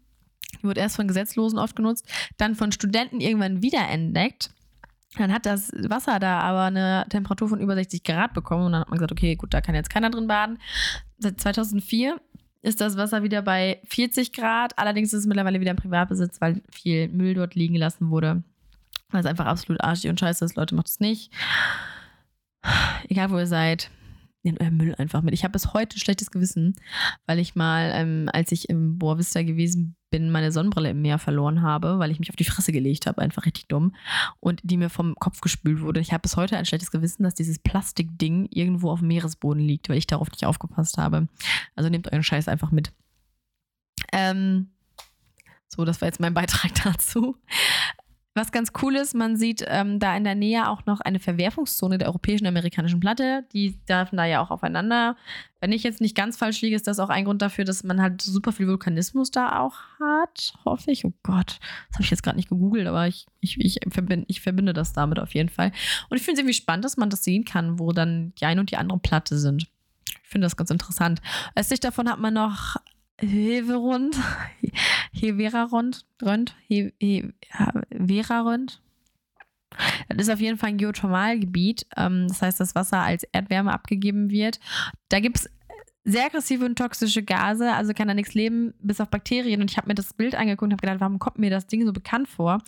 Die 0.60 0.64
wurde 0.64 0.80
erst 0.80 0.96
von 0.96 1.08
Gesetzlosen 1.08 1.58
oft 1.58 1.76
genutzt, 1.76 2.08
dann 2.38 2.54
von 2.54 2.72
Studenten 2.72 3.20
irgendwann 3.20 3.62
wiederentdeckt. 3.62 4.50
Dann 5.16 5.32
hat 5.32 5.46
das 5.46 5.72
Wasser 5.72 6.18
da 6.18 6.40
aber 6.40 6.64
eine 6.64 7.06
Temperatur 7.08 7.48
von 7.48 7.60
über 7.60 7.74
60 7.74 8.04
Grad 8.04 8.34
bekommen 8.34 8.66
und 8.66 8.72
dann 8.72 8.82
hat 8.82 8.88
man 8.88 8.98
gesagt, 8.98 9.12
okay, 9.12 9.36
gut, 9.36 9.54
da 9.54 9.60
kann 9.60 9.74
jetzt 9.74 9.90
keiner 9.90 10.10
drin 10.10 10.26
baden. 10.26 10.58
Seit 11.18 11.40
2004 11.40 12.20
ist 12.62 12.80
das 12.80 12.96
Wasser 12.96 13.22
wieder 13.22 13.42
bei 13.42 13.80
40 13.84 14.32
Grad. 14.32 14.78
Allerdings 14.78 15.12
ist 15.12 15.20
es 15.20 15.26
mittlerweile 15.26 15.60
wieder 15.60 15.70
im 15.70 15.76
Privatbesitz, 15.76 16.40
weil 16.40 16.62
viel 16.70 17.08
Müll 17.08 17.34
dort 17.34 17.54
liegen 17.54 17.74
gelassen 17.74 18.10
wurde. 18.10 18.42
Weil 19.10 19.20
es 19.20 19.26
einfach 19.26 19.46
absolut 19.46 19.80
arschig 19.82 20.10
und 20.10 20.18
scheiße 20.18 20.44
ist. 20.44 20.56
Leute, 20.56 20.74
macht 20.74 20.88
es 20.88 21.00
nicht. 21.00 21.32
Egal, 23.08 23.30
wo 23.30 23.38
ihr 23.38 23.46
seid 23.46 23.90
nehmt 24.46 24.60
euren 24.60 24.76
Müll 24.76 24.94
einfach 24.94 25.20
mit. 25.20 25.34
Ich 25.34 25.44
habe 25.44 25.52
bis 25.52 25.74
heute 25.74 25.98
schlechtes 25.98 26.30
Gewissen, 26.30 26.76
weil 27.26 27.38
ich 27.38 27.54
mal, 27.54 27.90
ähm, 27.92 28.30
als 28.32 28.52
ich 28.52 28.70
im 28.70 28.96
Boa 28.98 29.18
Vista 29.18 29.42
gewesen 29.42 29.96
bin, 30.16 30.30
meine 30.30 30.50
Sonnenbrille 30.50 30.90
im 30.90 31.02
Meer 31.02 31.18
verloren 31.18 31.60
habe, 31.60 31.98
weil 31.98 32.10
ich 32.10 32.18
mich 32.18 32.30
auf 32.30 32.36
die 32.36 32.44
Fresse 32.44 32.72
gelegt 32.72 33.06
habe, 33.06 33.20
einfach 33.20 33.44
richtig 33.44 33.68
dumm. 33.68 33.94
Und 34.40 34.62
die 34.64 34.78
mir 34.78 34.88
vom 34.88 35.14
Kopf 35.14 35.42
gespült 35.42 35.82
wurde. 35.82 36.00
Ich 36.00 36.12
habe 36.12 36.22
bis 36.22 36.38
heute 36.38 36.56
ein 36.56 36.64
schlechtes 36.64 36.90
Gewissen, 36.90 37.22
dass 37.22 37.34
dieses 37.34 37.58
Plastikding 37.58 38.48
irgendwo 38.50 38.90
auf 38.90 39.00
dem 39.00 39.08
Meeresboden 39.08 39.62
liegt, 39.62 39.90
weil 39.90 39.98
ich 39.98 40.06
darauf 40.06 40.30
nicht 40.30 40.46
aufgepasst 40.46 40.96
habe. 40.96 41.28
Also 41.74 41.90
nehmt 41.90 42.10
euren 42.10 42.22
Scheiß 42.22 42.48
einfach 42.48 42.70
mit. 42.70 42.92
Ähm, 44.10 44.70
so, 45.68 45.84
das 45.84 46.00
war 46.00 46.08
jetzt 46.08 46.20
mein 46.20 46.32
Beitrag 46.32 46.72
dazu. 46.82 47.36
Was 48.36 48.52
ganz 48.52 48.70
cool 48.82 48.96
ist, 48.96 49.14
man 49.14 49.38
sieht 49.38 49.64
ähm, 49.66 49.98
da 49.98 50.14
in 50.14 50.22
der 50.22 50.34
Nähe 50.34 50.68
auch 50.68 50.84
noch 50.84 51.00
eine 51.00 51.20
Verwerfungszone 51.20 51.96
der 51.96 52.08
europäischen 52.08 52.44
und 52.44 52.48
amerikanischen 52.48 53.00
Platte. 53.00 53.46
Die 53.54 53.78
treffen 53.86 54.18
da 54.18 54.26
ja 54.26 54.42
auch 54.42 54.50
aufeinander. 54.50 55.16
Wenn 55.58 55.72
ich 55.72 55.82
jetzt 55.82 56.02
nicht 56.02 56.14
ganz 56.14 56.36
falsch 56.36 56.60
liege, 56.60 56.76
ist 56.76 56.86
das 56.86 56.98
auch 56.98 57.08
ein 57.08 57.24
Grund 57.24 57.40
dafür, 57.40 57.64
dass 57.64 57.82
man 57.82 58.02
halt 58.02 58.20
super 58.20 58.52
viel 58.52 58.68
Vulkanismus 58.68 59.30
da 59.30 59.60
auch 59.60 59.78
hat, 59.98 60.52
hoffe 60.66 60.90
ich. 60.90 61.06
Oh 61.06 61.14
Gott, 61.22 61.60
das 61.88 61.94
habe 61.94 62.02
ich 62.02 62.10
jetzt 62.10 62.22
gerade 62.22 62.36
nicht 62.36 62.50
gegoogelt, 62.50 62.86
aber 62.86 63.08
ich, 63.08 63.26
ich, 63.40 63.58
ich, 63.58 63.78
verbinde, 63.88 64.26
ich 64.28 64.42
verbinde 64.42 64.74
das 64.74 64.92
damit 64.92 65.18
auf 65.18 65.32
jeden 65.32 65.48
Fall. 65.48 65.72
Und 66.10 66.18
ich 66.18 66.22
finde 66.22 66.34
es 66.34 66.40
irgendwie 66.40 66.60
spannend, 66.60 66.84
dass 66.84 66.98
man 66.98 67.08
das 67.08 67.24
sehen 67.24 67.46
kann, 67.46 67.78
wo 67.78 67.92
dann 67.92 68.34
die 68.38 68.44
eine 68.44 68.60
und 68.60 68.70
die 68.70 68.76
andere 68.76 68.98
Platte 68.98 69.38
sind. 69.38 69.66
Ich 70.22 70.28
finde 70.28 70.44
das 70.44 70.58
ganz 70.58 70.70
interessant. 70.70 71.22
Östlich 71.54 71.80
davon 71.80 72.06
hat 72.10 72.18
man 72.18 72.34
noch 72.34 72.76
Heverund, 73.18 74.14
Heverarund, 75.12 76.04
Rund, 76.22 76.54
Heverarund. 77.98 78.80
Das 80.08 80.28
ist 80.28 80.32
auf 80.32 80.40
jeden 80.40 80.58
Fall 80.58 80.70
ein 80.70 80.78
Geothermalgebiet. 80.78 81.86
Ähm, 81.96 82.26
das 82.28 82.42
heißt, 82.42 82.60
das 82.60 82.74
Wasser 82.74 83.00
als 83.00 83.24
Erdwärme 83.24 83.72
abgegeben 83.72 84.30
wird. 84.30 84.60
Da 85.08 85.20
gibt 85.20 85.38
es 85.38 85.50
sehr 86.08 86.26
aggressive 86.26 86.64
und 86.64 86.78
toxische 86.78 87.24
Gase, 87.24 87.72
also 87.72 87.92
kann 87.92 88.06
da 88.06 88.14
nichts 88.14 88.34
leben, 88.34 88.74
bis 88.78 89.00
auf 89.00 89.10
Bakterien. 89.10 89.60
Und 89.60 89.72
ich 89.72 89.76
habe 89.76 89.88
mir 89.88 89.96
das 89.96 90.14
Bild 90.14 90.36
angeguckt 90.36 90.62
und 90.62 90.72
habe 90.72 90.80
gedacht, 90.80 91.00
warum 91.00 91.18
kommt 91.18 91.38
mir 91.38 91.50
das 91.50 91.66
Ding 91.66 91.84
so 91.84 91.92
bekannt 91.92 92.28
vor? 92.28 92.62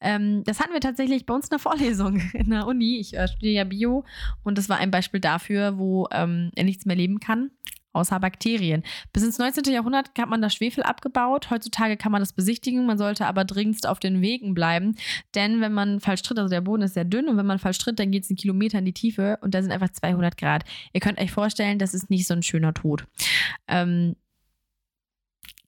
Ähm, 0.00 0.44
das 0.44 0.60
hatten 0.60 0.74
wir 0.74 0.80
tatsächlich 0.80 1.24
bei 1.24 1.34
uns 1.34 1.46
in 1.46 1.50
der 1.50 1.58
Vorlesung 1.58 2.16
in 2.34 2.50
der 2.50 2.66
Uni. 2.66 2.98
Ich 2.98 3.16
äh, 3.16 3.28
studiere 3.28 3.54
ja 3.54 3.64
Bio 3.64 4.04
und 4.44 4.58
das 4.58 4.68
war 4.68 4.76
ein 4.76 4.90
Beispiel 4.90 5.20
dafür, 5.20 5.78
wo 5.78 6.06
ähm, 6.12 6.50
er 6.54 6.64
nichts 6.64 6.84
mehr 6.84 6.96
leben 6.96 7.18
kann 7.18 7.50
außer 7.96 8.20
Bakterien. 8.20 8.82
Bis 9.12 9.24
ins 9.24 9.38
19. 9.38 9.64
Jahrhundert 9.72 10.10
hat 10.18 10.28
man 10.28 10.42
das 10.42 10.54
Schwefel 10.54 10.84
abgebaut. 10.84 11.50
Heutzutage 11.50 11.96
kann 11.96 12.12
man 12.12 12.20
das 12.20 12.32
besichtigen. 12.32 12.86
Man 12.86 12.98
sollte 12.98 13.26
aber 13.26 13.44
dringendst 13.44 13.86
auf 13.86 13.98
den 13.98 14.20
Wegen 14.20 14.54
bleiben. 14.54 14.94
Denn 15.34 15.60
wenn 15.60 15.72
man 15.72 16.00
falsch 16.00 16.22
tritt, 16.22 16.38
also 16.38 16.50
der 16.50 16.60
Boden 16.60 16.82
ist 16.82 16.94
sehr 16.94 17.04
dünn 17.04 17.28
und 17.28 17.36
wenn 17.36 17.46
man 17.46 17.58
falsch 17.58 17.78
tritt, 17.78 17.98
dann 17.98 18.10
geht 18.10 18.24
es 18.24 18.30
einen 18.30 18.36
Kilometer 18.36 18.78
in 18.78 18.84
die 18.84 18.92
Tiefe 18.92 19.38
und 19.40 19.54
da 19.54 19.62
sind 19.62 19.72
einfach 19.72 19.90
200 19.90 20.36
Grad. 20.36 20.64
Ihr 20.92 21.00
könnt 21.00 21.18
euch 21.18 21.32
vorstellen, 21.32 21.78
das 21.78 21.94
ist 21.94 22.10
nicht 22.10 22.26
so 22.26 22.34
ein 22.34 22.42
schöner 22.42 22.74
Tod. 22.74 23.06
Ähm, 23.66 24.16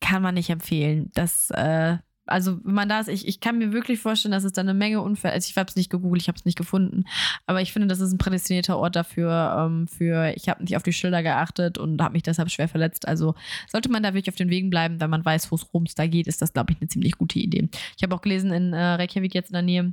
kann 0.01 0.23
man 0.23 0.35
nicht 0.35 0.51
empfehlen. 0.51 1.11
Das 1.15 1.51
äh, 1.51 1.99
also 2.29 2.59
wenn 2.65 2.75
man 2.75 2.89
das, 2.89 3.09
ich, 3.09 3.27
ich 3.27 3.41
kann 3.41 3.59
mir 3.59 3.73
wirklich 3.73 3.99
vorstellen, 4.01 4.33
dass 4.33 4.45
es 4.45 4.53
da 4.53 4.61
eine 4.61 4.75
Menge 4.75 5.01
Unfälle, 5.01 5.35
also 5.35 5.49
ich 5.49 5.57
habe 5.57 5.69
es 5.69 5.77
nicht 5.77 5.91
gegoogelt, 5.91 6.23
ich 6.23 6.29
habe 6.29 6.39
es 6.39 6.45
nicht 6.45 6.59
gefunden, 6.59 7.05
aber 7.47 7.61
ich 7.61 7.73
finde, 7.73 7.89
das 7.89 8.01
ist 8.01 8.13
ein 8.13 8.19
prädestinierter 8.19 8.79
Ort 8.79 8.97
dafür, 8.97 9.57
ähm, 9.59 9.87
für, 9.87 10.33
ich 10.37 10.49
habe 10.49 10.63
nicht 10.63 10.77
auf 10.77 10.83
die 10.83 10.93
Schilder 10.93 11.23
geachtet 11.23 11.79
und 11.79 12.01
habe 12.01 12.13
mich 12.13 12.23
deshalb 12.23 12.51
schwer 12.51 12.69
verletzt, 12.69 13.09
also 13.09 13.35
sollte 13.69 13.91
man 13.91 14.03
da 14.03 14.15
wirklich 14.15 14.29
auf 14.29 14.37
den 14.37 14.51
Wegen 14.51 14.71
bleiben, 14.71 15.01
wenn 15.01 15.11
man 15.11 15.25
weiß, 15.25 15.51
wo 15.51 15.57
es 15.57 15.73
rums 15.73 15.95
da 15.95 16.07
geht, 16.07 16.27
ist 16.27 16.43
das, 16.43 16.53
glaube 16.53 16.73
ich, 16.73 16.81
eine 16.81 16.89
ziemlich 16.89 17.19
gute 17.19 17.39
Idee. 17.39 17.69
Ich 17.97 18.03
habe 18.03 18.15
auch 18.15 18.23
gelesen, 18.23 18.53
in 18.53 18.73
äh, 18.73 18.95
Reykjavik 18.95 19.35
jetzt 19.35 19.51
in 19.51 19.55
der 19.55 19.63
Nähe 19.63 19.93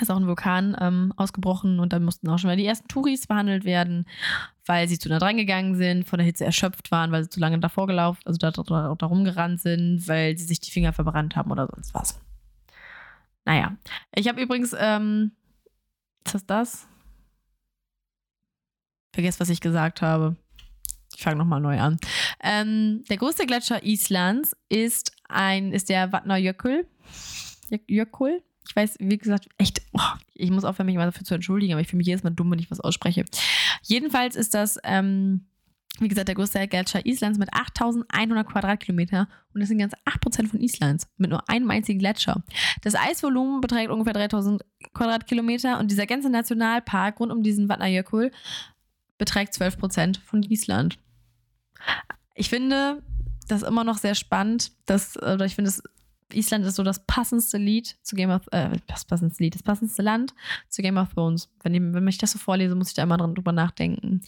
ist 0.00 0.10
auch 0.10 0.16
ein 0.16 0.26
Vulkan 0.26 0.76
ähm, 0.80 1.12
ausgebrochen 1.16 1.80
und 1.80 1.92
dann 1.92 2.04
mussten 2.04 2.28
auch 2.28 2.38
schon 2.38 2.48
mal 2.48 2.56
die 2.56 2.66
ersten 2.66 2.88
Touris 2.88 3.26
behandelt 3.26 3.64
werden, 3.64 4.06
weil 4.66 4.86
sie 4.86 4.98
zu 4.98 5.08
nah 5.08 5.18
dran 5.18 5.36
gegangen 5.36 5.76
sind, 5.76 6.04
von 6.06 6.18
der 6.18 6.26
Hitze 6.26 6.44
erschöpft 6.44 6.90
waren, 6.90 7.10
weil 7.10 7.24
sie 7.24 7.30
zu 7.30 7.40
lange 7.40 7.58
davor 7.58 7.86
gelaufen, 7.86 8.20
also 8.24 8.38
da, 8.38 8.50
da, 8.50 8.94
da 8.94 9.06
rumgerannt 9.06 9.60
sind, 9.60 10.06
weil 10.06 10.36
sie 10.36 10.44
sich 10.44 10.60
die 10.60 10.70
Finger 10.70 10.92
verbrannt 10.92 11.36
haben 11.36 11.50
oder 11.50 11.66
sonst 11.66 11.94
was. 11.94 12.20
Naja, 13.44 13.76
ich 14.14 14.28
habe 14.28 14.42
übrigens, 14.42 14.74
ähm, 14.78 15.32
ist 16.24 16.34
das 16.34 16.46
das? 16.46 16.88
Vergesst, 19.14 19.40
was 19.40 19.48
ich 19.48 19.60
gesagt 19.60 20.02
habe. 20.02 20.36
Ich 21.16 21.22
fange 21.22 21.36
nochmal 21.36 21.60
neu 21.60 21.80
an. 21.80 21.98
Ähm, 22.40 23.04
der 23.08 23.16
größte 23.16 23.46
Gletscher 23.46 23.82
Islands 23.82 24.54
ist 24.68 25.12
ein, 25.28 25.72
ist 25.72 25.88
der 25.88 26.10
Vatnajökull. 26.10 26.86
Jökull? 27.86 28.42
Ich 28.68 28.76
weiß, 28.76 28.96
wie 29.00 29.18
gesagt, 29.18 29.48
echt, 29.56 29.80
oh, 29.92 30.00
ich 30.34 30.50
muss 30.50 30.64
aufhören, 30.64 30.86
mich 30.86 30.96
mal 30.96 31.06
dafür 31.06 31.24
zu 31.24 31.34
entschuldigen, 31.34 31.72
aber 31.72 31.80
ich 31.80 31.88
fühle 31.88 31.98
mich 31.98 32.06
jedes 32.06 32.22
Mal 32.22 32.30
dumm, 32.30 32.50
wenn 32.50 32.58
ich 32.58 32.70
was 32.70 32.80
ausspreche. 32.80 33.24
Jedenfalls 33.82 34.36
ist 34.36 34.52
das, 34.54 34.78
ähm, 34.84 35.46
wie 36.00 36.08
gesagt, 36.08 36.28
der 36.28 36.34
größte 36.34 36.68
Gletscher 36.68 37.04
Islands 37.06 37.38
mit 37.38 37.52
8100 37.52 38.46
Quadratkilometer 38.46 39.26
und 39.54 39.60
das 39.60 39.68
sind 39.68 39.78
ganz 39.78 39.94
8% 40.04 40.48
von 40.48 40.60
Islands 40.60 41.08
mit 41.16 41.30
nur 41.30 41.48
einem 41.48 41.70
einzigen 41.70 41.98
Gletscher. 41.98 42.42
Das 42.82 42.94
Eisvolumen 42.94 43.62
beträgt 43.62 43.90
ungefähr 43.90 44.12
3000 44.12 44.62
Quadratkilometer 44.92 45.78
und 45.78 45.90
dieser 45.90 46.06
ganze 46.06 46.28
Nationalpark 46.28 47.18
rund 47.20 47.32
um 47.32 47.42
diesen 47.42 47.68
Vatnajökull 47.68 48.30
beträgt 49.16 49.54
12% 49.54 50.20
von 50.20 50.42
Island. 50.42 50.98
Ich 52.34 52.50
finde 52.50 53.02
das 53.48 53.62
immer 53.62 53.82
noch 53.82 53.98
sehr 53.98 54.14
spannend, 54.14 54.72
dass, 54.86 55.16
oder 55.16 55.46
ich 55.46 55.54
finde 55.54 55.70
es 55.70 55.82
Island 56.32 56.64
ist 56.66 56.76
so 56.76 56.82
das 56.82 57.04
passendste 57.06 57.58
Lied 57.58 57.96
zu 58.02 58.16
Game 58.16 58.30
of 58.30 58.42
äh, 58.52 58.70
das 58.86 59.04
passendste 59.04 59.42
Lied, 59.42 59.54
das 59.54 59.62
passendste 59.62 60.02
Land 60.02 60.34
zu 60.68 60.82
Game 60.82 60.96
of 60.96 61.14
Thrones. 61.14 61.48
Wenn, 61.62 61.74
ich, 61.74 61.80
wenn 61.82 62.08
ich 62.08 62.18
das 62.18 62.32
so 62.32 62.38
vorlese, 62.38 62.74
muss 62.74 62.88
ich 62.88 62.94
da 62.94 63.02
immer 63.02 63.16
drüber 63.16 63.52
nachdenken. 63.52 64.22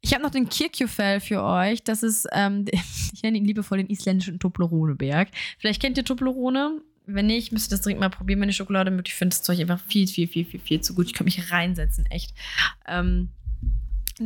Ich 0.00 0.14
habe 0.14 0.22
noch 0.22 0.30
den 0.30 0.48
Kirkjufell 0.48 1.20
für 1.20 1.42
euch. 1.42 1.84
Das 1.84 2.02
ist, 2.02 2.26
ähm, 2.32 2.64
ich 3.12 3.22
nenne 3.22 3.38
ihn 3.38 3.44
liebevoll 3.44 3.78
den 3.78 3.90
isländischen 3.90 4.38
Toblerone-Berg. 4.38 5.28
Vielleicht 5.58 5.80
kennt 5.80 5.98
ihr 5.98 6.04
Toblerone. 6.04 6.80
Wenn 7.06 7.26
nicht, 7.26 7.50
müsst 7.50 7.68
ihr 7.68 7.76
das 7.76 7.82
dringend 7.82 8.00
mal 8.00 8.08
probieren, 8.08 8.42
ihr 8.42 8.52
Schokolade. 8.52 8.96
Ich 9.04 9.14
finde 9.14 9.34
das 9.34 9.42
Zeug 9.42 9.58
einfach 9.58 9.80
viel, 9.80 10.06
viel, 10.06 10.28
viel, 10.28 10.44
viel, 10.44 10.60
viel 10.60 10.80
zu 10.80 10.94
gut. 10.94 11.06
Ich 11.06 11.14
kann 11.14 11.24
mich 11.24 11.50
reinsetzen, 11.50 12.06
echt. 12.06 12.34
Ähm, 12.86 13.30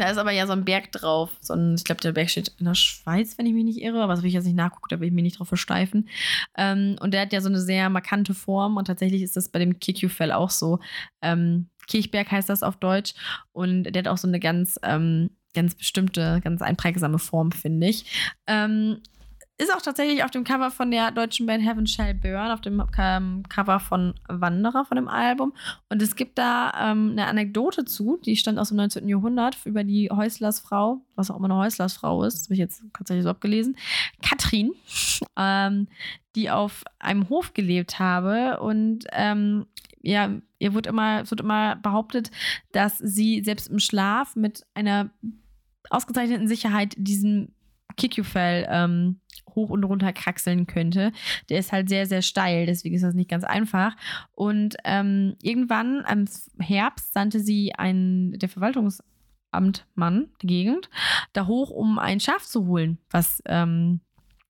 da 0.01 0.11
ist 0.11 0.19
aber 0.19 0.33
ja 0.33 0.47
so 0.47 0.53
ein 0.53 0.65
Berg 0.65 0.93
drauf. 0.93 1.31
So 1.41 1.55
ein, 1.55 1.75
ich 1.77 1.85
glaube, 1.85 2.01
der 2.01 2.13
Berg 2.13 2.31
steht 2.31 2.53
in 2.59 2.67
der 2.67 2.75
Schweiz, 2.75 3.39
wenn 3.39 3.47
ich 3.47 3.53
mich 3.53 3.65
nicht 3.65 3.81
irre. 3.81 4.03
Aber 4.03 4.15
das 4.15 4.23
will 4.23 4.29
ich 4.29 4.35
jetzt 4.35 4.45
nicht 4.45 4.57
nachgucken, 4.57 4.89
da 4.91 5.01
will 5.01 5.09
ich 5.09 5.15
mich 5.15 5.23
nicht 5.23 5.39
drauf 5.39 5.49
versteifen. 5.49 6.09
Ähm, 6.57 6.97
und 7.01 7.13
der 7.15 7.23
hat 7.23 7.33
ja 7.33 7.41
so 7.41 7.49
eine 7.49 7.61
sehr 7.61 7.89
markante 7.91 8.35
Form. 8.35 8.77
Und 8.77 8.87
tatsächlich 8.87 9.23
ist 9.23 9.37
das 9.37 9.49
bei 9.49 9.59
dem 9.59 9.79
Kirkjufell 9.79 10.33
auch 10.33 10.51
so. 10.51 10.81
Ähm, 11.23 11.69
Kirchberg 11.87 12.31
heißt 12.31 12.49
das 12.49 12.63
auf 12.63 12.77
Deutsch. 12.77 13.15
Und 13.53 13.85
der 13.85 14.01
hat 14.01 14.09
auch 14.09 14.19
so 14.19 14.29
eine 14.29 14.41
ganz, 14.41 14.79
ähm, 14.83 15.31
ganz 15.55 15.75
bestimmte, 15.75 16.41
ganz 16.43 16.63
einprägsame 16.63 17.19
Form, 17.19 17.53
finde 17.53 17.87
ich. 17.87 18.33
Ähm, 18.47 18.99
ist 19.57 19.73
auch 19.73 19.83
tatsächlich 19.83 20.25
auf 20.25 20.33
dem 20.33 20.43
Cover 20.43 20.71
von 20.71 20.91
der 20.91 21.13
deutschen 21.13 21.47
Band 21.47 21.65
Heaven 21.65 21.87
Shall 21.87 22.15
Burn, 22.15 22.51
auf 22.51 22.61
dem 22.61 22.83
ähm, 22.99 23.45
Cover 23.49 23.79
von 23.79 24.15
Wanderer 24.29 24.85
von 24.85 24.97
dem 24.97 25.07
Album. 25.07 25.53
Und 25.89 26.03
es 26.03 26.17
gibt 26.17 26.39
da 26.39 26.73
ähm, 26.77 27.11
eine 27.13 27.27
Anekdote 27.27 27.85
zu, 27.85 28.19
die 28.25 28.37
stand 28.37 28.59
aus 28.59 28.69
dem 28.69 28.79
19. 28.79 29.09
Jahrhundert 29.09 29.57
über 29.65 29.85
die 29.85 30.11
Häuslersfrau, 30.11 31.03
was 31.15 31.31
auch 31.31 31.37
immer 31.37 31.47
eine 31.47 31.57
Häuslersfrau 31.57 32.25
ist, 32.25 32.35
das 32.35 32.45
habe 32.47 32.55
ich 32.55 32.61
jetzt 32.61 32.83
tatsächlich 32.97 33.23
so 33.23 33.31
abgelesen, 33.31 33.77
Katrin, 34.23 34.73
ähm, 35.37 35.87
die 36.35 36.51
auf 36.51 36.83
einem 36.99 37.29
Hof 37.29 37.55
gelebt 37.55 38.01
habe 38.01 38.59
und 38.61 39.05
ähm, 39.13 39.67
ja, 40.03 40.31
ihr 40.59 40.75
wird 40.75 40.87
immer, 40.87 41.23
es 41.23 41.31
wird 41.31 41.41
immer 41.41 41.77
behauptet, 41.77 42.31
dass 42.73 42.99
sie 42.99 43.43
selbst 43.45 43.69
im 43.69 43.79
Schlaf 43.79 44.35
mit 44.37 44.67
einer 44.75 45.11
ausgezeichneten 45.91 46.49
Sicherheit 46.49 46.95
diesen 46.99 47.55
Kikyu-Fell 47.97 48.67
ähm, 48.69 49.21
hoch 49.55 49.71
und 49.71 49.85
runter 49.85 50.13
kraxeln 50.13 50.67
könnte. 50.67 51.13
Der 51.49 51.59
ist 51.59 51.73
halt 51.73 51.89
sehr, 51.89 52.07
sehr 52.07 52.23
steil, 52.23 52.67
deswegen 52.67 52.95
ist 52.95 53.05
das 53.05 53.15
nicht 53.15 53.31
ganz 53.31 53.45
einfach. 53.45 53.97
Und 54.33 54.77
ähm, 54.85 55.37
irgendwann 55.43 56.05
im 56.11 56.27
Herbst 56.59 57.13
sandte 57.13 57.41
sie 57.41 57.75
einen, 57.75 58.39
der 58.39 58.49
Verwaltungsamtmann 58.49 60.29
der 60.43 60.47
Gegend 60.47 60.91
da 61.33 61.47
hoch, 61.47 61.71
um 61.71 61.99
ein 61.99 62.21
Schaf 62.21 62.45
zu 62.45 62.67
holen, 62.67 62.99
was, 63.11 63.43
ähm, 63.47 64.01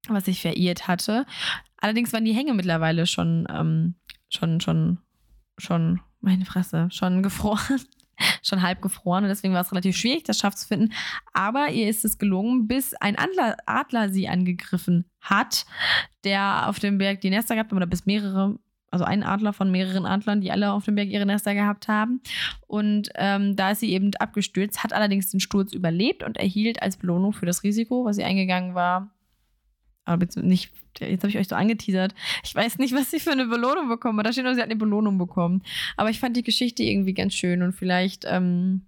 was 0.08 0.26
sich 0.26 0.40
verirrt 0.40 0.88
hatte. 0.88 1.26
Allerdings 1.78 2.12
waren 2.12 2.24
die 2.24 2.34
Hänge 2.34 2.54
mittlerweile 2.54 3.06
schon, 3.06 3.46
ähm, 3.50 3.94
schon, 4.28 4.60
schon, 4.60 4.98
schon, 5.58 6.00
meine 6.20 6.46
Fresse, 6.46 6.88
schon 6.90 7.22
gefroren 7.22 7.80
schon 8.42 8.62
halb 8.62 8.82
gefroren 8.82 9.24
und 9.24 9.28
deswegen 9.28 9.54
war 9.54 9.62
es 9.62 9.72
relativ 9.72 9.96
schwierig, 9.96 10.24
das 10.24 10.38
Schaf 10.38 10.54
zu 10.54 10.66
finden. 10.66 10.92
Aber 11.32 11.70
ihr 11.70 11.88
ist 11.88 12.04
es 12.04 12.18
gelungen, 12.18 12.66
bis 12.66 12.94
ein 12.94 13.18
Adler, 13.18 13.56
Adler 13.66 14.08
sie 14.08 14.28
angegriffen 14.28 15.04
hat, 15.20 15.66
der 16.24 16.68
auf 16.68 16.78
dem 16.78 16.98
Berg 16.98 17.20
die 17.20 17.30
Nester 17.30 17.54
gehabt 17.54 17.70
hat, 17.70 17.76
oder 17.76 17.86
bis 17.86 18.06
mehrere, 18.06 18.58
also 18.90 19.04
ein 19.04 19.22
Adler 19.22 19.52
von 19.52 19.70
mehreren 19.70 20.06
Adlern, 20.06 20.40
die 20.40 20.50
alle 20.50 20.72
auf 20.72 20.84
dem 20.84 20.94
Berg 20.94 21.08
ihre 21.08 21.26
Nester 21.26 21.54
gehabt 21.54 21.88
haben. 21.88 22.20
Und 22.66 23.10
ähm, 23.16 23.56
da 23.56 23.72
ist 23.72 23.80
sie 23.80 23.92
eben 23.92 24.14
abgestürzt, 24.16 24.84
hat 24.84 24.92
allerdings 24.92 25.30
den 25.30 25.40
Sturz 25.40 25.72
überlebt 25.72 26.22
und 26.22 26.36
erhielt 26.36 26.82
als 26.82 26.96
Belohnung 26.96 27.32
für 27.32 27.46
das 27.46 27.62
Risiko, 27.62 28.04
was 28.04 28.16
sie 28.16 28.24
eingegangen 28.24 28.74
war, 28.74 29.13
aber 30.04 30.26
nicht, 30.36 30.72
jetzt 30.98 31.22
habe 31.22 31.30
ich 31.30 31.38
euch 31.38 31.48
so 31.48 31.54
angeteasert. 31.54 32.14
Ich 32.44 32.54
weiß 32.54 32.78
nicht, 32.78 32.94
was 32.94 33.10
sie 33.10 33.20
für 33.20 33.32
eine 33.32 33.46
Belohnung 33.46 33.88
bekommen. 33.88 34.22
Da 34.22 34.32
steht 34.32 34.44
nur, 34.44 34.54
sie 34.54 34.60
hat 34.60 34.68
eine 34.68 34.76
Belohnung 34.76 35.18
bekommen. 35.18 35.62
Aber 35.96 36.10
ich 36.10 36.20
fand 36.20 36.36
die 36.36 36.42
Geschichte 36.42 36.82
irgendwie 36.82 37.14
ganz 37.14 37.34
schön 37.34 37.62
und 37.62 37.72
vielleicht, 37.72 38.24
ähm, 38.28 38.82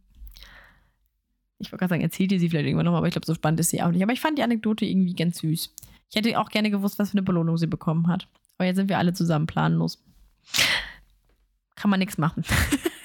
ich 1.59 1.73
wollte 1.73 1.81
gerade 1.81 1.91
sagen, 1.91 2.03
erzählt 2.03 2.33
ihr 2.33 2.41
sie 2.41 2.51
vielleicht 2.51 2.67
irgendwann 2.67 2.85
nochmal, 2.85 2.99
aber 2.99 3.09
ich 3.09 3.15
glaube, 3.15 3.27
so 3.27 3.35
spannend 3.35 3.61
ist 3.61 3.71
sie 3.71 3.83
auch 3.83 3.91
nicht. 3.91 4.03
Aber 4.03 4.13
ich 4.13 4.21
fand 4.21 4.39
die 4.39 4.43
Anekdote 4.43 4.85
irgendwie 4.85 5.15
ganz 5.15 5.39
süß. 5.39 5.75
Ich 6.11 6.17
hätte 6.17 6.39
auch 6.39 6.51
gerne 6.51 6.71
gewusst, 6.71 6.99
was 6.99 7.11
für 7.11 7.15
eine 7.15 7.23
Belohnung 7.23 7.57
sie 7.57 7.67
bekommen 7.67 8.09
hat. 8.09 8.29
Aber 8.59 8.67
jetzt 8.67 8.77
sind 8.77 8.89
wir 8.89 8.99
alle 8.99 9.13
zusammen 9.13 9.47
planlos. 9.47 10.03
Kann 11.75 11.91
man 11.91 11.99
nichts 11.99 12.19
machen. 12.19 12.45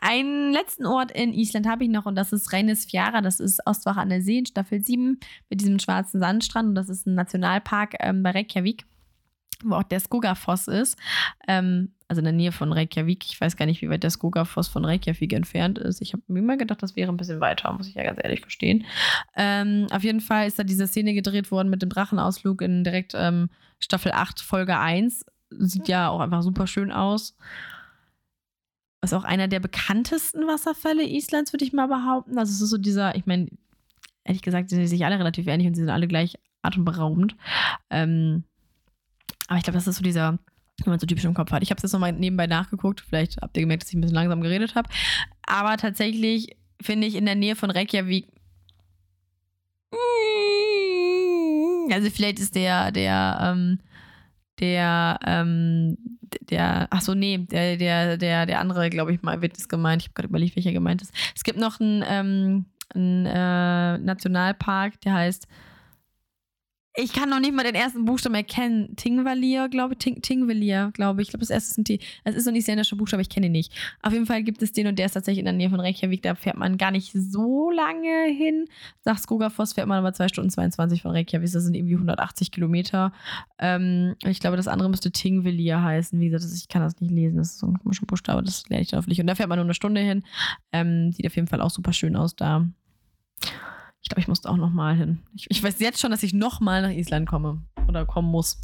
Einen 0.00 0.52
letzten 0.52 0.86
Ort 0.86 1.12
in 1.12 1.34
Island 1.34 1.68
habe 1.68 1.84
ich 1.84 1.90
noch 1.90 2.06
und 2.06 2.14
das 2.14 2.32
ist 2.32 2.52
Reynisfjara. 2.52 3.20
Das 3.20 3.38
ist 3.38 3.60
Ostwach 3.66 3.96
an 3.96 4.08
der 4.08 4.22
See 4.22 4.38
in 4.38 4.46
Staffel 4.46 4.82
7 4.82 5.20
mit 5.50 5.60
diesem 5.60 5.78
schwarzen 5.78 6.20
Sandstrand 6.20 6.70
und 6.70 6.74
das 6.74 6.88
ist 6.88 7.06
ein 7.06 7.14
Nationalpark 7.14 7.96
ähm, 8.00 8.22
bei 8.22 8.30
Reykjavik, 8.30 8.86
wo 9.62 9.74
auch 9.74 9.82
der 9.82 10.00
Skogafoss 10.00 10.68
ist. 10.68 10.98
Ähm, 11.46 11.92
also 12.08 12.20
in 12.20 12.24
der 12.24 12.32
Nähe 12.32 12.50
von 12.50 12.72
Reykjavik. 12.72 13.24
Ich 13.26 13.40
weiß 13.40 13.56
gar 13.56 13.66
nicht, 13.66 13.82
wie 13.82 13.90
weit 13.90 14.02
der 14.02 14.10
Skogafoss 14.10 14.68
von 14.68 14.84
Reykjavik 14.84 15.32
entfernt 15.34 15.78
ist. 15.78 16.00
Ich 16.00 16.14
habe 16.14 16.22
mir 16.28 16.40
immer 16.40 16.56
gedacht, 16.56 16.82
das 16.82 16.96
wäre 16.96 17.12
ein 17.12 17.16
bisschen 17.18 17.40
weiter, 17.40 17.72
muss 17.72 17.86
ich 17.86 17.94
ja 17.94 18.02
ganz 18.02 18.18
ehrlich 18.22 18.42
gestehen. 18.42 18.84
Ähm, 19.36 19.86
auf 19.90 20.02
jeden 20.02 20.20
Fall 20.20 20.48
ist 20.48 20.58
da 20.58 20.64
diese 20.64 20.86
Szene 20.86 21.12
gedreht 21.12 21.50
worden 21.50 21.68
mit 21.68 21.82
dem 21.82 21.90
Drachenausflug 21.90 22.62
in 22.62 22.84
direkt 22.84 23.12
ähm, 23.14 23.50
Staffel 23.78 24.12
8, 24.12 24.40
Folge 24.40 24.78
1. 24.78 25.26
Sieht 25.50 25.88
ja 25.88 26.08
auch 26.08 26.20
einfach 26.20 26.42
super 26.42 26.66
schön 26.66 26.90
aus 26.90 27.36
ist 29.02 29.14
auch 29.14 29.24
einer 29.24 29.48
der 29.48 29.60
bekanntesten 29.60 30.46
Wasserfälle 30.46 31.04
Islands, 31.04 31.52
würde 31.52 31.64
ich 31.64 31.72
mal 31.72 31.86
behaupten. 31.86 32.38
Also 32.38 32.52
es 32.52 32.60
ist 32.60 32.70
so 32.70 32.78
dieser, 32.78 33.14
ich 33.14 33.26
meine, 33.26 33.48
ehrlich 34.24 34.42
gesagt, 34.42 34.70
sind 34.70 34.86
sich 34.86 35.04
alle 35.04 35.18
relativ 35.18 35.46
ähnlich 35.46 35.68
und 35.68 35.74
sie 35.74 35.80
sind 35.80 35.90
alle 35.90 36.08
gleich 36.08 36.36
atemberaubend. 36.62 37.36
Ähm, 37.88 38.44
aber 39.48 39.58
ich 39.58 39.64
glaube, 39.64 39.78
das 39.78 39.86
ist 39.86 39.96
so 39.96 40.02
dieser, 40.02 40.38
wenn 40.84 40.90
man 40.90 40.98
so 40.98 41.06
typisch 41.06 41.24
im 41.24 41.34
Kopf 41.34 41.50
hat. 41.50 41.62
Ich 41.62 41.70
habe 41.70 41.78
es 41.78 41.82
jetzt 41.82 41.92
nochmal 41.92 42.12
nebenbei 42.12 42.46
nachgeguckt. 42.46 43.00
Vielleicht 43.00 43.40
habt 43.40 43.56
ihr 43.56 43.62
gemerkt, 43.62 43.82
dass 43.82 43.90
ich 43.90 43.96
ein 43.96 44.00
bisschen 44.02 44.14
langsam 44.14 44.42
geredet 44.42 44.74
habe. 44.74 44.88
Aber 45.42 45.76
tatsächlich 45.76 46.56
finde 46.80 47.06
ich 47.06 47.14
in 47.14 47.26
der 47.26 47.34
Nähe 47.34 47.56
von 47.56 47.70
Reykjavik. 47.70 48.28
Also 51.90 52.10
vielleicht 52.10 52.38
ist 52.38 52.54
der, 52.54 52.92
der, 52.92 53.38
ähm, 53.42 53.80
der, 54.60 55.18
ähm, 55.26 55.96
der, 56.50 56.86
ach 56.90 57.00
so, 57.00 57.14
nee, 57.14 57.38
der, 57.38 57.76
der, 57.76 58.16
der, 58.16 58.46
der 58.46 58.60
andere, 58.60 58.90
glaube 58.90 59.12
ich 59.12 59.22
mal, 59.22 59.42
wird 59.42 59.56
es 59.56 59.68
gemeint. 59.68 60.02
Ich 60.02 60.08
habe 60.08 60.14
gerade 60.14 60.28
überlegt, 60.28 60.56
welcher 60.56 60.72
gemeint 60.72 61.02
ist. 61.02 61.12
Es 61.34 61.44
gibt 61.44 61.58
noch 61.58 61.80
einen, 61.80 62.04
ähm, 62.06 62.64
einen 62.94 63.26
äh, 63.26 63.98
Nationalpark, 63.98 65.00
der 65.00 65.14
heißt 65.14 65.48
ich 67.02 67.12
kann 67.12 67.28
noch 67.30 67.40
nicht 67.40 67.54
mal 67.54 67.64
den 67.64 67.74
ersten 67.74 68.04
Buchstaben 68.04 68.34
erkennen. 68.34 68.94
Tingvalier, 68.96 69.68
glaube 69.68 69.94
ich. 69.94 69.98
Ting, 69.98 70.22
Tingvalier, 70.22 70.90
glaube 70.92 71.22
ich. 71.22 71.28
Ich 71.28 71.30
glaube, 71.30 71.40
das 71.40 71.50
erste 71.50 71.80
ein 71.80 71.84
T. 71.84 72.00
Es 72.24 72.34
ist 72.34 72.44
so 72.44 72.50
ein 72.50 72.56
isländischer 72.56 72.96
Buchstabe, 72.96 73.22
ich 73.22 73.28
kenne 73.28 73.46
ihn 73.46 73.52
nicht. 73.52 73.72
Auf 74.02 74.12
jeden 74.12 74.26
Fall 74.26 74.42
gibt 74.42 74.62
es 74.62 74.72
den 74.72 74.86
und 74.86 74.98
der 74.98 75.06
ist 75.06 75.12
tatsächlich 75.12 75.40
in 75.40 75.44
der 75.44 75.54
Nähe 75.54 75.70
von 75.70 75.80
Reykjavik. 75.80 76.22
Da 76.22 76.34
fährt 76.34 76.56
man 76.56 76.78
gar 76.78 76.90
nicht 76.90 77.12
so 77.12 77.70
lange 77.70 78.26
hin. 78.26 78.66
Nach 79.04 79.18
Skogafoss 79.18 79.72
fährt 79.72 79.88
man 79.88 79.98
aber 79.98 80.12
2 80.12 80.28
Stunden 80.28 80.50
22 80.50 81.02
von 81.02 81.12
Reykjavik. 81.12 81.50
Das 81.50 81.64
sind 81.64 81.74
irgendwie 81.74 81.94
180 81.94 82.50
Kilometer. 82.50 83.12
Ähm, 83.58 84.14
ich 84.24 84.40
glaube, 84.40 84.56
das 84.56 84.68
andere 84.68 84.90
müsste 84.90 85.10
Tingvalier 85.10 85.82
heißen. 85.82 86.18
Wie 86.20 86.28
gesagt, 86.28 86.52
ich 86.54 86.68
kann 86.68 86.82
das 86.82 87.00
nicht 87.00 87.12
lesen. 87.12 87.38
Das 87.38 87.52
ist 87.52 87.58
so 87.58 87.66
ein 87.66 87.78
komischer 87.78 88.06
Buchstabe. 88.06 88.42
Das 88.42 88.68
lerne 88.68 88.82
ich 88.82 88.88
dann 88.88 89.04
nicht. 89.06 89.20
Und 89.20 89.26
da 89.26 89.34
fährt 89.34 89.48
man 89.48 89.58
nur 89.58 89.64
eine 89.64 89.74
Stunde 89.74 90.00
hin. 90.00 90.22
Ähm, 90.72 91.12
sieht 91.12 91.26
auf 91.26 91.36
jeden 91.36 91.48
Fall 91.48 91.60
auch 91.60 91.70
super 91.70 91.92
schön 91.92 92.16
aus 92.16 92.36
da. 92.36 92.66
Ich 94.02 94.08
glaube, 94.08 94.20
ich 94.20 94.28
musste 94.28 94.48
auch 94.48 94.56
noch 94.56 94.70
mal 94.70 94.96
hin. 94.96 95.18
Ich, 95.34 95.46
ich, 95.50 95.62
weiß 95.62 95.78
jetzt 95.80 96.00
schon, 96.00 96.10
dass 96.10 96.22
ich 96.22 96.32
noch 96.32 96.60
mal 96.60 96.82
nach 96.82 96.90
Island 96.90 97.28
komme 97.28 97.62
oder 97.86 98.06
kommen 98.06 98.30
muss. 98.30 98.58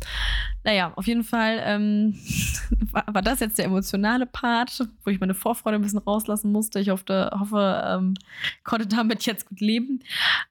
Naja, 0.65 0.93
auf 0.97 1.07
jeden 1.07 1.25
Fall 1.25 1.61
ähm, 1.63 2.19
war, 2.93 3.05
war, 3.13 3.23
das 3.23 3.41
jetzt 3.41 3.59
der 3.59 3.67
emotionale 3.67 4.27
Part, 4.27 4.89
wo 5.05 5.11
ich 5.11 5.21
meine 5.21 5.35
Vorfreude 5.35 5.77
ein 5.77 5.83
bisschen 5.83 5.99
rauslassen 5.99 6.53
musste. 6.53 6.81
Ich 6.81 6.89
hoffe, 6.89 7.31
hoffe 7.39 7.85
ähm, 7.87 8.15
konnte 8.65 8.87
damit 8.87 9.27
jetzt 9.27 9.49
gut 9.49 9.61
leben. 9.61 10.03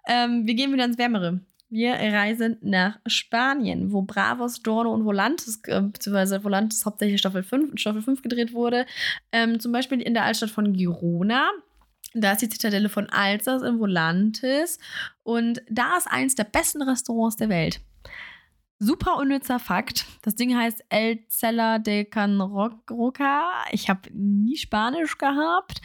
Ähm, 0.07 0.45
wir 0.45 0.53
gehen 0.53 0.71
wieder 0.71 0.85
ins 0.85 0.97
Wärmere. 0.97 1.39
Wir 1.69 1.93
reisen 1.95 2.57
nach 2.61 2.99
Spanien, 3.07 3.91
wo 3.91 4.03
Bravos, 4.03 4.61
Dorno 4.61 4.93
und 4.93 5.03
Volantes, 5.03 5.61
äh, 5.65 5.81
beziehungsweise 5.81 6.43
Volantes 6.43 6.85
hauptsächlich 6.85 7.19
Staffel 7.19 7.43
5 7.43 7.71
und 7.71 7.81
Staffel 7.81 8.03
5 8.03 8.21
gedreht 8.21 8.53
wurde. 8.53 8.85
Ähm, 9.31 9.59
zum 9.59 9.71
Beispiel 9.71 9.99
in 9.99 10.13
der 10.13 10.23
Altstadt 10.23 10.51
von 10.51 10.73
Girona. 10.73 11.49
Da 12.17 12.31
ist 12.31 12.41
die 12.41 12.49
Zitadelle 12.49 12.87
von 12.87 13.09
Alsace 13.09 13.61
in 13.63 13.77
Volantis. 13.77 14.79
Und 15.23 15.61
da 15.69 15.97
ist 15.97 16.07
eins 16.07 16.35
der 16.35 16.45
besten 16.45 16.81
Restaurants 16.81 17.35
der 17.35 17.49
Welt. 17.49 17.81
Super 18.79 19.17
unnützer 19.17 19.59
Fakt. 19.59 20.05
Das 20.21 20.35
Ding 20.35 20.55
heißt 20.55 20.83
El 20.89 21.27
Cella 21.27 21.77
de 21.77 22.05
Can 22.05 22.39
Roca. 22.39 23.49
Ich 23.71 23.89
habe 23.89 24.09
nie 24.13 24.55
Spanisch 24.55 25.17
gehabt. 25.17 25.81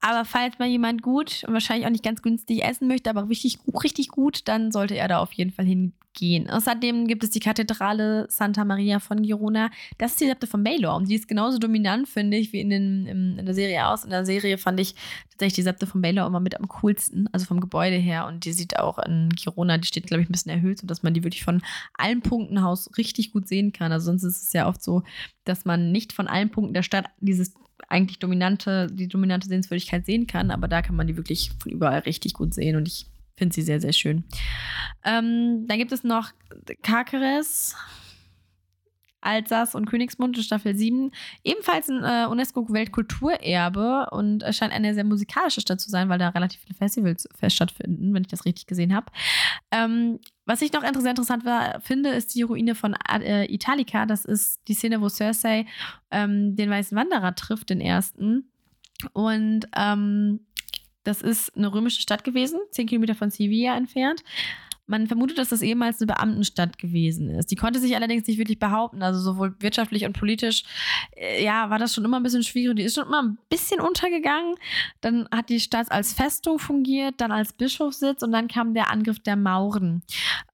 Aber 0.00 0.24
falls 0.24 0.58
mal 0.60 0.68
jemand 0.68 1.02
gut 1.02 1.42
und 1.46 1.54
wahrscheinlich 1.54 1.86
auch 1.86 1.90
nicht 1.90 2.04
ganz 2.04 2.22
günstig 2.22 2.62
essen 2.62 2.86
möchte, 2.86 3.10
aber 3.10 3.28
richtig, 3.28 3.58
richtig 3.82 4.08
gut, 4.08 4.46
dann 4.46 4.70
sollte 4.70 4.96
er 4.96 5.08
da 5.08 5.18
auf 5.18 5.32
jeden 5.32 5.50
Fall 5.50 5.64
hingehen. 5.64 6.48
Außerdem 6.48 7.08
gibt 7.08 7.24
es 7.24 7.30
die 7.30 7.40
Kathedrale 7.40 8.26
Santa 8.30 8.64
Maria 8.64 9.00
von 9.00 9.22
Girona. 9.22 9.70
Das 9.98 10.12
ist 10.12 10.20
die 10.20 10.26
Septe 10.26 10.46
von 10.46 10.62
Baylor 10.62 10.94
und 10.94 11.08
die 11.08 11.16
ist 11.16 11.26
genauso 11.26 11.58
dominant, 11.58 12.08
finde 12.08 12.36
ich, 12.36 12.52
wie 12.52 12.60
in, 12.60 12.70
den, 12.70 13.06
in, 13.06 13.44
der 13.44 13.54
Serie 13.54 13.88
aus. 13.88 14.04
In 14.04 14.10
der 14.10 14.24
Serie 14.24 14.56
fand 14.56 14.78
ich 14.78 14.94
tatsächlich 15.32 15.54
die 15.54 15.62
Septe 15.62 15.86
von 15.86 16.00
Baylor 16.00 16.28
immer 16.28 16.40
mit 16.40 16.56
am 16.56 16.68
coolsten, 16.68 17.28
also 17.32 17.46
vom 17.46 17.58
Gebäude 17.58 17.96
her. 17.96 18.26
Und 18.26 18.44
die 18.44 18.52
sieht 18.52 18.78
auch 18.78 19.00
in 19.00 19.30
Girona, 19.30 19.78
die 19.78 19.88
steht, 19.88 20.06
glaube 20.06 20.22
ich, 20.22 20.28
ein 20.28 20.32
bisschen 20.32 20.52
erhöht, 20.52 20.78
sodass 20.78 21.02
man 21.02 21.12
die 21.12 21.24
wirklich 21.24 21.42
von 21.42 21.60
allen 21.94 22.22
Punkten 22.22 22.58
aus 22.58 22.96
richtig 22.96 23.32
gut 23.32 23.48
sehen 23.48 23.72
kann. 23.72 23.90
Also 23.90 24.06
sonst 24.06 24.22
ist 24.22 24.42
es 24.44 24.52
ja 24.52 24.68
oft 24.68 24.82
so, 24.82 25.02
dass 25.44 25.64
man 25.64 25.90
nicht 25.90 26.12
von 26.12 26.28
allen 26.28 26.50
Punkten 26.50 26.74
der 26.74 26.84
Stadt 26.84 27.06
dieses 27.20 27.52
eigentlich 27.88 28.18
dominante, 28.18 28.88
die 28.90 29.08
dominante 29.08 29.48
Sehenswürdigkeit 29.48 30.04
sehen 30.04 30.26
kann, 30.26 30.50
aber 30.50 30.68
da 30.68 30.82
kann 30.82 30.96
man 30.96 31.06
die 31.06 31.16
wirklich 31.16 31.50
von 31.58 31.72
überall 31.72 32.00
richtig 32.00 32.34
gut 32.34 32.54
sehen 32.54 32.76
und 32.76 32.88
ich 32.88 33.06
finde 33.36 33.54
sie 33.54 33.62
sehr, 33.62 33.80
sehr 33.80 33.92
schön. 33.92 34.24
Ähm, 35.04 35.66
dann 35.66 35.78
gibt 35.78 35.92
es 35.92 36.04
noch 36.04 36.32
Carceres, 36.82 37.76
Alsace 39.20 39.74
und 39.74 39.86
Königsmund 39.86 40.36
in 40.36 40.42
Staffel 40.42 40.74
7. 40.74 41.10
Ebenfalls 41.44 41.88
ein 41.88 42.02
äh, 42.04 42.26
UNESCO-Weltkulturerbe 42.30 44.08
und 44.10 44.42
es 44.42 44.56
scheint 44.56 44.72
eine 44.72 44.94
sehr 44.94 45.04
musikalische 45.04 45.60
Stadt 45.60 45.80
zu 45.80 45.90
sein, 45.90 46.08
weil 46.08 46.18
da 46.18 46.28
relativ 46.30 46.60
viele 46.60 46.76
Festivals 46.76 47.28
stattfinden, 47.48 48.14
wenn 48.14 48.22
ich 48.22 48.28
das 48.28 48.44
richtig 48.44 48.66
gesehen 48.66 48.94
habe. 48.94 49.06
Ähm, 49.70 50.18
was 50.46 50.62
ich 50.62 50.72
noch 50.72 50.82
sehr 50.82 51.10
interessant 51.10 51.44
war, 51.44 51.80
finde, 51.80 52.10
ist 52.10 52.34
die 52.34 52.42
Ruine 52.42 52.74
von 52.74 52.94
äh, 53.10 53.44
Italica. 53.52 54.06
Das 54.06 54.24
ist 54.24 54.60
die 54.68 54.74
Szene, 54.74 55.00
wo 55.00 55.08
Cersei 55.08 55.66
ähm, 56.10 56.56
den 56.56 56.70
weißen 56.70 56.96
Wanderer 56.96 57.34
trifft, 57.34 57.70
den 57.70 57.80
ersten. 57.80 58.50
Und 59.12 59.66
ähm, 59.76 60.40
das 61.04 61.22
ist 61.22 61.56
eine 61.56 61.72
römische 61.72 62.02
Stadt 62.02 62.24
gewesen, 62.24 62.60
zehn 62.70 62.86
Kilometer 62.86 63.14
von 63.14 63.30
Sevilla 63.30 63.76
entfernt. 63.76 64.22
Man 64.88 65.06
vermutet, 65.06 65.36
dass 65.36 65.50
das 65.50 65.60
ehemals 65.60 66.00
eine 66.00 66.06
Beamtenstadt 66.06 66.78
gewesen 66.78 67.28
ist. 67.28 67.50
Die 67.50 67.56
konnte 67.56 67.78
sich 67.78 67.94
allerdings 67.94 68.26
nicht 68.26 68.38
wirklich 68.38 68.58
behaupten. 68.58 69.02
Also 69.02 69.20
sowohl 69.20 69.54
wirtschaftlich 69.60 70.06
und 70.06 70.18
politisch, 70.18 70.64
äh, 71.14 71.44
ja, 71.44 71.68
war 71.68 71.78
das 71.78 71.94
schon 71.94 72.04
immer 72.04 72.18
ein 72.18 72.22
bisschen 72.22 72.42
schwierig. 72.42 72.76
Die 72.76 72.82
ist 72.82 72.94
schon 72.94 73.06
immer 73.06 73.22
ein 73.22 73.38
bisschen 73.50 73.80
untergegangen. 73.80 74.54
Dann 75.02 75.28
hat 75.30 75.50
die 75.50 75.60
Stadt 75.60 75.92
als 75.92 76.14
Festung 76.14 76.58
fungiert, 76.58 77.16
dann 77.18 77.30
als 77.30 77.52
Bischofssitz 77.52 78.22
und 78.22 78.32
dann 78.32 78.48
kam 78.48 78.72
der 78.72 78.90
Angriff 78.90 79.20
der 79.20 79.36
Mauren. 79.36 80.02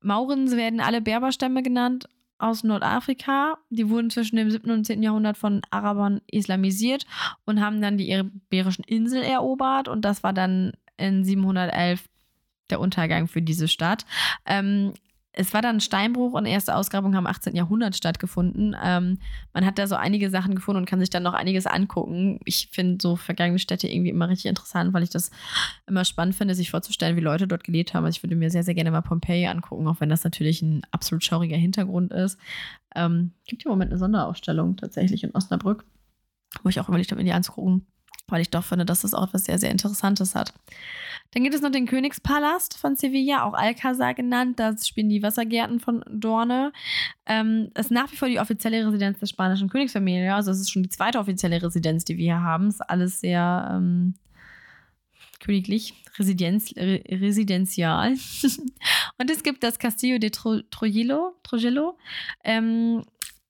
Mauren 0.03 0.51
werden 0.51 0.81
alle 0.81 1.01
Berberstämme 1.01 1.63
genannt 1.63 2.09
aus 2.39 2.65
Nordafrika. 2.65 3.59
Die 3.71 3.89
wurden 3.89 4.11
zwischen 4.11 4.37
dem 4.37 4.51
7. 4.51 4.71
und 4.71 4.85
10. 4.85 5.03
Jahrhundert 5.03 5.39
von 5.39 5.63
Arabern 5.71 6.21
islamisiert 6.27 7.07
und 7.45 7.61
haben 7.61 7.81
dann 7.81 7.97
die 7.97 8.11
Iberischen 8.11 8.85
Insel 8.85 9.23
erobert. 9.23 9.89
Und 9.89 10.05
das 10.05 10.23
war 10.23 10.33
dann 10.33 10.73
in 10.97 11.25
711 11.25 12.05
der 12.71 12.81
Untergang 12.81 13.29
für 13.29 13.43
diese 13.43 13.69
Stadt. 13.69 14.05
Ähm, 14.47 14.93
es 15.37 15.53
war 15.53 15.63
dann 15.63 15.77
ein 15.77 15.81
Steinbruch 15.81 16.33
und 16.35 16.47
erste 16.47 16.77
Ausgrabungen 16.77 17.17
haben 17.17 17.25
im 17.25 17.31
18. 17.31 17.57
Jahrhundert 17.57 17.97
stattgefunden. 17.97 18.77
Ähm, 18.81 19.19
man 19.53 19.67
hat 19.67 19.79
da 19.79 19.89
so 19.89 19.97
einige 19.97 20.31
Sachen 20.31 20.55
gefunden 20.55 20.79
und 20.79 20.89
kann 20.89 21.01
sich 21.01 21.11
dann 21.11 21.25
noch 21.25 21.35
einiges 21.35 21.67
angucken. 21.67 22.39
Ich 22.45 22.69
finde 22.71 22.99
so 23.03 23.17
vergangene 23.17 23.59
Städte 23.59 23.89
irgendwie 23.89 24.11
immer 24.11 24.29
richtig 24.29 24.47
interessant, 24.47 24.95
weil 24.95 25.03
ich 25.03 25.11
das 25.11 25.33
immer 25.89 26.05
spannend 26.05 26.37
finde, 26.37 26.55
sich 26.55 26.71
vorzustellen, 26.71 27.17
wie 27.17 27.21
Leute 27.21 27.49
dort 27.49 27.65
gelebt 27.65 27.95
haben. 27.95 28.05
Also 28.05 28.17
ich 28.17 28.23
würde 28.23 28.37
mir 28.37 28.51
sehr, 28.51 28.63
sehr 28.63 28.75
gerne 28.75 28.93
mal 28.93 29.03
Pompeji 29.03 29.49
angucken, 29.49 29.89
auch 29.89 30.01
wenn 30.01 30.09
das 30.09 30.23
natürlich 30.23 30.63
ein 30.63 30.83
absolut 30.93 31.25
schauriger 31.25 31.57
Hintergrund 31.57 32.13
ist. 32.13 32.39
Ähm, 32.95 33.33
gibt 33.45 33.65
im 33.65 33.71
Moment 33.71 33.91
eine 33.91 33.99
Sonderausstellung 33.99 34.77
tatsächlich 34.77 35.25
in 35.25 35.35
Osnabrück, 35.35 35.85
wo 36.63 36.69
ich 36.69 36.79
auch 36.79 36.89
überlegt 36.89 37.11
habe, 37.11 37.21
mir 37.21 37.27
die 37.27 37.33
anzugucken 37.33 37.87
weil 38.29 38.43
ich 38.43 38.51
doch 38.51 38.65
finde, 38.65 38.85
dass 38.85 39.03
das 39.03 39.15
auch 39.15 39.33
was 39.33 39.45
sehr, 39.45 39.59
sehr 39.59 39.71
Interessantes 39.71 40.35
hat. 40.35 40.55
Dann 41.33 41.43
gibt 41.43 41.55
es 41.55 41.63
noch 41.63 41.71
den 41.71 41.87
Königspalast 41.87 42.79
von 42.79 42.97
Sevilla, 42.97 43.45
auch 43.45 43.55
Alcázar 43.55 44.15
genannt. 44.15 44.61
Da 44.61 44.77
spielen 44.79 45.09
die 45.09 45.23
Wassergärten 45.23 45.81
von 45.81 46.05
Dorne. 46.09 46.73
Ähm, 47.27 47.71
ist 47.77 47.91
nach 47.91 48.11
wie 48.13 48.17
vor 48.17 48.29
die 48.29 48.39
offizielle 48.39 48.87
Residenz 48.87 49.19
der 49.19 49.27
spanischen 49.27 49.69
Königsfamilie. 49.69 50.35
Also 50.35 50.53
es 50.53 50.61
ist 50.61 50.71
schon 50.71 50.85
die 50.85 50.91
zweite 50.91 51.19
offizielle 51.19 51.61
Residenz, 51.63 52.05
die 52.05 52.17
wir 52.17 52.25
hier 52.25 52.43
haben. 52.43 52.69
Ist 52.69 52.81
alles 52.81 53.21
sehr 53.21 53.69
ähm, 53.73 54.15
königlich, 55.41 55.95
Residenz, 56.19 56.73
Re 56.77 57.03
residenzial. 57.09 58.15
Und 59.19 59.31
es 59.31 59.43
gibt 59.43 59.63
das 59.65 59.79
Castillo 59.79 60.19
de 60.19 60.31
Trujillo. 60.31 61.35
Trujillo. 61.43 61.99
Ähm, 62.45 63.03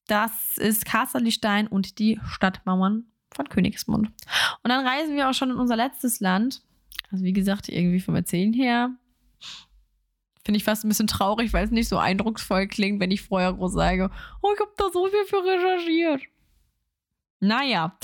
das 0.06 0.58
ist 0.58 0.84
Kasterlistein 0.84 1.66
und 1.66 1.98
die 1.98 2.20
Stadtmauern 2.26 3.06
von 3.34 3.48
Königsmund. 3.48 4.08
Und 4.08 4.68
dann 4.68 4.86
reisen 4.86 5.16
wir 5.16 5.28
auch 5.28 5.34
schon 5.34 5.50
in 5.50 5.56
unser 5.56 5.76
letztes 5.76 6.20
Land. 6.20 6.62
Also 7.10 7.24
wie 7.24 7.32
gesagt, 7.32 7.68
irgendwie 7.68 8.00
vom 8.00 8.14
Erzählen 8.14 8.52
her 8.52 8.90
finde 10.44 10.58
ich 10.58 10.64
fast 10.64 10.84
ein 10.84 10.88
bisschen 10.88 11.06
traurig, 11.06 11.52
weil 11.52 11.64
es 11.64 11.70
nicht 11.70 11.88
so 11.88 11.98
eindrucksvoll 11.98 12.66
klingt, 12.66 13.00
wenn 13.00 13.10
ich 13.10 13.22
vorher 13.22 13.52
groß 13.52 13.72
sage, 13.72 14.10
oh, 14.42 14.50
ich 14.54 14.60
habe 14.60 14.72
da 14.76 14.84
so 14.92 15.06
viel 15.06 15.24
für 15.26 15.42
recherchiert. 15.44 16.22
Naja, 17.40 17.98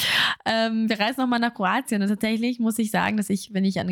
ähm, 0.44 0.88
wir 0.88 0.98
reisen 0.98 1.20
nochmal 1.20 1.38
nach 1.38 1.54
Kroatien 1.54 2.02
und 2.02 2.08
tatsächlich 2.08 2.58
muss 2.58 2.78
ich 2.78 2.90
sagen, 2.90 3.16
dass 3.16 3.30
ich, 3.30 3.52
wenn 3.52 3.64
ich 3.64 3.80
an 3.80 3.88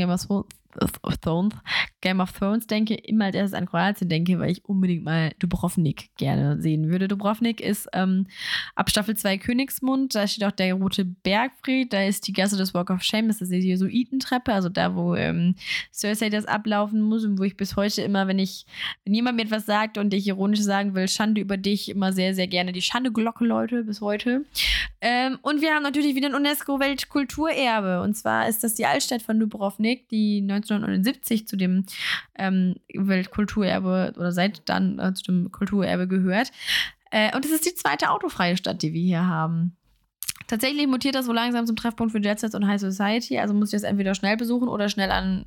Thrones, 1.20 1.54
Game 2.00 2.20
of 2.20 2.32
Thrones 2.32 2.66
denke, 2.66 2.94
immer 2.94 3.26
als 3.26 3.34
erstes 3.34 3.58
an 3.58 3.66
Kroatien 3.66 4.08
denke, 4.08 4.38
weil 4.38 4.50
ich 4.50 4.64
unbedingt 4.64 5.04
mal 5.04 5.32
Dubrovnik 5.38 6.10
gerne 6.16 6.60
sehen 6.60 6.90
würde. 6.90 7.08
Dubrovnik 7.08 7.60
ist 7.60 7.88
ähm, 7.92 8.26
ab 8.74 8.90
Staffel 8.90 9.16
2 9.16 9.38
Königsmund, 9.38 10.14
da 10.14 10.26
steht 10.26 10.44
auch 10.44 10.52
der 10.52 10.74
rote 10.74 11.04
Bergfried, 11.04 11.92
da 11.92 12.02
ist 12.02 12.26
die 12.28 12.32
Gasse 12.32 12.56
des 12.56 12.74
Walk 12.74 12.90
of 12.90 13.02
Shame, 13.02 13.28
das 13.28 13.40
ist 13.40 13.50
die 13.50 13.58
Jesuitentreppe, 13.58 14.52
also 14.52 14.68
da, 14.68 14.94
wo 14.94 15.14
ähm, 15.14 15.54
Cersei 15.92 16.30
das 16.30 16.46
ablaufen 16.46 17.00
muss 17.00 17.24
und 17.24 17.38
wo 17.38 17.42
ich 17.42 17.56
bis 17.56 17.76
heute 17.76 18.02
immer, 18.02 18.28
wenn 18.28 18.38
ich, 18.38 18.66
wenn 19.04 19.14
jemand 19.14 19.36
mir 19.36 19.42
etwas 19.42 19.66
sagt 19.66 19.98
und 19.98 20.14
ich 20.14 20.26
ironisch 20.26 20.60
sagen 20.60 20.94
will, 20.94 21.08
Schande 21.08 21.40
über 21.40 21.56
dich, 21.56 21.88
immer 21.88 22.12
sehr, 22.12 22.34
sehr 22.34 22.46
gerne 22.46 22.72
die 22.72 22.82
Schande-Glocke 22.82 23.44
läute 23.44 23.84
bis 23.84 24.00
heute. 24.00 24.44
Ähm, 25.00 25.38
und 25.42 25.60
wir 25.60 25.74
haben 25.74 25.82
natürlich 25.82 26.14
wieder 26.16 26.28
ein 26.28 26.34
UNESCO-Weltkulturerbe. 26.34 28.02
Und 28.02 28.16
zwar 28.16 28.48
ist 28.48 28.64
das 28.64 28.74
die 28.74 28.86
Altstadt 28.86 29.22
von 29.22 29.38
Dubrovnik, 29.38 30.08
die 30.08 30.40
1979 30.70 31.46
zu 31.46 31.56
dem 31.56 31.84
ähm, 32.36 32.76
Weltkulturerbe 32.94 34.14
oder 34.16 34.32
seit 34.32 34.68
dann 34.68 34.98
äh, 34.98 35.14
zu 35.14 35.24
dem 35.24 35.52
Kulturerbe 35.52 36.08
gehört. 36.08 36.52
Äh, 37.10 37.34
und 37.34 37.44
es 37.44 37.52
ist 37.52 37.66
die 37.66 37.74
zweite 37.74 38.10
autofreie 38.10 38.56
Stadt, 38.56 38.82
die 38.82 38.92
wir 38.92 39.02
hier 39.02 39.26
haben. 39.26 39.76
Tatsächlich 40.46 40.86
mutiert 40.86 41.14
das 41.14 41.26
so 41.26 41.32
langsam 41.32 41.66
zum 41.66 41.76
Treffpunkt 41.76 42.12
für 42.12 42.20
Jetsets 42.20 42.54
und 42.54 42.66
High 42.66 42.80
Society. 42.80 43.38
Also 43.38 43.54
muss 43.54 43.68
ich 43.68 43.80
das 43.80 43.82
entweder 43.82 44.14
schnell 44.14 44.36
besuchen 44.36 44.68
oder 44.68 44.88
schnell 44.88 45.10
an 45.10 45.44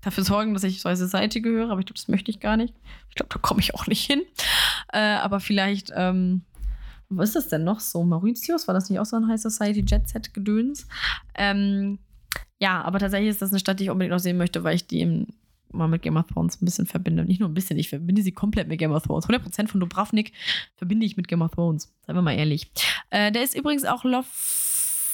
dafür 0.00 0.24
sorgen, 0.24 0.54
dass 0.54 0.64
ich 0.64 0.80
zur 0.80 0.90
High 0.90 0.98
Society 0.98 1.40
gehöre. 1.40 1.70
Aber 1.70 1.80
ich 1.80 1.86
glaube, 1.86 1.98
das 1.98 2.08
möchte 2.08 2.30
ich 2.30 2.40
gar 2.40 2.56
nicht. 2.56 2.74
Ich 3.10 3.16
glaube, 3.16 3.30
da 3.32 3.38
komme 3.38 3.60
ich 3.60 3.74
auch 3.74 3.86
nicht 3.86 4.04
hin. 4.04 4.22
Äh, 4.92 4.98
aber 4.98 5.40
vielleicht, 5.40 5.92
ähm, 5.94 6.42
wo 7.08 7.22
ist 7.22 7.36
das 7.36 7.48
denn 7.48 7.64
noch 7.64 7.80
so? 7.80 8.02
Mauritius? 8.02 8.66
War 8.66 8.74
das 8.74 8.88
nicht 8.88 8.98
auch 8.98 9.06
so 9.06 9.16
ein 9.16 9.28
High 9.28 9.40
Society 9.40 9.84
Jet 9.86 10.08
Set 10.08 10.32
Gedöns? 10.32 10.86
Ähm, 11.34 11.98
ja, 12.58 12.82
aber 12.82 12.98
tatsächlich 12.98 13.30
ist 13.30 13.42
das 13.42 13.50
eine 13.50 13.58
Stadt, 13.58 13.80
die 13.80 13.84
ich 13.84 13.90
unbedingt 13.90 14.12
noch 14.12 14.18
sehen 14.18 14.36
möchte, 14.36 14.64
weil 14.64 14.76
ich 14.76 14.86
die 14.86 15.26
mal 15.74 15.88
mit 15.88 16.02
Game 16.02 16.16
of 16.16 16.26
Thrones 16.26 16.60
ein 16.60 16.64
bisschen 16.64 16.86
verbinde. 16.86 17.24
Nicht 17.24 17.40
nur 17.40 17.48
ein 17.48 17.54
bisschen, 17.54 17.78
ich 17.78 17.88
verbinde 17.88 18.22
sie 18.22 18.32
komplett 18.32 18.68
mit 18.68 18.78
Game 18.78 18.92
of 18.92 19.02
Thrones. 19.02 19.28
100% 19.28 19.68
von 19.68 19.80
Dubravnik 19.80 20.32
verbinde 20.76 21.04
ich 21.04 21.16
mit 21.16 21.28
Game 21.28 21.42
of 21.42 21.52
Thrones. 21.52 21.92
Seien 22.06 22.16
wir 22.16 22.22
mal 22.22 22.36
ehrlich. 22.36 22.70
Äh, 23.10 23.32
der 23.32 23.42
ist 23.42 23.56
übrigens 23.56 23.84
auch. 23.84 24.04
Lofricenic. 24.04 25.10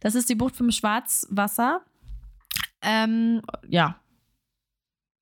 Das 0.00 0.14
ist 0.14 0.28
die 0.28 0.34
Bucht 0.34 0.56
vom 0.56 0.70
Schwarzwasser. 0.70 1.80
Ähm, 2.82 3.40
ja, 3.68 3.98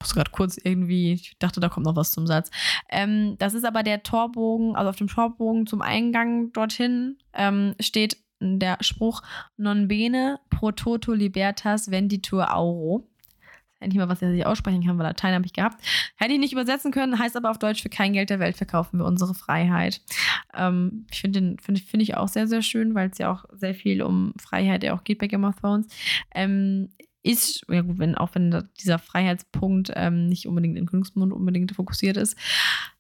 muss 0.02 0.14
gerade 0.14 0.30
kurz 0.30 0.58
irgendwie, 0.62 1.12
ich 1.14 1.38
dachte, 1.38 1.60
da 1.60 1.68
kommt 1.68 1.86
noch 1.86 1.96
was 1.96 2.12
zum 2.12 2.26
Satz. 2.26 2.50
Ähm, 2.88 3.36
das 3.38 3.54
ist 3.54 3.64
aber 3.64 3.82
der 3.82 4.02
Torbogen, 4.02 4.76
also 4.76 4.90
auf 4.90 4.96
dem 4.96 5.08
Torbogen 5.08 5.66
zum 5.66 5.82
Eingang 5.82 6.52
dorthin 6.52 7.18
ähm, 7.34 7.74
steht 7.80 8.16
der 8.40 8.78
Spruch 8.80 9.22
Non 9.56 9.86
bene 9.88 10.40
pro 10.50 10.72
toto 10.72 11.12
libertas 11.12 11.90
venditur 11.90 12.54
auro. 12.54 13.08
Endlich 13.78 13.98
mal, 13.98 14.08
was 14.08 14.22
er 14.22 14.30
sich 14.30 14.46
aussprechen 14.46 14.84
kann, 14.84 14.96
weil 14.96 15.06
Latein 15.06 15.34
habe 15.34 15.44
ich 15.44 15.52
gehabt. 15.52 15.84
Hätte 16.16 16.32
ich 16.32 16.38
nicht 16.38 16.52
übersetzen 16.52 16.92
können, 16.92 17.18
heißt 17.18 17.36
aber 17.36 17.50
auf 17.50 17.58
Deutsch, 17.58 17.82
für 17.82 17.88
kein 17.88 18.12
Geld 18.12 18.30
der 18.30 18.38
Welt 18.38 18.56
verkaufen 18.56 18.98
wir 18.98 19.06
unsere 19.06 19.34
Freiheit. 19.34 20.00
Ähm, 20.54 21.06
ich 21.10 21.20
finde 21.20 21.40
den 21.40 21.58
finde 21.58 21.80
find 21.80 22.02
ich 22.02 22.16
auch 22.16 22.28
sehr, 22.28 22.46
sehr 22.46 22.62
schön, 22.62 22.94
weil 22.94 23.10
es 23.10 23.18
ja 23.18 23.32
auch 23.32 23.44
sehr 23.52 23.74
viel 23.74 24.02
um 24.02 24.34
Freiheit 24.40 24.84
ja 24.84 24.94
auch 24.94 25.02
geht 25.04 25.18
bei 25.18 25.26
Game 25.26 25.44
of 25.44 25.56
Thrones. 25.60 25.88
Ähm, 26.32 26.90
ist, 27.22 27.64
ja 27.68 27.82
gut, 27.82 27.98
wenn, 27.98 28.16
auch 28.16 28.34
wenn 28.34 28.68
dieser 28.80 28.98
Freiheitspunkt 28.98 29.92
ähm, 29.94 30.26
nicht 30.26 30.46
unbedingt 30.46 30.76
in 30.76 30.86
Königsmund 30.86 31.32
unbedingt 31.32 31.70
fokussiert 31.72 32.16
ist, 32.16 32.36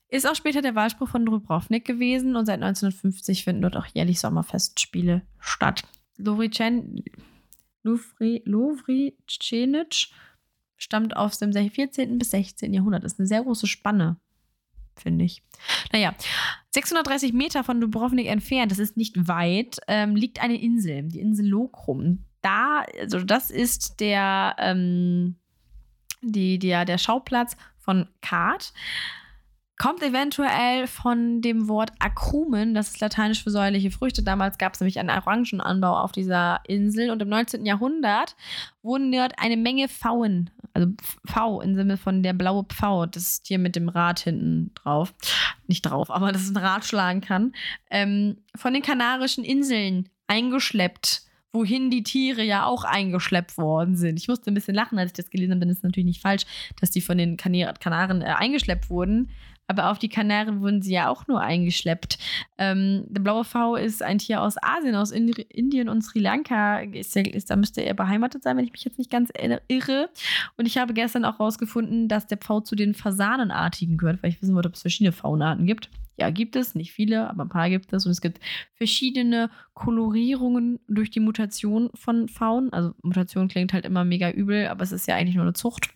ist 0.08 0.26
auch 0.26 0.34
später 0.34 0.62
der 0.62 0.74
Wahlspruch 0.74 1.08
von 1.08 1.24
Dubrovnik 1.24 1.86
gewesen 1.86 2.34
und 2.36 2.46
seit 2.46 2.62
1950 2.62 3.44
finden 3.44 3.62
dort 3.62 3.76
auch 3.76 3.86
jährlich 3.86 4.18
Sommerfestspiele 4.20 5.22
statt. 5.40 5.82
Lovricen, 6.18 7.02
Lovricenic 7.82 10.08
stammt 10.76 11.16
aus 11.16 11.38
dem 11.38 11.52
14. 11.52 12.18
bis 12.18 12.30
16. 12.30 12.74
Jahrhundert. 12.74 13.04
Das 13.04 13.14
ist 13.14 13.20
eine 13.20 13.26
sehr 13.26 13.42
große 13.42 13.66
Spanne, 13.66 14.18
finde 14.96 15.24
ich. 15.24 15.42
Naja, 15.92 16.14
630 16.70 17.32
Meter 17.32 17.64
von 17.64 17.80
Dubrovnik 17.80 18.26
entfernt, 18.26 18.70
das 18.70 18.78
ist 18.78 18.98
nicht 18.98 19.28
weit, 19.28 19.78
ähm, 19.88 20.14
liegt 20.14 20.42
eine 20.42 20.60
Insel, 20.60 21.04
die 21.04 21.20
Insel 21.20 21.48
Lokrum 21.48 22.26
da, 22.42 22.84
also 23.00 23.20
das 23.20 23.50
ist 23.50 24.00
der, 24.00 24.56
ähm, 24.58 25.36
die, 26.20 26.58
der, 26.58 26.84
der 26.84 26.98
Schauplatz 26.98 27.56
von 27.78 28.08
Kart. 28.20 28.72
Kommt 29.78 30.02
eventuell 30.02 30.86
von 30.86 31.40
dem 31.40 31.66
Wort 31.66 31.90
Akrumen, 31.98 32.72
das 32.72 32.90
ist 32.90 33.00
lateinisch 33.00 33.42
für 33.42 33.50
säuerliche 33.50 33.90
Früchte. 33.90 34.22
Damals 34.22 34.58
gab 34.58 34.74
es 34.74 34.80
nämlich 34.80 35.00
einen 35.00 35.10
Orangenanbau 35.10 35.98
auf 35.98 36.12
dieser 36.12 36.60
Insel 36.68 37.10
und 37.10 37.20
im 37.20 37.28
19. 37.28 37.66
Jahrhundert 37.66 38.36
wurden 38.82 39.10
dort 39.10 39.32
eine 39.38 39.56
Menge 39.56 39.88
Pfauen, 39.88 40.50
also 40.72 40.88
V 41.24 41.60
im 41.62 41.74
Sinne 41.74 41.96
von 41.96 42.22
der 42.22 42.32
blaue 42.32 42.64
Pfau, 42.64 43.06
das 43.06 43.42
Tier 43.42 43.58
mit 43.58 43.74
dem 43.74 43.88
Rad 43.88 44.20
hinten 44.20 44.72
drauf, 44.74 45.14
nicht 45.66 45.82
drauf, 45.82 46.12
aber 46.12 46.30
das 46.30 46.48
ein 46.48 46.56
Rad 46.58 46.84
schlagen 46.84 47.20
kann, 47.20 47.52
ähm, 47.90 48.36
von 48.54 48.74
den 48.74 48.82
Kanarischen 48.82 49.42
Inseln 49.42 50.08
eingeschleppt 50.28 51.22
wohin 51.52 51.90
die 51.90 52.02
Tiere 52.02 52.42
ja 52.42 52.64
auch 52.64 52.84
eingeschleppt 52.84 53.58
worden 53.58 53.96
sind. 53.96 54.18
Ich 54.18 54.28
musste 54.28 54.50
ein 54.50 54.54
bisschen 54.54 54.74
lachen, 54.74 54.98
als 54.98 55.10
ich 55.10 55.16
das 55.16 55.30
gelesen 55.30 55.52
habe, 55.52 55.60
denn 55.60 55.70
es 55.70 55.78
ist 55.78 55.84
natürlich 55.84 56.06
nicht 56.06 56.22
falsch, 56.22 56.44
dass 56.80 56.90
die 56.90 57.00
von 57.00 57.18
den 57.18 57.36
Kanaren 57.36 58.22
äh, 58.22 58.26
eingeschleppt 58.26 58.90
wurden. 58.90 59.30
Aber 59.68 59.90
auf 59.90 59.98
die 59.98 60.08
Kanaren 60.08 60.60
wurden 60.60 60.82
sie 60.82 60.92
ja 60.92 61.08
auch 61.08 61.26
nur 61.28 61.40
eingeschleppt. 61.40 62.18
Ähm, 62.58 63.04
der 63.08 63.22
blaue 63.22 63.44
V 63.44 63.76
ist 63.76 64.02
ein 64.02 64.18
Tier 64.18 64.42
aus 64.42 64.56
Asien, 64.60 64.94
aus 64.94 65.12
Indi 65.12 65.46
Indien 65.48 65.88
und 65.88 66.02
Sri 66.02 66.18
Lanka. 66.18 66.80
Ist, 66.80 67.16
ist, 67.16 67.50
da 67.50 67.56
müsste 67.56 67.80
er 67.80 67.94
beheimatet 67.94 68.42
sein, 68.42 68.56
wenn 68.56 68.64
ich 68.64 68.72
mich 68.72 68.84
jetzt 68.84 68.98
nicht 68.98 69.10
ganz 69.10 69.30
irre. 69.68 70.10
Und 70.56 70.66
ich 70.66 70.78
habe 70.78 70.92
gestern 70.92 71.24
auch 71.24 71.38
herausgefunden, 71.38 72.08
dass 72.08 72.26
der 72.26 72.38
Pfau 72.38 72.60
zu 72.60 72.74
den 72.74 72.94
Fasanenartigen 72.94 73.96
gehört, 73.96 74.22
weil 74.22 74.30
ich 74.30 74.42
wissen 74.42 74.54
wollte, 74.54 74.68
ob 74.68 74.74
es 74.74 74.82
verschiedene 74.82 75.12
Faunarten 75.12 75.64
gibt. 75.64 75.88
Ja, 76.22 76.30
gibt 76.30 76.54
es, 76.54 76.76
nicht 76.76 76.92
viele, 76.92 77.28
aber 77.28 77.42
ein 77.42 77.48
paar 77.48 77.68
gibt 77.68 77.92
es. 77.92 78.06
Und 78.06 78.12
es 78.12 78.20
gibt 78.20 78.38
verschiedene 78.74 79.50
Kolorierungen 79.74 80.78
durch 80.86 81.10
die 81.10 81.18
Mutation 81.18 81.90
von 81.94 82.28
Faunen. 82.28 82.72
Also 82.72 82.94
Mutation 83.02 83.48
klingt 83.48 83.72
halt 83.72 83.84
immer 83.84 84.04
mega 84.04 84.30
übel, 84.30 84.68
aber 84.68 84.84
es 84.84 84.92
ist 84.92 85.08
ja 85.08 85.16
eigentlich 85.16 85.34
nur 85.34 85.42
eine 85.42 85.52
Zucht. 85.52 85.90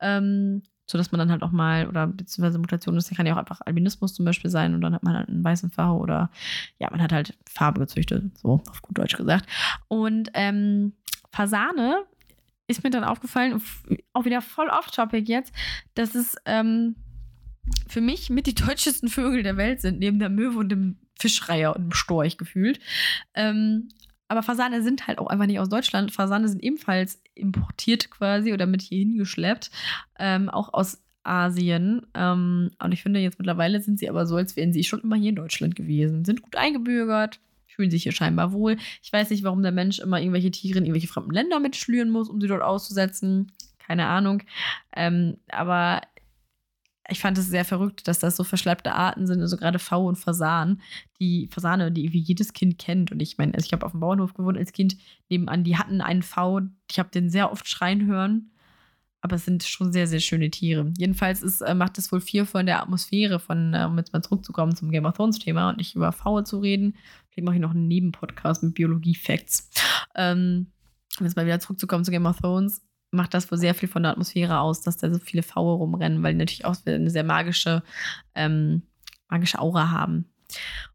Ähm, 0.00 0.62
so 0.90 0.98
dass 0.98 1.12
man 1.12 1.20
dann 1.20 1.30
halt 1.30 1.44
auch 1.44 1.52
mal, 1.52 1.86
oder 1.86 2.08
beziehungsweise 2.08 2.58
Mutation, 2.58 2.96
das 2.96 3.08
kann 3.10 3.26
ja 3.26 3.34
auch 3.34 3.38
einfach 3.38 3.60
Albinismus 3.64 4.12
zum 4.12 4.24
Beispiel 4.24 4.50
sein 4.50 4.74
und 4.74 4.80
dann 4.80 4.92
hat 4.92 5.04
man 5.04 5.14
halt 5.14 5.28
einen 5.28 5.44
weißen 5.44 5.70
Pfau 5.70 5.98
oder 5.98 6.32
ja, 6.80 6.90
man 6.90 7.00
hat 7.00 7.12
halt 7.12 7.38
Farbe 7.48 7.78
gezüchtet, 7.78 8.36
so 8.36 8.60
auf 8.68 8.82
gut 8.82 8.98
Deutsch 8.98 9.16
gesagt. 9.16 9.48
Und 9.86 10.30
ähm, 10.34 10.94
Fasane 11.30 12.02
ist 12.66 12.82
mir 12.82 12.90
dann 12.90 13.04
aufgefallen, 13.04 13.62
auch 14.14 14.24
wieder 14.24 14.42
voll 14.42 14.68
off-topic 14.68 15.30
jetzt, 15.30 15.54
dass 15.94 16.16
es 16.16 16.34
ähm, 16.44 16.96
für 17.88 18.00
mich 18.00 18.30
mit 18.30 18.46
die 18.46 18.54
deutschesten 18.54 19.08
Vögel 19.08 19.42
der 19.42 19.56
Welt 19.56 19.80
sind, 19.80 19.98
neben 19.98 20.18
der 20.18 20.30
Möwe 20.30 20.58
und 20.58 20.68
dem 20.70 20.98
Fischreiher 21.18 21.76
und 21.76 21.84
dem 21.84 21.92
Storch 21.92 22.38
gefühlt. 22.38 22.80
Ähm, 23.34 23.88
aber 24.28 24.42
Fasane 24.42 24.82
sind 24.82 25.08
halt 25.08 25.18
auch 25.18 25.26
einfach 25.26 25.46
nicht 25.46 25.58
aus 25.58 25.68
Deutschland. 25.68 26.12
Fasane 26.12 26.48
sind 26.48 26.62
ebenfalls 26.62 27.20
importiert 27.34 28.10
quasi 28.10 28.52
oder 28.52 28.66
mit 28.66 28.80
hier 28.80 28.98
hingeschleppt, 28.98 29.70
ähm, 30.18 30.48
auch 30.48 30.72
aus 30.72 31.02
Asien. 31.24 32.06
Ähm, 32.14 32.70
und 32.82 32.92
ich 32.92 33.02
finde, 33.02 33.20
jetzt 33.20 33.38
mittlerweile 33.38 33.80
sind 33.80 33.98
sie 33.98 34.08
aber 34.08 34.26
so, 34.26 34.36
als 34.36 34.56
wären 34.56 34.72
sie 34.72 34.84
schon 34.84 35.00
immer 35.00 35.16
hier 35.16 35.30
in 35.30 35.36
Deutschland 35.36 35.74
gewesen. 35.74 36.24
Sind 36.24 36.42
gut 36.42 36.56
eingebürgert, 36.56 37.40
fühlen 37.66 37.90
sich 37.90 38.04
hier 38.04 38.12
scheinbar 38.12 38.52
wohl. 38.52 38.76
Ich 39.02 39.12
weiß 39.12 39.30
nicht, 39.30 39.42
warum 39.42 39.62
der 39.62 39.72
Mensch 39.72 39.98
immer 39.98 40.20
irgendwelche 40.20 40.50
Tiere 40.50 40.78
in 40.78 40.84
irgendwelche 40.84 41.08
fremden 41.08 41.32
Länder 41.32 41.58
mitschlüren 41.58 42.10
muss, 42.10 42.28
um 42.28 42.40
sie 42.40 42.46
dort 42.46 42.62
auszusetzen. 42.62 43.52
Keine 43.78 44.06
Ahnung. 44.06 44.42
Ähm, 44.94 45.38
aber 45.48 46.02
ich 47.10 47.20
fand 47.20 47.36
es 47.38 47.48
sehr 47.48 47.64
verrückt, 47.64 48.08
dass 48.08 48.18
das 48.18 48.36
so 48.36 48.44
verschleppte 48.44 48.94
Arten 48.94 49.26
sind, 49.26 49.40
also 49.40 49.56
gerade 49.56 49.78
V 49.78 50.06
und 50.06 50.16
Fasan, 50.16 50.80
die 51.18 51.48
Fasane, 51.50 51.92
die 51.92 52.12
wie 52.12 52.18
jedes 52.18 52.52
Kind 52.52 52.78
kennt. 52.78 53.12
Und 53.12 53.20
ich 53.20 53.38
meine, 53.38 53.54
also 53.54 53.66
ich 53.66 53.72
habe 53.72 53.84
auf 53.84 53.92
dem 53.92 54.00
Bauernhof 54.00 54.34
gewohnt 54.34 54.58
als 54.58 54.72
Kind 54.72 54.96
nebenan, 55.28 55.64
die 55.64 55.76
hatten 55.76 56.00
einen 56.00 56.22
V, 56.22 56.60
ich 56.90 56.98
habe 56.98 57.10
den 57.10 57.30
sehr 57.30 57.52
oft 57.52 57.68
schreien 57.68 58.06
hören. 58.06 58.50
Aber 59.22 59.36
es 59.36 59.44
sind 59.44 59.62
schon 59.64 59.92
sehr, 59.92 60.06
sehr 60.06 60.20
schöne 60.20 60.50
Tiere. 60.50 60.90
Jedenfalls 60.96 61.42
ist, 61.42 61.60
äh, 61.60 61.74
macht 61.74 61.98
es 61.98 62.10
wohl 62.10 62.22
viel 62.22 62.46
von 62.46 62.64
der 62.64 62.80
Atmosphäre, 62.80 63.38
von, 63.38 63.74
äh, 63.74 63.84
um 63.84 63.98
jetzt 63.98 64.14
mal 64.14 64.22
zurückzukommen 64.22 64.74
zum 64.74 64.90
Game 64.90 65.04
of 65.04 65.14
Thrones-Thema 65.14 65.68
und 65.68 65.76
nicht 65.76 65.94
über 65.94 66.10
V 66.12 66.40
zu 66.40 66.58
reden. 66.60 66.96
Vielleicht 67.28 67.44
mache 67.44 67.56
ich 67.56 67.60
noch 67.60 67.72
einen 67.72 67.86
Nebenpodcast 67.86 68.62
mit 68.62 68.74
Biologie-Facts. 68.74 69.68
Ähm, 70.14 70.68
um 71.18 71.26
jetzt 71.26 71.36
mal 71.36 71.44
wieder 71.44 71.60
zurückzukommen 71.60 72.02
zu 72.02 72.10
Game 72.10 72.24
of 72.24 72.40
Thrones 72.40 72.82
macht 73.10 73.34
das 73.34 73.50
wohl 73.50 73.58
sehr 73.58 73.74
viel 73.74 73.88
von 73.88 74.02
der 74.02 74.12
Atmosphäre 74.12 74.60
aus, 74.60 74.82
dass 74.82 74.96
da 74.96 75.12
so 75.12 75.18
viele 75.18 75.42
Faue 75.42 75.74
rumrennen, 75.74 76.22
weil 76.22 76.32
die 76.32 76.38
natürlich 76.38 76.64
auch 76.64 76.76
eine 76.84 77.10
sehr 77.10 77.24
magische, 77.24 77.82
ähm, 78.34 78.82
magische 79.28 79.58
Aura 79.58 79.90
haben. 79.90 80.26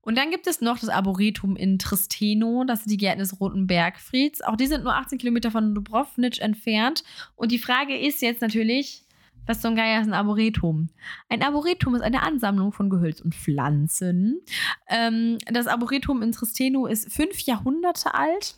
Und 0.02 0.18
dann 0.18 0.32
gibt 0.32 0.48
es 0.48 0.62
noch 0.62 0.80
das 0.80 0.90
Arboretum 0.90 1.56
in 1.56 1.80
Tristeno, 1.80 2.64
das 2.66 2.84
sind 2.84 2.92
die 2.92 2.98
Gärten 2.98 3.20
des 3.20 3.40
Roten 3.40 3.68
Bergfrieds. 3.68 4.42
Auch 4.42 4.58
die 4.58 4.68
sind 4.68 4.84
nur 4.84 4.96
18 4.96 5.18
Kilometer 5.18 5.52
von 5.52 5.74
Dubrovnik 5.74 6.42
entfernt. 6.42 7.04
Und 7.36 7.52
die 7.52 7.60
Frage 7.60 7.98
ist 7.98 8.22
jetzt 8.22 8.42
natürlich, 8.42 9.06
was 9.48 9.64
ein 9.64 9.76
Geier 9.76 10.02
ist 10.02 10.08
ein 10.08 10.14
Arboretum? 10.14 10.90
Ein 11.30 11.44
Arboretum 11.44 11.96
ist 11.96 12.02
eine 12.02 12.24
Ansammlung 12.24 12.72
von 12.72 12.90
Gehölz 12.90 13.22
und 13.22 13.36
Pflanzen. 13.36 14.42
Ähm, 14.90 15.38
das 15.52 15.68
Arboretum 15.68 16.22
in 16.22 16.32
Tristeno 16.32 16.88
ist 16.88 17.14
fünf 17.14 17.40
Jahrhunderte 17.42 18.14
alt 18.16 18.58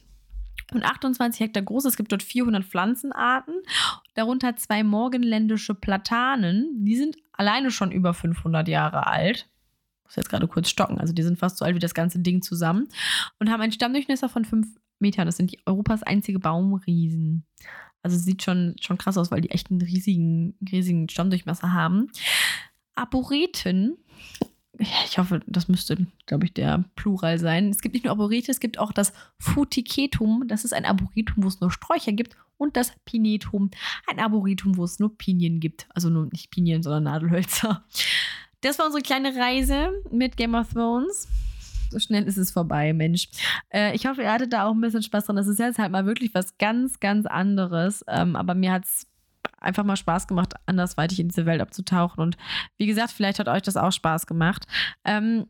und 0.74 0.84
28 0.84 1.40
Hektar 1.40 1.64
groß. 1.64 1.86
Es 1.86 1.98
gibt 1.98 2.12
dort 2.12 2.24
400 2.24 2.64
Pflanzenarten, 2.64 3.56
darunter 4.14 4.56
zwei 4.56 4.84
morgenländische 4.84 5.76
Platanen. 5.76 6.86
Die 6.86 6.96
sind 6.96 7.18
alleine 7.34 7.72
schon 7.72 7.92
über 7.92 8.14
500 8.14 8.68
Jahre 8.68 9.08
alt. 9.08 9.48
Ich 10.00 10.04
muss 10.06 10.16
jetzt 10.16 10.30
gerade 10.30 10.48
kurz 10.48 10.70
stocken. 10.70 11.00
Also 11.00 11.14
die 11.14 11.24
sind 11.24 11.40
fast 11.40 11.58
so 11.58 11.66
alt 11.66 11.76
wie 11.76 11.80
das 11.80 11.94
ganze 11.94 12.20
Ding 12.20 12.42
zusammen 12.42 12.88
und 13.40 13.50
haben 13.50 13.62
einen 13.62 13.72
Stammdurchmesser 13.72 14.30
von 14.30 14.46
5 14.46 14.68
Metern. 15.00 15.26
Das 15.26 15.38
sind 15.38 15.52
die 15.52 15.60
Europas 15.66 16.04
einzige 16.04 16.40
Baumriesen. 16.40 17.46
Also 18.04 18.18
sieht 18.18 18.44
schon, 18.44 18.76
schon 18.80 18.98
krass 18.98 19.18
aus, 19.18 19.32
weil 19.32 19.42
die 19.42 19.52
echt 19.52 19.70
einen 19.70 19.82
riesigen, 19.82 20.56
riesigen 20.72 21.10
Stammdurchmesser 21.10 21.74
haben. 21.74 22.10
Aboreten 22.96 23.98
ich 24.80 25.18
hoffe, 25.18 25.42
das 25.48 25.68
müsste, 25.68 25.98
glaube 26.26 26.46
ich, 26.46 26.54
der 26.54 26.86
Plural 26.96 27.40
sein. 27.40 27.70
Es 27.70 27.82
gibt 27.82 27.94
nicht 27.94 28.06
nur 28.06 28.12
Arborete, 28.12 28.52
es 28.52 28.60
gibt 28.60 28.78
auch 28.80 28.92
das 28.92 29.14
Futicetum. 29.40 30.44
Das 30.48 30.66
ist 30.66 30.74
ein 30.74 30.86
Arboretum, 30.86 31.44
wo 31.44 31.48
es 31.48 31.60
nur 31.60 31.72
Sträucher 31.72 32.12
gibt. 32.12 32.36
Und 32.58 32.76
das 32.76 32.92
Pinetum, 33.06 33.70
ein 34.08 34.20
Arboretum, 34.20 34.78
wo 34.78 34.84
es 34.84 35.00
nur 35.00 35.16
Pinien 35.16 35.60
gibt. 35.60 35.88
Also 35.94 36.10
nur 36.10 36.28
nicht 36.32 36.50
Pinien, 36.50 36.82
sondern 36.82 37.04
Nadelhölzer. 37.04 37.86
Das 38.62 38.80
war 38.80 38.88
unsere 38.88 39.04
kleine 39.04 39.36
Reise 39.36 39.92
mit 40.12 40.38
Game 40.38 40.56
of 40.56 40.74
Thrones. 40.74 41.28
So 41.92 42.00
schnell 42.00 42.24
ist 42.24 42.38
es 42.38 42.52
vorbei, 42.52 42.92
Mensch. 42.94 43.30
Äh, 43.70 43.96
ich 43.96 44.08
hoffe, 44.08 44.24
ihr 44.24 44.32
hattet 44.32 44.52
da 44.54 44.66
auch 44.66 44.74
ein 44.74 44.82
bisschen 44.82 45.04
Spaß 45.04 45.26
dran. 45.26 45.36
Das 45.36 45.48
ist 45.48 45.60
jetzt 45.60 45.78
halt 45.78 45.92
mal 45.92 46.06
wirklich 46.06 46.34
was 46.34 46.58
ganz, 46.58 47.00
ganz 47.00 47.26
anderes. 47.26 48.04
Ähm, 48.08 48.36
aber 48.36 48.56
mir 48.56 48.72
hat 48.72 48.86
es 48.86 49.08
einfach 49.60 49.84
mal 49.84 49.96
Spaß 49.96 50.28
gemacht, 50.28 50.54
andersweitig 50.66 51.20
in 51.20 51.30
diese 51.30 51.46
Welt 51.46 51.62
abzutauchen. 51.62 52.22
Und 52.22 52.38
wie 52.78 52.88
gesagt, 52.88 53.12
vielleicht 53.12 53.40
hat 53.40 53.48
euch 53.48 53.62
das 53.62 53.78
auch 53.78 53.92
Spaß 53.92 54.28
gemacht. 54.28 54.66
Ähm, 55.04 55.48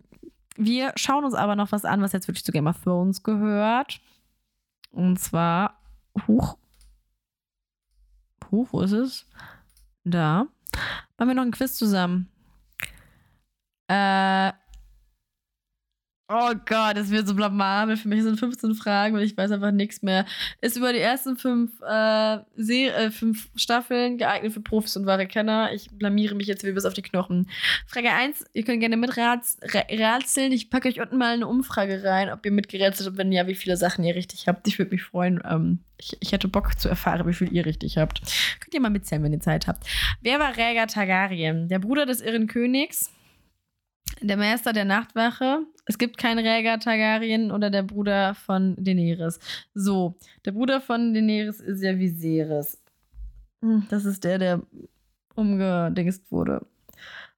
wir 0.56 0.92
schauen 0.96 1.24
uns 1.24 1.34
aber 1.36 1.56
noch 1.56 1.72
was 1.72 1.86
an, 1.86 2.02
was 2.02 2.14
jetzt 2.14 2.28
wirklich 2.28 2.44
zu 2.44 2.52
Game 2.52 2.68
of 2.68 2.82
Thrones 2.84 3.24
gehört. 3.24 4.02
Und 4.92 5.20
zwar, 5.20 5.80
huch. 6.28 6.58
Huch, 8.52 8.68
wo 8.72 8.82
ist 8.82 8.92
es? 8.92 9.26
Da. 10.04 10.48
Machen 11.18 11.30
wir 11.30 11.36
noch 11.36 11.44
ein 11.44 11.52
Quiz 11.52 11.76
zusammen. 11.76 12.30
Äh, 13.88 14.52
Oh 16.30 16.52
Gott, 16.66 16.98
das 16.98 17.10
wird 17.10 17.26
so 17.26 17.34
blamabel. 17.36 17.96
Für 17.96 18.10
mich 18.10 18.22
sind 18.22 18.38
15 18.38 18.76
Fragen 18.76 19.16
und 19.16 19.22
ich 19.22 19.38
weiß 19.38 19.50
einfach 19.52 19.72
nichts 19.72 20.02
mehr. 20.02 20.26
Ist 20.60 20.76
über 20.76 20.92
die 20.92 21.00
ersten 21.00 21.38
fünf, 21.38 21.72
äh, 21.82 22.40
äh, 22.58 23.12
fünf 23.12 23.50
Staffeln 23.56 24.18
geeignet 24.18 24.52
für 24.52 24.60
Profis 24.60 24.98
und 24.98 25.06
wahre 25.06 25.26
Kenner. 25.26 25.72
Ich 25.72 25.90
blamiere 25.90 26.36
mich 26.36 26.48
jetzt 26.48 26.66
wie 26.66 26.74
bis 26.74 26.84
auf 26.84 26.94
die 26.94 27.02
Knochen. 27.02 27.50
Frage 27.86 28.12
1, 28.12 28.44
ihr 28.52 28.66
könnt 28.66 28.82
gerne 28.82 28.98
miträtseln. 28.98 30.52
Ich 30.52 30.70
packe 30.70 30.90
euch 30.90 31.00
unten 31.00 31.18
mal 31.18 31.34
eine 31.34 31.48
Umfrage 31.48 32.04
rein, 32.04 32.30
ob 32.30 32.46
ihr 32.46 32.52
mitgerätselt 32.52 33.08
habt. 33.08 33.18
Wenn 33.18 33.32
ja, 33.32 33.48
wie 33.48 33.56
viele 33.56 33.78
Sachen 33.78 34.04
ihr 34.04 34.16
richtig 34.16 34.50
habt. 34.50 34.68
Ich 34.68 34.78
würde 34.80 34.92
mich 34.92 35.04
freuen. 35.04 35.42
Ähm, 35.50 35.80
ich, 35.98 36.18
ich 36.20 36.34
hätte 36.34 36.50
Bock 36.50 36.78
zu 36.78 36.90
erfahren, 36.90 37.26
wie 37.26 37.34
viel 37.34 37.54
ihr 37.54 37.66
richtig 37.66 37.98
habt. 37.98 38.22
Könnt 38.60 38.74
ihr 38.74 38.82
mal 38.82 38.90
mitzählen, 38.90 39.24
wenn 39.24 39.32
ihr 39.32 39.40
Zeit 39.40 39.66
habt. 39.66 39.88
Wer 40.22 40.40
war 40.40 40.58
Rhaegar 40.58 40.88
Targaryen? 40.88 41.70
Der 41.70 41.80
Bruder 41.80 42.06
des 42.06 42.20
irren 42.20 42.48
Königs? 42.48 43.12
Der 44.22 44.38
Meister 44.38 44.74
der 44.74 44.86
Nachtwache. 44.86 45.60
Es 45.86 45.98
gibt 45.98 46.18
keinen 46.18 46.46
Rhaegar 46.46 46.80
Targaryen 46.80 47.52
oder 47.52 47.70
der 47.70 47.84
Bruder 47.84 48.36
von 48.36 48.76
Daenerys. 48.78 49.40
So, 49.74 50.16
der 50.46 50.52
Bruder 50.52 50.82
von 50.82 51.14
Daenerys 51.14 51.60
ist 51.60 51.82
ja 51.82 51.98
Viserys. 51.98 52.78
Hm, 53.62 53.86
das 53.90 54.06
ist 54.06 54.24
der, 54.24 54.38
der 54.38 54.62
umgedingst 55.36 56.32
wurde. 56.32 56.66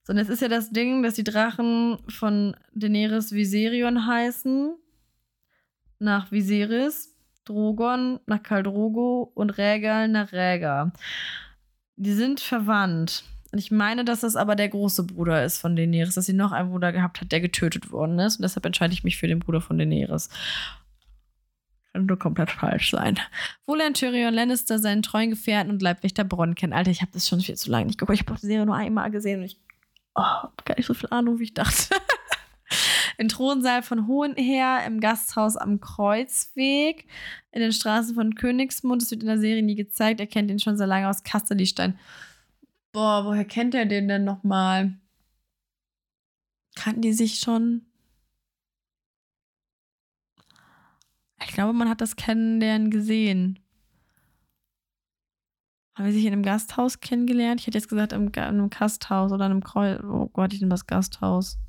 So, 0.03 0.13
und 0.13 0.20
es 0.20 0.30
ist 0.30 0.41
ja 0.41 0.47
das 0.47 0.72
Ding, 0.72 1.03
dass 1.03 1.13
die 1.13 1.24
Drachen 1.24 1.99
von 2.07 2.55
Daenerys 2.74 3.32
Viserion 3.32 4.07
heißen. 4.07 4.76
Nach 5.99 6.32
Viserys, 6.32 7.15
Drogon 7.45 8.20
nach 8.26 8.41
Kaldrogo 8.41 9.32
und 9.36 9.57
Rhaegal 9.57 10.07
nach 10.07 10.32
Rhaegar. 10.32 10.93
Die 11.97 12.13
sind 12.13 12.39
verwandt. 12.39 13.24
Und 13.52 13.60
ich 13.60 13.72
meine, 13.72 14.06
dass 14.06 14.22
das 14.22 14.36
aber 14.36 14.56
der 14.56 14.70
große 14.70 15.04
Bruder 15.04 15.43
ist 15.43 15.60
von 15.60 15.76
Daenerys, 15.76 16.16
dass 16.16 16.26
sie 16.26 16.34
noch 16.34 16.52
einen 16.52 16.70
Bruder 16.70 16.91
gehabt 16.91 17.20
hat, 17.20 17.32
der 17.32 17.41
getötet 17.41 17.91
worden 17.91 18.20
ist. 18.20 18.38
Und 18.38 18.43
deshalb 18.43 18.66
entscheide 18.66 18.93
ich 18.93 19.04
mich 19.04 19.18
für 19.18 19.28
den 19.28 19.39
Bruder 19.39 19.62
von 19.62 19.78
Daenerys. 19.78 20.30
Kann 21.93 22.06
nur 22.06 22.20
komplett 22.20 22.52
falsch 22.52 22.91
sein. 22.91 23.20
Wo 23.66 23.74
lernt 23.74 23.97
Tyrion 23.97 24.34
Lannister 24.34 24.78
seinen 24.78 25.02
treuen 25.02 25.32
Gefährten 25.32 25.72
und 25.72 25.82
Leibwächter 25.82 26.24
Bronn 26.24 26.54
kennen? 26.54 26.74
Alter, 26.74 26.91
ich 26.91 27.02
habe 27.02 27.12
das 27.14 27.28
schon 27.28 27.41
viel 27.41 27.56
zu 27.56 27.72
lange 27.72 27.88
nicht 27.88 27.97
geguckt. 27.97 28.20
Ich 28.20 28.28
habe 28.28 28.39
die 28.39 28.45
Serie 28.45 28.66
nur 28.66 28.76
einmal 28.76 29.10
gesehen 29.10 29.39
und 29.39 29.45
ich 29.45 29.58
oh, 30.14 30.22
habe 30.22 30.54
gar 30.66 30.78
nicht 30.78 30.86
so 30.86 30.93
viel 30.93 31.10
Ahnung, 31.10 31.39
wie 31.39 31.45
ich 31.45 31.54
dachte. 31.56 31.95
Im 33.18 33.28
Thronsaal 33.28 33.82
von 33.82 34.08
Hohenheer, 34.08 34.84
im 34.86 35.02
Gasthaus 35.02 35.58
am 35.58 35.82
Kreuzweg, 35.82 37.06
in 37.52 37.60
den 37.60 37.74
Straßen 37.74 38.16
von 38.16 38.36
Königsmund. 38.36 39.02
Das 39.02 39.12
wird 39.12 39.24
in 39.24 39.28
der 39.28 39.39
Serie 39.39 39.64
nie 39.64 39.76
gezeigt. 39.76 40.20
Er 40.22 40.28
kennt 40.28 40.50
ihn 40.50 40.60
schon 40.60 40.78
sehr 40.78 40.88
lange 40.88 41.10
aus 41.10 41.24
Kasterlistein. 41.24 42.00
Boah, 42.92 43.24
woher 43.26 43.46
kennt 43.46 43.76
er 43.76 43.86
den 43.86 44.08
denn 44.08 44.24
nochmal? 44.24 45.00
Kannten 46.76 47.02
die 47.02 47.14
sich 47.14 47.40
schon? 47.40 47.86
Ich 51.42 51.54
glaube, 51.54 51.74
man 51.74 51.90
hat 51.90 52.02
das 52.02 52.16
Kennenlernen 52.16 52.90
gesehen. 52.90 53.60
Haben 55.96 56.06
wir 56.06 56.14
sich 56.14 56.26
in 56.26 56.34
einem 56.34 56.44
Gasthaus 56.44 57.00
kennengelernt? 57.00 57.60
Ich 57.60 57.68
hätte 57.68 57.78
jetzt 57.78 57.90
gesagt, 57.90 58.14
in 58.14 58.34
einem 58.34 58.70
Gasthaus 58.70 59.32
oder 59.32 59.46
in 59.46 59.52
einem 59.52 59.64
Kreuz. 59.64 60.02
Oh 60.04 60.28
Gott, 60.28 60.54
ich 60.54 60.62
nehme 60.62 60.70
das 60.70 60.88
Gasthaus. 60.88 61.60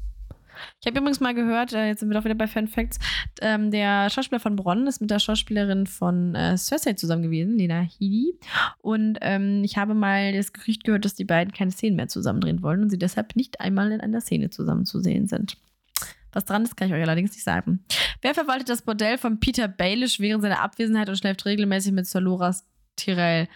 Ich 0.81 0.87
habe 0.87 0.99
übrigens 0.99 1.21
mal 1.21 1.35
gehört, 1.35 1.73
äh, 1.73 1.87
jetzt 1.87 2.01
sind 2.01 2.09
wir 2.11 2.17
doch 2.17 2.25
wieder 2.25 2.35
bei 2.35 2.47
Fan 2.47 2.69
Facts, 2.69 2.99
ähm, 3.41 3.71
der 3.71 4.11
Schauspieler 4.11 4.41
von 4.41 4.57
Bronn 4.57 4.87
ist 4.87 5.01
mit 5.01 5.11
der 5.11 5.19
Schauspielerin 5.19 5.87
von 5.87 6.35
äh, 6.35 6.57
Cersei 6.57 6.95
zusammen 6.95 7.23
gewesen, 7.23 7.57
Lena 7.57 7.81
Headey. 7.81 8.39
Und 8.79 9.19
ähm, 9.21 9.63
ich 9.65 9.77
habe 9.77 9.95
mal 9.95 10.33
das 10.33 10.53
Gerücht 10.53 10.85
gehört, 10.85 11.05
dass 11.05 11.15
die 11.15 11.25
beiden 11.25 11.53
keine 11.53 11.71
Szenen 11.71 11.97
mehr 11.97 12.09
zusammen 12.09 12.41
drehen 12.41 12.63
wollen 12.63 12.83
und 12.83 12.91
sie 12.91 12.99
deshalb 12.99 13.37
nicht 13.37 13.61
einmal 13.61 13.93
in 13.93 14.01
einer 14.01 14.21
Szene 14.21 14.51
zusammen 14.51 14.85
zu 14.87 15.01
sehen 15.01 15.27
sind. 15.27 15.57
Was 16.33 16.45
dran 16.45 16.63
ist, 16.63 16.77
kann 16.77 16.89
ich 16.89 16.95
euch 16.95 17.03
allerdings 17.03 17.33
nicht 17.33 17.45
sagen. 17.45 17.85
Wer 18.23 18.35
verwaltet 18.35 18.69
das 18.69 18.83
Bordell 18.83 19.19
von 19.19 19.41
Peter 19.41 19.67
Baelish 19.69 20.21
während 20.21 20.43
seiner 20.43 20.61
Abwesenheit 20.61 21.09
und 21.09 21.17
schläft 21.17 21.45
regelmäßig 21.45 21.93
mit 21.93 22.07
Soloras 22.07 22.65
Tyrell? 22.97 23.49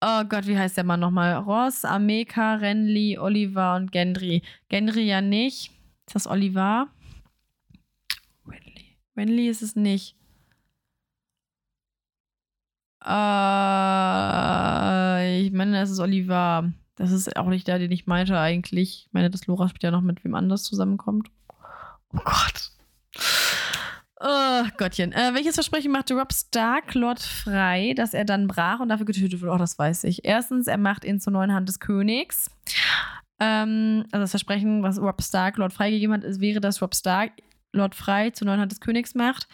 Oh 0.00 0.24
Gott, 0.28 0.46
wie 0.46 0.58
heißt 0.58 0.76
der 0.76 0.84
Mann 0.84 1.00
nochmal? 1.00 1.34
Ross, 1.34 1.84
Ameka, 1.84 2.56
Renly, 2.56 3.18
Oliver 3.18 3.76
und 3.76 3.90
Gendry. 3.92 4.42
Gendry 4.68 5.06
ja 5.06 5.20
nicht. 5.20 5.72
Ist 6.06 6.14
das 6.14 6.26
Oliver? 6.26 6.88
Renly. 8.46 8.96
Renly 9.16 9.48
ist 9.48 9.62
es 9.62 9.76
nicht. 9.76 10.16
Äh, 13.04 13.10
ich 15.40 15.52
meine, 15.52 15.80
es 15.80 15.90
ist 15.90 16.00
Oliver. 16.00 16.72
Das 16.96 17.12
ist 17.12 17.36
auch 17.36 17.46
nicht 17.46 17.68
der, 17.68 17.78
den 17.78 17.92
ich 17.92 18.06
meinte 18.06 18.38
eigentlich. 18.38 19.06
Ich 19.06 19.12
meine, 19.12 19.30
dass 19.30 19.46
Lora 19.46 19.68
später 19.68 19.90
noch 19.90 20.00
mit 20.00 20.24
wem 20.24 20.34
anders 20.34 20.62
zusammenkommt. 20.64 21.28
Oh 22.12 22.18
Gott. 22.24 22.70
Oh 24.18 24.64
Gottchen. 24.78 25.12
Äh, 25.12 25.34
welches 25.34 25.54
Versprechen 25.54 25.92
machte 25.92 26.14
Rob 26.14 26.32
Stark 26.32 26.94
Lord 26.94 27.20
frei, 27.20 27.92
dass 27.94 28.14
er 28.14 28.24
dann 28.24 28.46
brach 28.48 28.80
und 28.80 28.88
dafür 28.88 29.06
getötet 29.06 29.40
wurde? 29.42 29.52
Oh, 29.52 29.58
das 29.58 29.78
weiß 29.78 30.04
ich. 30.04 30.24
Erstens, 30.24 30.66
er 30.66 30.78
macht 30.78 31.04
ihn 31.04 31.20
zur 31.20 31.34
neuen 31.34 31.52
Hand 31.52 31.68
des 31.68 31.80
Königs. 31.80 32.50
Ähm, 33.38 34.04
also 34.12 34.22
das 34.22 34.30
Versprechen, 34.30 34.82
was 34.82 35.00
Rob 35.00 35.22
Stark 35.22 35.56
Lord 35.58 35.72
freigegeben 35.72 36.14
hat, 36.14 36.24
ist, 36.24 36.40
wäre, 36.40 36.60
dass 36.60 36.80
Rob 36.80 36.94
Stark 36.94 37.32
Lord 37.72 37.94
Frei 37.94 38.30
zur 38.30 38.46
neuen 38.46 38.60
Hand 38.60 38.72
des 38.72 38.80
Königs 38.80 39.14
macht. 39.14 39.46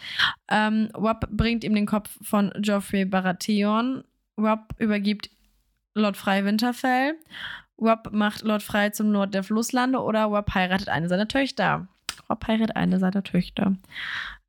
Ähm, 0.49 0.89
Rob 0.95 1.27
bringt 1.29 1.63
ihm 1.63 1.75
den 1.75 1.85
Kopf 1.85 2.17
von 2.21 2.51
Joffrey 2.61 3.05
Baratheon. 3.05 4.03
Rob 4.39 4.73
übergibt 4.79 5.29
Lord 5.93 6.17
Frei 6.17 6.45
Winterfell. 6.45 7.15
Rob 7.79 8.11
macht 8.11 8.43
Lord 8.43 8.63
Frei 8.63 8.89
zum 8.89 9.11
Lord 9.11 9.33
der 9.33 9.43
Flusslande 9.43 9.99
oder 9.99 10.25
Rob 10.25 10.53
heiratet 10.53 10.89
eine 10.89 11.09
seiner 11.09 11.27
Töchter. 11.27 11.87
Rob 12.29 12.47
heiratet 12.47 12.75
eine 12.75 12.99
seiner 12.99 13.23
Töchter 13.23 13.75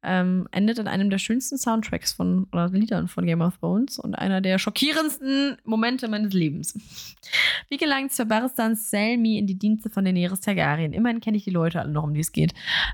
ähm, 0.05 0.48
endet 0.52 0.78
in 0.78 0.86
einem 0.86 1.11
der 1.11 1.18
schönsten 1.18 1.59
Soundtracks 1.59 2.12
von 2.12 2.46
oder 2.52 2.68
Liedern 2.68 3.09
von 3.09 3.26
Game 3.26 3.40
of 3.40 3.59
Thrones 3.59 3.98
und 3.98 4.14
einer 4.14 4.40
der 4.40 4.59
schockierendsten 4.59 5.57
Momente 5.64 6.09
meines 6.09 6.32
Lebens. 6.32 6.74
Wie 7.68 7.76
gelangt 7.76 8.12
Sir 8.12 8.26
Barristan 8.26 8.76
Selmy 8.76 9.38
in 9.38 9.46
die 9.46 9.59
Dienste 9.59 9.90
von 9.90 10.05
Daenerys 10.05 10.40
Targaryen? 10.40 10.92
Immerhin 10.92 11.20
kenne 11.20 11.36
ich 11.36 11.44
die 11.44 11.50
Leute 11.50 11.80
alle 11.80 11.90
noch, 11.90 12.05
um 12.05 12.14
die 12.14 12.20
es 12.20 12.32
geht. 12.32 12.52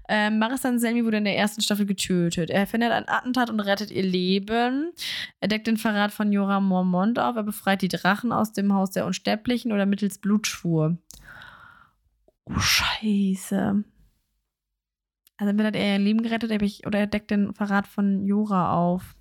Ähm, 0.09 0.41
Barristan 0.41 0.79
Selmy 0.79 1.05
wurde 1.05 1.19
in 1.19 1.25
der 1.25 1.37
ersten 1.37 1.61
Staffel 1.61 1.87
getötet. 1.87 2.51
Er 2.51 2.67
findet 2.67 2.93
ein 2.93 3.09
Attentat 3.09 3.51
und 3.51 3.61
rettet 3.61 3.91
ihr 3.91 4.03
Leben. 4.05 4.93
Er 5.41 5.49
deckt 5.49 5.67
den 5.67 5.77
Verrat 5.77 6.13
von 6.13 6.33
Jorah 6.33 6.61
Mormont 6.61 7.19
auf. 7.19 7.37
Er 7.37 7.43
befreit 7.43 7.83
die 7.83 7.89
Drachen 7.89 8.33
aus 8.33 8.53
dem 8.53 8.73
Haus 8.73 8.91
der 8.91 9.07
Unsterblichen 9.07 9.73
oder 9.73 9.87
mittels 9.87 10.19
Blutschwur. 10.19 10.97
Oh, 12.45 12.59
Scheiße. 12.59 13.85
Also 15.41 15.53
entweder 15.53 15.69
hat 15.69 15.77
er 15.77 15.95
ihr 15.95 15.99
Leben 15.99 16.23
gerettet 16.23 16.51
oder 16.87 16.99
er 16.99 17.07
deckt 17.07 17.31
den 17.31 17.55
Verrat 17.55 17.87
von 17.87 18.27
Jora 18.27 18.75
auf. 18.75 19.17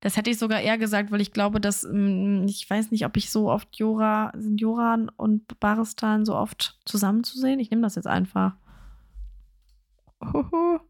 Das 0.00 0.16
hätte 0.16 0.30
ich 0.30 0.38
sogar 0.38 0.60
eher 0.60 0.78
gesagt, 0.78 1.12
weil 1.12 1.20
ich 1.20 1.30
glaube, 1.30 1.60
dass 1.60 1.86
mm, 1.88 2.44
ich 2.48 2.68
weiß 2.68 2.90
nicht, 2.90 3.06
ob 3.06 3.16
ich 3.16 3.30
so 3.30 3.48
oft 3.48 3.76
Jora, 3.76 4.32
sind 4.36 4.60
Joran 4.60 5.10
und 5.10 5.60
Baristan 5.60 6.24
so 6.24 6.34
oft 6.34 6.80
zusammenzusehen. 6.86 7.60
Ich 7.60 7.70
nehme 7.70 7.82
das 7.82 7.94
jetzt 7.94 8.08
einfach. 8.08 8.56
Ohoho. 10.18 10.80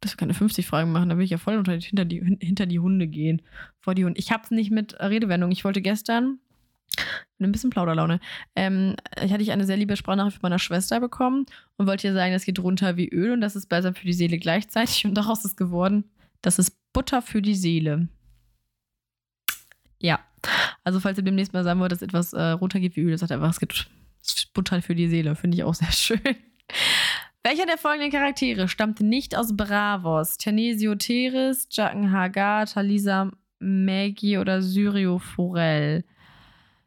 Dass 0.00 0.12
wir 0.12 0.16
keine 0.16 0.32
50 0.32 0.66
Fragen 0.66 0.92
machen, 0.92 1.10
da 1.10 1.18
will 1.18 1.24
ich 1.24 1.30
ja 1.30 1.38
voll 1.38 1.58
unter, 1.58 1.72
hinter, 1.72 2.06
die, 2.06 2.38
hinter 2.40 2.64
die 2.64 2.80
Hunde 2.80 3.06
gehen. 3.06 3.42
Vor 3.80 3.94
die 3.94 4.06
Hunde. 4.06 4.18
Ich 4.18 4.32
habe 4.32 4.44
es 4.44 4.50
nicht 4.50 4.70
mit 4.70 4.98
Redewendung. 4.98 5.50
Ich 5.50 5.62
wollte 5.62 5.82
gestern 5.82 6.38
ein 7.38 7.52
bisschen 7.52 7.70
Plauderlaune. 7.70 8.20
Ähm, 8.54 8.96
ich 9.22 9.32
hatte 9.32 9.52
eine 9.52 9.66
sehr 9.66 9.76
liebe 9.76 9.96
Sprachnachricht 9.96 10.38
von 10.38 10.48
meiner 10.48 10.58
Schwester 10.58 11.00
bekommen 11.00 11.46
und 11.76 11.86
wollte 11.86 12.06
ihr 12.06 12.14
sagen, 12.14 12.32
das 12.32 12.44
geht 12.44 12.58
runter 12.58 12.96
wie 12.96 13.08
Öl 13.08 13.32
und 13.32 13.40
das 13.40 13.56
ist 13.56 13.68
balsam 13.68 13.94
für 13.94 14.06
die 14.06 14.12
Seele 14.12 14.38
gleichzeitig. 14.38 15.04
Und 15.04 15.14
daraus 15.14 15.44
ist 15.44 15.56
geworden, 15.56 16.04
das 16.40 16.58
ist 16.58 16.76
Butter 16.92 17.20
für 17.22 17.42
die 17.42 17.54
Seele. 17.54 18.08
Ja. 20.00 20.20
Also, 20.84 21.00
falls 21.00 21.18
ihr 21.18 21.24
demnächst 21.24 21.52
mal 21.52 21.64
sagen 21.64 21.80
wollt, 21.80 21.92
dass 21.92 22.02
etwas 22.02 22.32
äh, 22.32 22.42
runtergeht 22.42 22.96
wie 22.96 23.00
Öl, 23.00 23.20
hat 23.20 23.32
einfach, 23.32 23.50
es 23.50 23.60
gibt 23.60 23.90
Butter 24.54 24.80
für 24.80 24.94
die 24.94 25.08
Seele. 25.08 25.34
Finde 25.34 25.56
ich 25.56 25.64
auch 25.64 25.74
sehr 25.74 25.92
schön. 25.92 26.20
Welcher 27.42 27.66
der 27.66 27.78
folgenden 27.78 28.10
Charaktere 28.10 28.66
stammt 28.66 29.00
nicht 29.00 29.36
aus 29.36 29.56
Bravos? 29.56 30.36
Tanesio 30.36 30.96
Teres, 30.96 31.68
Jacken 31.70 32.10
Hagar, 32.10 32.66
Talisa 32.66 33.30
Maggie 33.60 34.38
oder 34.38 34.62
Syrio 34.62 35.18
Forel? 35.18 36.04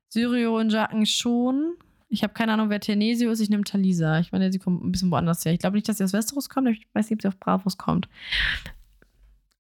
Syrio 0.10 0.58
und 0.60 0.72
Jacken 0.72 1.06
schon. 1.06 1.76
Ich 2.10 2.24
habe 2.24 2.34
keine 2.34 2.54
Ahnung, 2.54 2.70
wer 2.70 2.80
Tenesio 2.80 3.32
ist. 3.32 3.40
Ich 3.40 3.50
nehme 3.50 3.64
Talisa. 3.64 4.20
Ich 4.20 4.32
meine, 4.32 4.52
sie 4.52 4.60
kommt 4.60 4.84
ein 4.84 4.92
bisschen 4.92 5.12
woanders 5.12 5.46
her. 5.46 5.54
Ich 5.54 5.60
glaube 5.60 5.76
nicht, 5.76 5.88
dass 5.88 6.00
sie 6.00 6.04
aus 6.04 6.14
Westeros 6.14 6.50
kommt. 6.50 6.68
Ich 6.70 6.88
weiß 6.94 7.10
nicht, 7.10 7.18
ob 7.18 7.22
sie 7.22 7.28
auf 7.28 7.40
Bravos 7.40 7.78
kommt. 7.78 8.10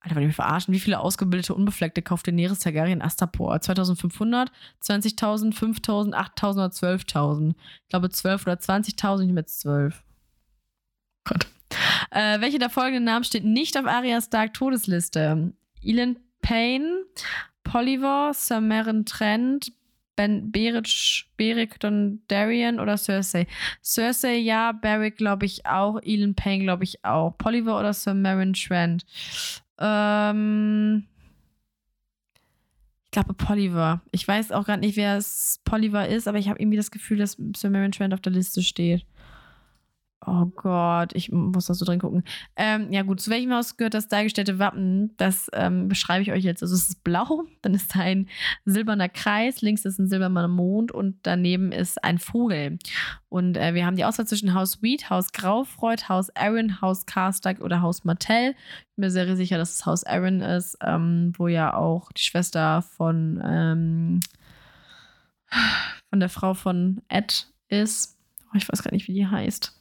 Alter, 0.02 0.16
wollt 0.16 0.24
ihr 0.24 0.28
mich 0.28 0.36
verarschen? 0.36 0.74
Wie 0.74 0.80
viele 0.80 1.00
ausgebildete 1.00 1.54
Unbefleckte 1.54 2.02
kauft 2.02 2.26
Daenerys 2.26 2.60
Targaryen 2.60 3.02
Astapor? 3.02 3.60
2500, 3.60 4.52
20.000, 4.82 5.54
5.000, 5.54 6.14
8.000 6.14 6.54
oder 6.54 6.68
12.000? 6.68 7.54
Ich 7.84 7.90
glaube 7.90 8.10
12 8.10 8.44
oder 8.44 8.56
20.000. 8.56 9.22
Ich 9.22 9.28
nehme 9.28 9.42
jetzt 9.42 9.60
12. 9.60 10.04
Gott. 11.26 11.48
Äh, 12.12 12.42
welche 12.42 12.58
der 12.58 12.70
folgenden 12.70 13.04
Namen 13.04 13.26
steht 13.26 13.44
nicht 13.44 13.78
auf 13.78 13.86
Arya 13.86 14.22
Stark 14.22 14.54
Todesliste? 14.54 15.54
Elend 15.84 16.20
Payne, 16.42 17.04
Polyvor, 17.64 18.34
Sir 18.34 18.62
Meryn 18.62 19.06
Trent, 19.06 19.72
Ben 20.20 20.52
Beric, 20.52 21.28
Beric 21.38 21.80
Dondarrion 21.80 22.82
oder 22.82 22.98
Cersei? 22.98 23.48
Cersei 23.82 24.36
ja, 24.36 24.74
Beric 24.74 25.16
glaube 25.16 25.46
ich 25.46 25.66
auch, 25.66 25.98
Elon 26.04 26.36
Payne 26.36 26.66
glaube 26.66 26.84
ich 26.84 27.06
auch. 27.06 27.38
Poliver 27.38 27.80
oder 27.80 27.94
Sir 27.94 28.14
Marin 28.16 28.52
Trent? 28.52 29.06
Ähm, 29.80 31.06
ich 33.06 33.12
glaube 33.12 33.34
Poliver. 33.34 34.02
Ich 34.12 34.28
weiß 34.28 34.52
auch 34.52 34.66
gerade 34.66 34.82
nicht, 34.82 34.98
wer 34.98 35.16
es 35.16 35.62
Poliver 35.64 36.10
ist, 36.10 36.28
aber 36.28 36.38
ich 36.38 36.50
habe 36.50 36.60
irgendwie 36.60 36.76
das 36.76 36.92
Gefühl, 36.92 37.20
dass 37.20 37.38
Sir 37.56 37.70
Marin 37.70 37.94
Trent 37.94 38.14
auf 38.14 38.20
der 38.20 38.34
Liste 38.34 38.62
steht. 38.62 39.06
Oh 40.32 40.46
Gott, 40.56 41.14
ich 41.16 41.32
muss 41.32 41.66
da 41.66 41.74
so 41.74 41.86
drin 41.86 42.00
gucken. 42.00 42.24
Ähm, 42.56 42.92
ja, 42.92 43.02
gut, 43.02 43.20
zu 43.20 43.32
welchem 43.32 43.52
Haus 43.52 43.78
gehört 43.78 43.96
das 43.96 44.10
dargestellte 44.10 44.60
Wappen? 44.60 45.16
Das 45.18 45.50
ähm, 45.54 45.88
beschreibe 45.88 46.22
ich 46.22 46.32
euch 46.32 46.44
jetzt. 46.44 46.62
Also, 46.62 46.76
es 46.76 46.88
ist 46.90 47.04
blau, 47.04 47.46
dann 47.64 47.74
ist 47.74 47.96
da 47.96 48.02
ein 48.02 48.30
silberner 48.64 49.10
Kreis, 49.10 49.62
links 49.62 49.86
ist 49.86 49.98
ein 49.98 50.08
silberner 50.08 50.48
Mond 50.48 50.92
und 50.92 51.18
daneben 51.24 51.72
ist 51.72 52.04
ein 52.04 52.20
Vogel. 52.20 52.78
Und 53.30 53.58
äh, 53.58 53.74
wir 53.74 53.88
haben 53.88 53.96
die 53.96 54.06
Auswahl 54.06 54.28
zwischen 54.28 54.54
Haus 54.54 54.84
Weed, 54.84 55.10
Haus 55.10 55.32
Graufreud, 55.32 56.10
Haus 56.10 56.30
Aaron, 56.36 56.80
Haus 56.80 57.08
Karstag 57.08 57.62
oder 57.62 57.82
Haus 57.82 58.04
Martell. 58.04 58.52
Ich 58.52 58.96
bin 58.96 59.06
mir 59.06 59.12
sehr 59.12 59.36
sicher, 59.36 59.58
dass 59.58 59.74
es 59.74 59.86
Haus 59.88 60.04
Aaron 60.04 60.42
ist, 60.42 60.78
ähm, 60.86 61.34
wo 61.38 61.48
ja 61.48 61.74
auch 61.74 62.12
die 62.12 62.22
Schwester 62.22 62.84
von, 62.84 63.42
ähm, 63.44 64.20
von 66.12 66.20
der 66.20 66.30
Frau 66.30 66.54
von 66.54 67.02
Ed 67.08 67.48
ist. 67.68 68.16
Oh, 68.54 68.58
ich 68.58 68.70
weiß 68.70 68.84
gar 68.84 68.92
nicht, 68.92 69.08
wie 69.08 69.14
die 69.14 69.26
heißt 69.26 69.79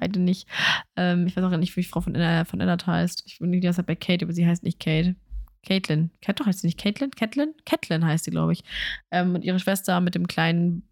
beide 0.00 0.20
nicht. 0.20 0.48
Ähm, 0.96 1.26
ich 1.26 1.36
weiß 1.36 1.44
auch 1.44 1.56
nicht, 1.56 1.76
wie 1.76 1.82
die 1.82 1.88
Frau 1.88 2.00
von, 2.00 2.14
äh, 2.14 2.44
von 2.44 2.60
Ennard 2.60 2.86
heißt. 2.86 3.22
Ich 3.26 3.38
bin 3.38 3.52
die 3.52 3.60
ganze 3.60 3.82
bei 3.82 3.94
Kate, 3.94 4.24
aber 4.24 4.32
sie 4.32 4.46
heißt 4.46 4.62
nicht 4.62 4.80
Kate. 4.80 5.16
Caitlin. 5.62 6.10
Doch 6.36 6.46
heißt 6.46 6.60
sie 6.60 6.68
nicht 6.68 6.78
Caitlin? 6.78 7.10
Caitlin? 7.10 7.54
Caitlin 7.66 8.04
heißt 8.04 8.24
sie, 8.24 8.30
glaube 8.30 8.52
ich. 8.52 8.64
Ähm, 9.10 9.34
und 9.34 9.44
ihre 9.44 9.58
Schwester 9.58 10.00
mit 10.00 10.14
dem 10.14 10.26
kleinen 10.26 10.82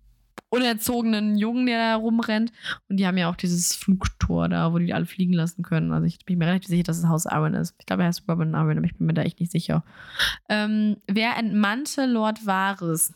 unerzogenen 0.50 1.36
Jungen, 1.36 1.66
der 1.66 1.78
da 1.78 1.96
rumrennt. 1.96 2.52
Und 2.88 2.98
die 2.98 3.06
haben 3.06 3.18
ja 3.18 3.30
auch 3.30 3.36
dieses 3.36 3.74
Flugtor 3.74 4.48
da, 4.48 4.72
wo 4.72 4.78
die 4.78 4.94
alle 4.94 5.06
fliegen 5.06 5.32
lassen 5.32 5.62
können. 5.62 5.92
Also 5.92 6.06
ich 6.06 6.24
bin 6.24 6.38
mir 6.38 6.46
relativ 6.46 6.68
sicher, 6.68 6.84
dass 6.84 6.98
es 6.98 7.06
Haus 7.06 7.26
Aaron 7.26 7.54
ist. 7.54 7.74
Ich 7.78 7.86
glaube, 7.86 8.02
er 8.02 8.08
heißt 8.08 8.24
Robin 8.28 8.54
Aaron, 8.54 8.78
aber 8.78 8.86
ich 8.86 8.96
bin 8.96 9.06
mir 9.06 9.14
da 9.14 9.22
echt 9.22 9.40
nicht 9.40 9.52
sicher. 9.52 9.84
Ähm, 10.48 10.96
wer 11.06 11.36
entmannte 11.36 12.06
Lord 12.06 12.46
Varys? 12.46 13.14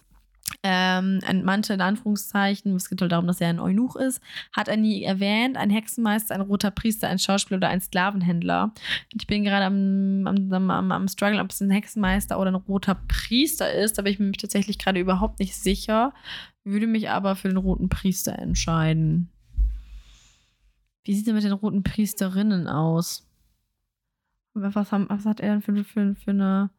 Ähm, 0.63 1.19
entmannte 1.27 1.75
in 1.75 1.81
Anführungszeichen, 1.81 2.77
es 2.77 2.89
geht 2.89 3.01
halt 3.01 3.11
darum, 3.11 3.27
dass 3.27 3.41
er 3.41 3.49
ein 3.49 3.59
Eunuch 3.59 3.97
ist, 3.97 4.23
hat 4.53 4.69
er 4.69 4.77
nie 4.77 5.03
erwähnt, 5.03 5.57
ein 5.57 5.71
Hexenmeister, 5.71 6.35
ein 6.35 6.41
roter 6.41 6.71
Priester, 6.71 7.09
ein 7.09 7.19
Schauspieler 7.19 7.57
oder 7.59 7.69
ein 7.69 7.81
Sklavenhändler. 7.81 8.73
Ich 9.13 9.27
bin 9.27 9.43
gerade 9.43 9.67
am, 9.67 10.27
am, 10.27 10.71
am, 10.71 10.93
am 10.93 11.09
Struggle, 11.09 11.41
ob 11.41 11.51
es 11.51 11.61
ein 11.61 11.71
Hexenmeister 11.71 12.39
oder 12.39 12.53
ein 12.53 12.57
roter 12.57 12.95
Priester 13.09 13.73
ist, 13.73 13.99
aber 13.99 14.09
ich 14.09 14.19
bin 14.19 14.29
mir 14.29 14.33
tatsächlich 14.33 14.79
gerade 14.79 15.01
überhaupt 15.01 15.41
nicht 15.41 15.57
sicher, 15.57 16.15
würde 16.63 16.87
mich 16.87 17.11
aber 17.11 17.35
für 17.35 17.49
den 17.49 17.57
roten 17.57 17.89
Priester 17.89 18.39
entscheiden. 18.39 19.31
Wie 21.05 21.15
sieht 21.15 21.27
es 21.27 21.35
mit 21.35 21.43
den 21.43 21.53
roten 21.53 21.83
Priesterinnen 21.83 22.69
aus? 22.69 23.27
Was, 24.55 24.93
haben, 24.93 25.09
was 25.09 25.27
hat 25.27 25.41
er 25.41 25.53
denn 25.53 25.63
für, 25.63 25.75
für, 25.83 26.15
für, 26.15 26.31
eine, 26.31 26.71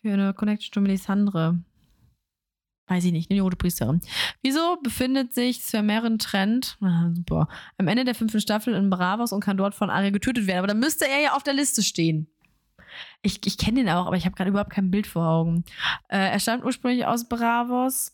für 0.00 0.12
eine 0.12 0.34
Connection 0.34 0.72
zu 0.72 0.80
Melisandre? 0.80 1.58
Weiß 2.88 3.04
ich 3.04 3.12
nicht, 3.12 3.30
eine 3.30 3.40
rote 3.40 3.56
Priesterin. 3.56 4.00
Wieso 4.42 4.76
befindet 4.82 5.34
sich 5.34 5.64
Sir 5.64 5.82
Meryn 5.82 6.18
Trent, 6.18 6.76
ah, 6.80 7.10
super, 7.14 7.48
am 7.78 7.88
Ende 7.88 8.04
der 8.04 8.14
fünften 8.14 8.40
Staffel 8.40 8.74
in 8.74 8.90
Bravos 8.90 9.32
und 9.32 9.40
kann 9.40 9.56
dort 9.56 9.74
von 9.74 9.90
Arya 9.90 10.10
getötet 10.10 10.46
werden? 10.46 10.58
Aber 10.58 10.68
dann 10.68 10.78
müsste 10.78 11.06
er 11.08 11.20
ja 11.20 11.32
auf 11.32 11.42
der 11.42 11.54
Liste 11.54 11.82
stehen. 11.82 12.28
Ich, 13.22 13.44
ich 13.46 13.58
kenne 13.58 13.80
den 13.80 13.88
auch, 13.90 14.06
aber 14.06 14.16
ich 14.16 14.24
habe 14.24 14.36
gerade 14.36 14.50
überhaupt 14.50 14.70
kein 14.70 14.90
Bild 14.90 15.06
vor 15.06 15.26
Augen. 15.26 15.64
Äh, 16.08 16.30
er 16.30 16.40
stammt 16.40 16.64
ursprünglich 16.64 17.06
aus 17.06 17.28
Bravos. 17.28 18.12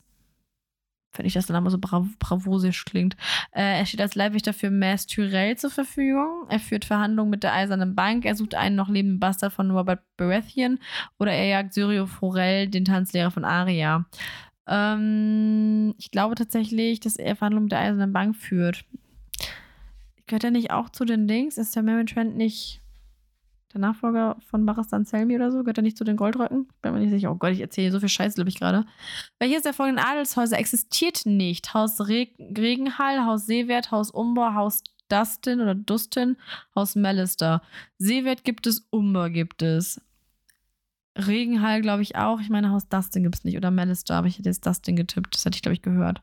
Wenn 1.15 1.27
ich 1.27 1.35
das 1.35 1.45
dann 1.45 1.57
aber 1.57 1.69
so 1.69 1.77
brav 1.79 2.07
bravosisch 2.19 2.87
klingt. 2.87 3.17
Äh, 3.51 3.81
er 3.81 3.87
steht 3.87 4.01
als 4.01 4.15
Leibwächter 4.15 4.55
für 4.55 4.71
Mass 4.71 5.07
Tyrell 5.07 5.59
zur 5.59 5.71
Verfügung. 5.71 6.47
Er 6.49 6.59
führt 6.59 6.87
Verhandlungen 6.87 7.31
mit 7.31 7.43
der 7.43 7.53
Eisernen 7.53 7.95
Bank. 7.95 8.25
Er 8.25 8.35
sucht 8.35 8.55
einen 8.55 8.77
noch 8.77 8.89
lebenden 8.89 9.21
Bastard 9.21 9.53
von 9.53 9.71
Robert 9.71 10.01
Baratheon. 10.17 10.79
Oder 11.19 11.33
er 11.33 11.47
jagt 11.47 11.75
Syrio 11.75 12.07
Forel, 12.07 12.69
den 12.69 12.87
Tanzlehrer 12.87 13.31
von 13.31 13.45
Aria. 13.45 14.07
Ähm, 14.67 15.95
ich 15.99 16.11
glaube 16.11 16.35
tatsächlich, 16.35 17.01
dass 17.01 17.17
er 17.17 17.37
Verhandlungen 17.37 17.65
mit 17.65 17.73
der 17.73 17.81
Eisernen 17.81 18.13
Bank 18.13 18.37
führt. 18.37 18.85
Gehört 20.27 20.45
er 20.45 20.51
nicht 20.51 20.71
auch 20.71 20.89
zu 20.89 21.05
den 21.05 21.27
Dings? 21.27 21.59
Ist 21.59 21.75
der 21.75 21.83
Mervyn 21.83 22.07
Trent 22.07 22.37
nicht 22.37 22.81
der 23.73 23.81
Nachfolger 23.81 24.37
von 24.47 24.65
Barristan 24.67 25.05
Selmy 25.05 25.35
oder 25.37 25.51
so? 25.51 25.61
Gehört 25.61 25.79
er 25.79 25.83
nicht 25.83 25.97
zu 25.97 26.05
den 26.05 26.17
Goldröcken? 26.17 26.69
Bin 26.81 26.93
mir 26.93 27.01
nicht 27.01 27.11
sicher. 27.11 27.31
Oh 27.31 27.35
Gott, 27.35 27.53
ich 27.53 27.61
erzähle 27.61 27.91
so 27.91 28.01
viel 28.01 28.09
Scheiße, 28.09 28.37
glaube 28.37 28.51
ich, 28.51 28.59
gerade. 28.59 28.87
Welches 29.39 29.63
der 29.63 29.75
folgenden 29.75 30.05
Adelshäuser 30.05 30.59
existiert 30.59 31.27
nicht? 31.27 31.75
Haus 31.75 32.01
Re 32.01 32.29
Regenhall, 32.39 33.25
Haus 33.25 33.47
Seewert, 33.47 33.91
Haus 33.91 34.11
Umber, 34.11 34.55
Haus 34.55 34.83
Dustin 35.09 35.61
oder 35.61 35.75
Dustin, 35.75 36.37
Haus 36.75 36.97
Mallister. 36.97 37.63
Seewert 37.99 38.45
gibt 38.45 38.67
es, 38.67 38.87
Umber 38.91 39.31
gibt 39.31 39.63
es. 39.63 40.01
Regenhall, 41.17 41.83
glaube 41.83 42.03
ich, 42.03 42.17
auch. 42.17 42.41
Ich 42.41 42.49
meine, 42.49 42.71
Haus 42.71 42.89
Dustin 42.89 43.23
gibt 43.23 43.37
es 43.37 43.45
nicht. 43.45 43.57
Oder 43.57 43.71
Malister, 43.71 44.15
aber 44.15 44.29
ich 44.29 44.39
hätte 44.39 44.49
jetzt 44.49 44.67
Dustin 44.67 44.97
getippt. 44.97 45.35
Das 45.35 45.45
hätte 45.45 45.57
ich, 45.57 45.63
glaube 45.63 45.75
ich, 45.75 45.83
gehört. 45.83 46.23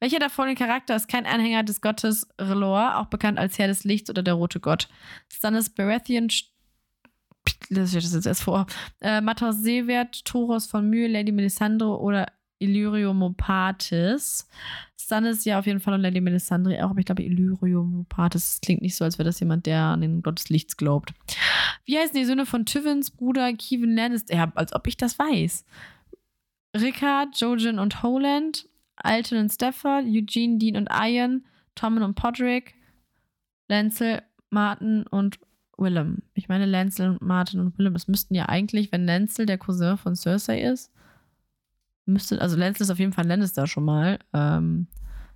Welcher 0.00 0.20
der 0.20 0.30
folgenden 0.30 0.64
Charakter 0.64 0.94
ist 0.94 1.08
kein 1.08 1.26
Anhänger 1.26 1.64
des 1.64 1.80
Gottes 1.80 2.28
Relor, 2.40 2.98
auch 2.98 3.06
bekannt 3.06 3.38
als 3.38 3.58
Herr 3.58 3.66
des 3.66 3.84
Lichts 3.84 4.10
oder 4.10 4.22
der 4.22 4.34
rote 4.34 4.60
Gott? 4.60 4.88
Stannis 5.32 5.70
Baratheon, 5.70 6.28
lese 7.68 7.98
ich 7.98 8.04
das 8.04 8.14
jetzt 8.14 8.26
erst 8.26 8.42
vor. 8.42 8.66
Äh, 9.00 9.20
Mathos 9.20 9.56
Seewert, 9.56 10.24
Toros 10.24 10.66
von 10.66 10.88
Mühe, 10.88 11.08
Lady 11.08 11.32
Melisandre 11.32 11.98
oder 11.98 12.26
Illyrio 12.58 13.14
Mopatis. 13.14 14.48
Stannis 15.00 15.44
ja 15.44 15.58
auf 15.58 15.66
jeden 15.66 15.80
Fall 15.80 15.94
und 15.94 16.02
Lady 16.02 16.20
Melisandre 16.20 16.84
auch, 16.84 16.90
aber 16.90 17.00
ich 17.00 17.06
glaube 17.06 17.22
Illyrio 17.22 17.82
Mopatis 17.82 18.60
klingt 18.60 18.82
nicht 18.82 18.94
so, 18.94 19.04
als 19.04 19.18
wäre 19.18 19.26
das 19.28 19.40
jemand, 19.40 19.66
der 19.66 19.80
an 19.80 20.02
den 20.02 20.22
Gott 20.22 20.38
des 20.38 20.50
Lichts 20.50 20.76
glaubt. 20.76 21.14
Wie 21.84 21.98
heißen 21.98 22.14
die 22.14 22.24
Söhne 22.24 22.44
von 22.44 22.66
Tyvins 22.66 23.10
Bruder 23.10 23.52
Kevin 23.54 23.94
Lannister? 23.94 24.34
Ja, 24.34 24.52
als 24.54 24.74
ob 24.74 24.86
ich 24.86 24.96
das 24.96 25.18
weiß. 25.18 25.64
Rickard, 26.76 27.40
Jojen 27.40 27.78
und 27.78 28.02
Holland, 28.02 28.68
Alton 28.96 29.38
und 29.38 29.50
Stafford, 29.50 30.04
Eugene, 30.04 30.58
Dean 30.58 30.76
und 30.76 30.90
Ian, 30.92 31.44
Tommen 31.74 32.02
und 32.02 32.14
Podrick, 32.14 32.74
Lancel, 33.68 34.22
Martin 34.50 35.06
und 35.06 35.38
Willem. 35.78 36.22
Ich 36.34 36.48
meine, 36.48 36.66
Lancel, 36.66 37.16
Martin 37.20 37.60
und 37.60 37.78
Willem, 37.78 37.94
es 37.94 38.08
müssten 38.08 38.34
ja 38.34 38.46
eigentlich, 38.46 38.92
wenn 38.92 39.06
Lancel 39.06 39.46
der 39.46 39.58
Cousin 39.58 39.96
von 39.96 40.16
Cersei 40.16 40.60
ist, 40.62 40.92
müsste, 42.08 42.40
also 42.40 42.56
Lancel 42.56 42.82
ist 42.82 42.90
auf 42.90 42.98
jeden 42.98 43.12
Fall 43.12 43.26
Lannister 43.26 43.66
schon 43.66 43.84
mal. 43.84 44.18
Ähm, 44.32 44.88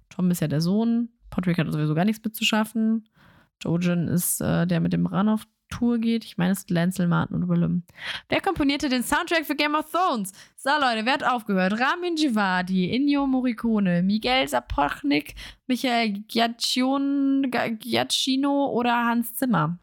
Tom 0.09 0.31
ist 0.31 0.41
ja 0.41 0.49
der 0.49 0.61
Sohn. 0.61 1.11
Podrick 1.31 1.59
hat 1.59 1.71
sowieso 1.71 1.95
gar 1.95 2.05
nichts 2.05 2.25
mitzuschaffen. 2.25 3.09
Jojen 3.63 4.09
ist 4.09 4.41
äh, 4.41 4.67
der 4.67 4.81
mit 4.81 4.93
dem 4.93 5.07
Ran 5.07 5.29
auf 5.29 5.47
Tour 5.73 5.99
geht. 5.99 6.25
Ich 6.25 6.37
meine, 6.37 6.53
es 6.53 6.61
sind 6.61 6.71
Lancel, 6.71 7.09
Martin 7.09 7.37
und 7.37 7.49
Willem. 7.49 7.83
Wer 8.29 8.41
komponierte 8.41 8.89
den 8.89 9.03
Soundtrack 9.03 9.47
für 9.47 9.55
Game 9.55 9.75
of 9.75 9.91
Thrones? 9.91 10.33
So, 10.57 10.71
Leute, 10.71 11.07
wer 11.07 11.15
hat 11.15 11.25
aufgehört? 11.25 11.81
Ramin 11.81 12.17
Djawadi, 12.17 12.95
Ennio 12.95 13.27
Morricone, 13.27 14.03
Miguel 14.03 14.47
Sapochnik, 14.47 15.35
Michael 15.67 16.25
Giacchino 16.29 17.47
oder 18.67 19.07
Hans 19.07 19.35
Zimmer? 19.35 19.79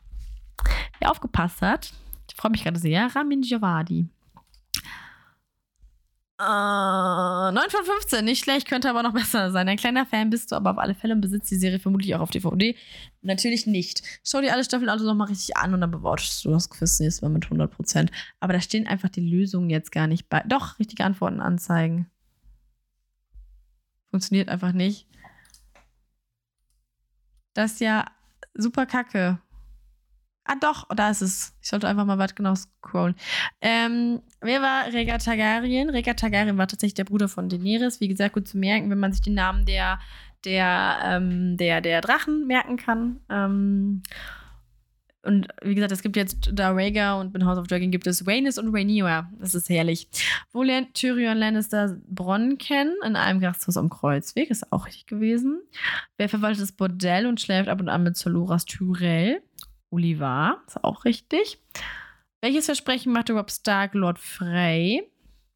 Wer 1.00 1.10
aufgepasst 1.10 1.62
hat, 1.62 1.92
ich 2.30 2.36
freue 2.36 2.52
mich 2.52 2.64
gerade 2.64 2.80
sehr, 2.80 3.14
Ramin 3.16 3.42
Djawadi. 3.42 4.08
Äh, 6.40 7.52
9 7.52 7.54
von 7.70 7.84
15, 7.84 8.24
nicht 8.24 8.42
schlecht, 8.42 8.66
könnte 8.66 8.90
aber 8.90 9.04
noch 9.04 9.14
besser 9.20 9.52
sein. 9.52 9.68
Ein 9.68 9.76
kleiner 9.76 10.06
Fan 10.06 10.30
bist 10.30 10.52
du, 10.52 10.56
aber 10.56 10.72
auf 10.72 10.78
alle 10.78 10.96
Fälle 10.96 11.18
besitzt 11.18 11.52
die 11.52 11.58
Serie 11.58 11.80
vermutlich 11.80 12.16
auch 12.16 12.22
auf 12.22 12.30
DVD. 12.30 12.78
Natürlich 13.22 13.68
nicht. 13.68 14.04
Schau 14.24 14.40
dir 14.40 14.54
alle 14.54 14.64
Staffeln 14.64 14.90
also 14.90 15.06
nochmal 15.06 15.28
richtig 15.28 15.58
an 15.58 15.74
und 15.74 15.82
dann 15.82 15.92
bewortest 15.92 16.46
du 16.46 16.52
das 16.52 16.70
Quiz 16.70 17.02
nächstes 17.02 17.22
Mal 17.22 17.30
mit 17.30 17.46
100%. 17.46 18.10
Aber 18.40 18.54
da 18.54 18.62
stehen 18.62 18.88
einfach 18.88 19.10
die 19.10 19.30
Lösungen 19.30 19.70
jetzt 19.70 19.92
gar 19.92 20.08
nicht 20.08 20.30
bei. 20.30 20.42
Doch, 20.48 20.80
richtige 20.80 21.04
Antworten 21.04 21.42
anzeigen. 21.42 22.10
Funktioniert 24.10 24.48
einfach 24.48 24.72
nicht. 24.72 25.08
Das 27.54 27.74
ist 27.74 27.82
ja 27.82 28.06
super 28.54 28.86
kacke. 28.86 29.40
Ah, 30.52 30.56
doch, 30.60 30.88
da 30.95 31.12
ist 31.12 31.22
es. 31.22 31.56
Ich 31.62 31.70
sollte 31.70 31.88
einfach 31.88 32.06
mal 32.06 32.18
weit 32.18 32.36
genau 32.36 32.56
scrollen. 32.56 33.14
Ähm, 33.62 34.20
wer 34.41 34.64
war 34.64 34.86
Rhaegar 34.91 35.20
Targaryen? 35.20 35.91
Rhaegar 35.91 36.16
Targaryen 36.16 36.58
war 36.58 36.68
tatsächlich 36.68 36.95
der 36.95 37.04
Bruder 37.04 37.28
von 37.28 37.50
Daenerys. 37.50 38.00
Wie 38.00 38.08
gesagt, 38.08 38.34
gut 38.34 38.47
zu 38.47 38.58
merken, 38.58 38.89
wenn 38.89 38.97
man 38.97 39.14
sich 39.14 39.22
den 39.22 39.36
Namen 39.36 39.66
der, 39.66 40.00
der, 40.45 41.02
ähm, 41.04 41.56
der, 41.58 41.82
der 41.82 42.02
Drachen 42.02 42.47
merken 42.47 42.78
kann. 42.78 43.20
Ähm, 43.30 44.02
und 45.22 45.50
wie 45.62 45.76
gesagt, 45.76 45.91
es 45.91 46.02
gibt 46.02 46.16
jetzt 46.16 46.50
da 46.52 46.72
Rhaegar 46.72 47.20
und 47.20 47.36
in 47.36 47.45
House 47.45 47.60
of 47.60 47.68
Dragon 47.68 47.91
gibt 47.91 48.08
es 48.08 48.26
Rhaenys 48.26 48.58
und 48.58 48.74
Rhaenyra. 48.74 49.32
Das 49.38 49.54
ist 49.54 49.70
herrlich. 49.70 50.08
Wo 50.52 50.64
lernt 50.64 50.95
Tyrion 50.95 51.38
Lannister 51.38 51.95
Bronn 52.08 52.58
kennen? 52.58 52.95
In 53.06 53.16
einem 53.16 53.39
Gasthaus 53.39 53.78
am 53.78 53.89
Kreuzweg. 53.89 54.50
Ist 54.50 54.72
auch 54.72 54.88
richtig 54.88 55.06
gewesen. 55.06 55.62
Wer 56.18 56.28
verwaltet 56.28 56.64
das 56.64 56.72
Bordell 56.72 57.28
und 57.28 57.39
schläft 57.39 57.70
ab 57.70 57.80
und 57.80 57.89
an 57.89 58.02
mit 58.02 58.18
Soloras 58.18 58.66
Tyrell? 58.66 59.43
Olivar, 59.92 60.62
ist 60.68 60.84
auch 60.84 61.06
richtig. 61.06 61.60
Welches 62.42 62.66
Versprechen 62.66 63.12
machte 63.12 63.34
Rob 63.34 63.52
Stark 63.52 63.94
Lord 63.94 64.20
Frey? 64.20 65.04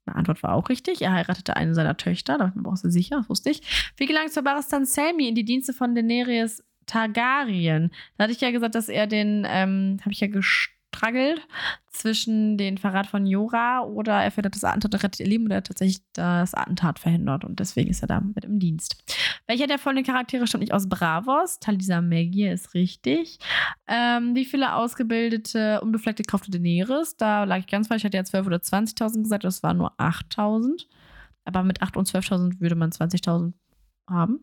Eine 0.06 0.16
Antwort 0.18 0.44
war 0.44 0.54
auch 0.54 0.70
richtig. 0.70 1.02
Er 1.02 1.14
heiratete 1.14 1.56
eine 1.56 1.74
seiner 1.74 1.96
Töchter, 1.96 2.38
da 2.38 2.48
bin 2.48 2.64
ich 2.66 2.84
mir 2.84 2.92
sicher, 2.92 3.18
das 3.18 3.30
wusste 3.30 3.52
ich. 3.52 3.62
Wie 3.96 4.06
gelang 4.06 4.28
es 4.28 4.36
Barristan 4.36 4.86
Selmy 4.86 5.30
in 5.30 5.36
die 5.36 5.46
Dienste 5.46 5.74
von 5.74 5.96
Daenerys 5.96 6.64
Targaryen? 6.86 7.92
Da 8.18 8.26
hatte 8.26 8.34
ich 8.34 8.42
ja 8.42 8.52
gesagt, 8.52 8.76
dass 8.76 8.90
er 8.90 9.08
den, 9.08 9.48
ähm, 9.48 10.00
habe 10.02 10.12
ich 10.12 10.20
ja 10.20 10.28
gestruggelt 10.94 11.42
zwischen 11.90 12.58
den 12.58 12.78
Verrat 12.78 13.08
von 13.08 13.26
Jora 13.28 13.82
oder 13.82 14.24
er 14.24 14.32
verhindert 14.32 14.56
das 14.56 14.64
Attentat 14.64 14.94
und 14.94 15.04
rettet 15.04 15.20
ihr 15.20 15.28
Leben 15.28 15.46
oder 15.46 15.56
er 15.56 15.64
tatsächlich 15.64 16.02
das 16.14 16.54
Attentat 16.54 16.98
verhindert 16.98 17.46
und 17.46 17.60
deswegen 17.60 17.90
ist 17.90 18.02
er 18.02 18.08
da 18.08 18.20
mit 18.20 18.46
im 18.46 18.60
Dienst. 18.60 18.96
Welcher 19.46 19.68
der 19.68 19.78
folgenden 19.78 20.06
Charaktere 20.12 20.48
stammt 20.48 20.62
nicht 20.62 20.74
aus 20.74 20.90
Bravos? 20.90 21.60
Talisa 21.60 22.02
Maggie 22.02 22.48
ist 22.48 22.74
richtig. 22.74 23.38
Ähm, 23.88 24.36
wie 24.36 24.46
viele 24.46 24.74
ausgebildete, 24.74 25.82
unbefleckte 25.82 26.24
Kraft 26.24 26.54
Daenerys? 26.54 27.16
Da 27.18 27.44
lag 27.44 27.60
ich 27.60 27.68
ganz 27.68 27.88
falsch. 27.88 28.02
Ich 28.02 28.06
hatte 28.06 28.18
ja 28.18 28.24
12.000 28.24 28.46
oder 28.48 28.58
20.000 28.58 29.24
gesagt, 29.24 29.44
das 29.44 29.62
waren 29.62 29.78
nur 29.78 29.94
8.000. 30.00 30.86
Aber 31.46 31.64
mit 31.64 31.82
8.000 31.82 31.98
und 31.98 32.08
12.000 32.08 32.60
würde 32.60 32.76
man 32.76 32.90
20.000 32.90 33.54
haben. 34.10 34.40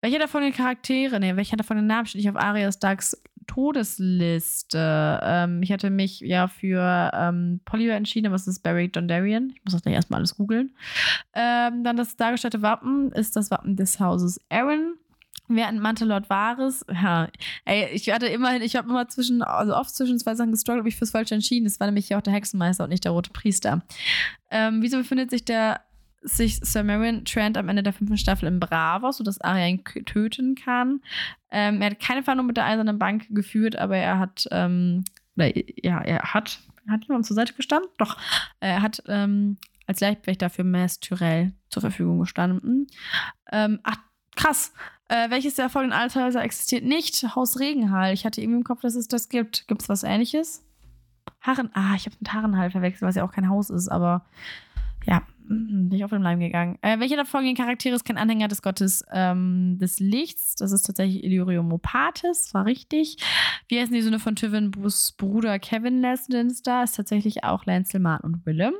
Welcher 0.00 0.18
davon 0.20 0.42
den 0.42 0.52
Charaktere, 0.52 1.18
nee, 1.18 1.34
welcher 1.36 1.56
davon 1.56 1.78
den 1.78 1.86
Namen 1.86 2.06
steht 2.06 2.20
nicht 2.20 2.30
auf 2.30 2.36
Arya 2.36 2.70
Starks 2.70 3.20
Todesliste? 3.46 5.20
Ähm, 5.22 5.62
ich 5.62 5.72
hatte 5.72 5.90
mich 5.90 6.20
ja 6.20 6.48
für 6.48 7.10
ähm, 7.14 7.60
Polly 7.64 7.88
entschieden, 7.88 8.26
aber 8.26 8.36
es 8.36 8.46
ist 8.46 8.62
Barry 8.62 8.88
Dondarrion. 8.88 9.52
Ich 9.54 9.64
muss 9.64 9.72
das 9.72 9.82
gleich 9.82 9.94
erstmal 9.94 10.18
alles 10.18 10.36
googeln. 10.36 10.74
Ähm, 11.34 11.84
dann 11.84 11.96
das 11.96 12.16
dargestellte 12.16 12.62
Wappen 12.62 13.12
ist 13.12 13.36
das 13.36 13.50
Wappen 13.50 13.76
des 13.76 14.00
Hauses 14.00 14.40
Aaron. 14.48 14.94
Während 15.48 15.80
Mantelord 15.80 16.28
Vares, 16.28 16.84
ja, 16.92 17.28
ey, 17.64 17.88
ich 17.92 18.10
hatte 18.10 18.26
immerhin, 18.26 18.62
ich 18.62 18.74
habe 18.74 18.88
immer 18.88 19.06
zwischen, 19.06 19.42
also 19.42 19.76
oft 19.76 19.94
zwischen 19.94 20.18
zwei 20.18 20.34
Sachen 20.34 20.50
gestruggelt, 20.50 20.80
habe 20.80 20.88
ich 20.88 20.96
fürs 20.96 21.12
Falsche 21.12 21.36
entschieden. 21.36 21.66
Es 21.66 21.78
war 21.78 21.86
nämlich 21.86 22.08
hier 22.08 22.18
auch 22.18 22.22
der 22.22 22.32
Hexenmeister 22.32 22.82
und 22.82 22.90
nicht 22.90 23.04
der 23.04 23.12
Rote 23.12 23.30
Priester. 23.30 23.82
Ähm, 24.50 24.82
wieso 24.82 24.96
befindet 24.98 25.30
sich 25.30 25.44
der 25.44 25.80
sich 26.22 26.58
Sir 26.60 26.82
Meryn 26.82 27.24
Trent 27.24 27.56
am 27.56 27.68
Ende 27.68 27.82
der 27.82 27.92
fünften 27.92 28.18
Staffel 28.18 28.48
in 28.48 28.60
Bravos, 28.60 29.18
sodass 29.18 29.40
Arya 29.40 29.66
ihn 29.66 29.84
töten 29.84 30.54
kann. 30.54 31.00
Ähm, 31.50 31.80
er 31.80 31.90
hat 31.90 32.00
keine 32.00 32.22
Verhandlung 32.22 32.48
mit 32.48 32.56
der 32.56 32.66
Eisernen 32.66 32.98
Bank 32.98 33.26
geführt, 33.30 33.76
aber 33.76 33.96
er 33.96 34.18
hat, 34.18 34.46
ähm, 34.50 35.04
oder, 35.36 35.52
ja, 35.56 36.00
er 36.00 36.34
hat, 36.34 36.60
hat 36.88 37.04
jemand 37.04 37.26
zur 37.26 37.36
Seite 37.36 37.52
gestanden? 37.54 37.90
Doch, 37.98 38.18
er 38.60 38.82
hat 38.82 39.02
ähm, 39.06 39.56
als 39.86 40.00
Leibwächter 40.00 40.50
für 40.50 40.64
Mass 40.64 41.00
Tyrell 41.00 41.52
zur 41.68 41.80
Verfügung 41.82 42.18
gestanden. 42.20 42.88
Ähm, 43.52 43.80
ach, 43.84 43.98
krass. 44.34 44.72
Äh, 45.08 45.30
welches 45.30 45.54
der 45.54 45.68
folgenden 45.68 45.98
Althäuser 45.98 46.42
existiert 46.42 46.84
nicht? 46.84 47.22
Haus 47.36 47.60
Regenhall. 47.60 48.12
Ich 48.12 48.26
hatte 48.26 48.40
irgendwie 48.40 48.58
im 48.58 48.64
Kopf, 48.64 48.80
dass 48.80 48.96
es 48.96 49.06
das 49.06 49.28
gibt. 49.28 49.68
Gibt 49.68 49.82
es 49.82 49.88
was 49.88 50.02
ähnliches? 50.02 50.64
Harren, 51.40 51.70
ah, 51.74 51.94
ich 51.94 52.06
habe 52.06 52.16
mit 52.18 52.32
Harrenhall 52.32 52.70
verwechselt, 52.70 53.02
was 53.02 53.14
ja 53.14 53.24
auch 53.24 53.30
kein 53.30 53.48
Haus 53.48 53.70
ist, 53.70 53.88
aber 53.88 54.24
ja, 55.06 55.22
bin 55.48 55.90
ich 55.92 56.04
auf 56.04 56.10
den 56.10 56.22
Leim 56.22 56.40
gegangen. 56.40 56.78
Äh, 56.82 56.98
welcher 56.98 57.16
der 57.16 57.24
folgenden 57.24 57.56
Charaktere 57.56 57.94
ist 57.94 58.04
kein 58.04 58.18
Anhänger 58.18 58.48
des 58.48 58.62
Gottes 58.62 59.04
ähm, 59.12 59.78
des 59.78 60.00
Lichts? 60.00 60.56
Das 60.56 60.72
ist 60.72 60.82
tatsächlich 60.82 61.24
Illyrio 61.24 61.62
Mopatis, 61.62 62.52
war 62.54 62.66
richtig. 62.66 63.18
Wie 63.68 63.78
heißen 63.78 63.94
die 63.94 64.02
Söhne 64.02 64.18
von 64.18 64.36
Tivin 64.36 64.70
Bruder 64.70 65.58
Kevin 65.58 66.00
Lannister? 66.00 66.82
Ist 66.82 66.96
tatsächlich 66.96 67.44
auch 67.44 67.64
Lancel, 67.64 68.00
Martin 68.00 68.34
und 68.34 68.46
Willem. 68.46 68.74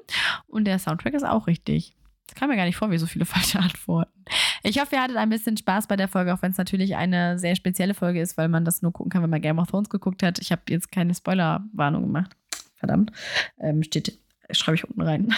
Und 0.46 0.64
der 0.64 0.78
Soundtrack 0.78 1.14
ist 1.14 1.26
auch 1.26 1.46
richtig. 1.46 1.94
Es 2.28 2.34
kam 2.34 2.50
mir 2.50 2.56
gar 2.56 2.64
nicht 2.64 2.76
vor, 2.76 2.90
wie 2.90 2.98
so 2.98 3.06
viele 3.06 3.24
falsche 3.26 3.58
Antworten. 3.60 4.24
Ich 4.62 4.80
hoffe, 4.80 4.96
ihr 4.96 5.02
hattet 5.02 5.16
ein 5.16 5.28
bisschen 5.28 5.56
Spaß 5.56 5.86
bei 5.86 5.96
der 5.96 6.08
Folge, 6.08 6.34
auch 6.34 6.42
wenn 6.42 6.50
es 6.50 6.58
natürlich 6.58 6.96
eine 6.96 7.38
sehr 7.38 7.54
spezielle 7.54 7.94
Folge 7.94 8.20
ist, 8.20 8.36
weil 8.36 8.48
man 8.48 8.64
das 8.64 8.82
nur 8.82 8.92
gucken 8.92 9.10
kann, 9.10 9.22
wenn 9.22 9.30
man 9.30 9.40
Game 9.40 9.58
of 9.58 9.68
Thrones 9.68 9.88
geguckt 9.88 10.22
hat. 10.22 10.40
Ich 10.40 10.50
habe 10.50 10.62
jetzt 10.68 10.90
keine 10.90 11.14
Spoilerwarnung 11.14 12.02
gemacht. 12.02 12.36
Verdammt. 12.74 13.12
Ähm, 13.60 13.82
steht 13.82 14.18
schreibe 14.50 14.76
ich 14.76 14.88
unten 14.88 15.00
rein. 15.00 15.34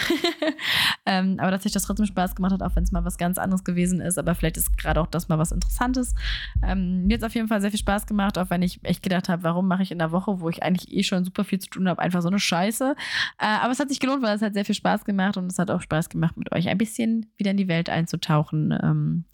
ähm, 1.05 1.37
aber 1.39 1.51
dass 1.51 1.63
sich 1.63 1.71
das 1.71 1.83
trotzdem 1.83 2.05
Spaß 2.05 2.35
gemacht 2.35 2.53
hat, 2.53 2.61
auch 2.63 2.75
wenn 2.75 2.83
es 2.83 2.91
mal 2.91 3.05
was 3.05 3.17
ganz 3.17 3.37
anderes 3.37 3.63
gewesen 3.63 4.01
ist. 4.01 4.17
Aber 4.17 4.35
vielleicht 4.35 4.57
ist 4.57 4.77
gerade 4.77 5.01
auch 5.01 5.07
das 5.07 5.29
mal 5.29 5.37
was 5.37 5.51
Interessantes. 5.51 6.15
Ähm, 6.63 7.07
mir 7.07 7.15
hat 7.15 7.21
es 7.21 7.25
auf 7.25 7.35
jeden 7.35 7.47
Fall 7.47 7.61
sehr 7.61 7.71
viel 7.71 7.79
Spaß 7.79 8.05
gemacht, 8.07 8.37
auch 8.37 8.49
wenn 8.49 8.61
ich 8.61 8.79
echt 8.83 9.03
gedacht 9.03 9.29
habe, 9.29 9.43
warum 9.43 9.67
mache 9.67 9.83
ich 9.83 9.91
in 9.91 9.99
der 9.99 10.11
Woche, 10.11 10.39
wo 10.39 10.49
ich 10.49 10.63
eigentlich 10.63 10.91
eh 10.91 11.03
schon 11.03 11.23
super 11.23 11.43
viel 11.43 11.59
zu 11.59 11.69
tun 11.69 11.87
habe, 11.87 12.01
einfach 12.01 12.21
so 12.21 12.27
eine 12.27 12.39
Scheiße. 12.39 12.95
Äh, 13.39 13.45
aber 13.45 13.71
es 13.71 13.79
hat 13.79 13.89
sich 13.89 13.99
gelohnt, 13.99 14.21
weil 14.23 14.35
es 14.35 14.41
hat 14.41 14.53
sehr 14.53 14.65
viel 14.65 14.75
Spaß 14.75 15.05
gemacht 15.05 15.37
und 15.37 15.51
es 15.51 15.59
hat 15.59 15.71
auch 15.71 15.81
Spaß 15.81 16.09
gemacht, 16.09 16.37
mit 16.37 16.51
euch 16.51 16.69
ein 16.69 16.77
bisschen 16.77 17.31
wieder 17.37 17.51
in 17.51 17.57
die 17.57 17.67
Welt 17.67 17.89
einzutauchen. 17.89 18.77
Ähm, 18.83 19.25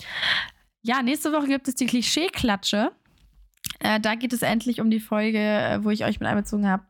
ja, 0.82 1.02
nächste 1.02 1.32
Woche 1.32 1.48
gibt 1.48 1.68
es 1.68 1.76
die 1.76 1.88
Klischee-Klatsche. 1.88 2.92
Äh, 3.80 4.00
da 4.00 4.16
geht 4.16 4.34
es 4.34 4.42
endlich 4.42 4.82
um 4.82 4.90
die 4.90 5.00
Folge, 5.00 5.38
äh, 5.38 5.84
wo 5.84 5.90
ich 5.90 6.06
euch 6.06 6.20
mit 6.20 6.28
einbezogen 6.28 6.68
habe, 6.68 6.84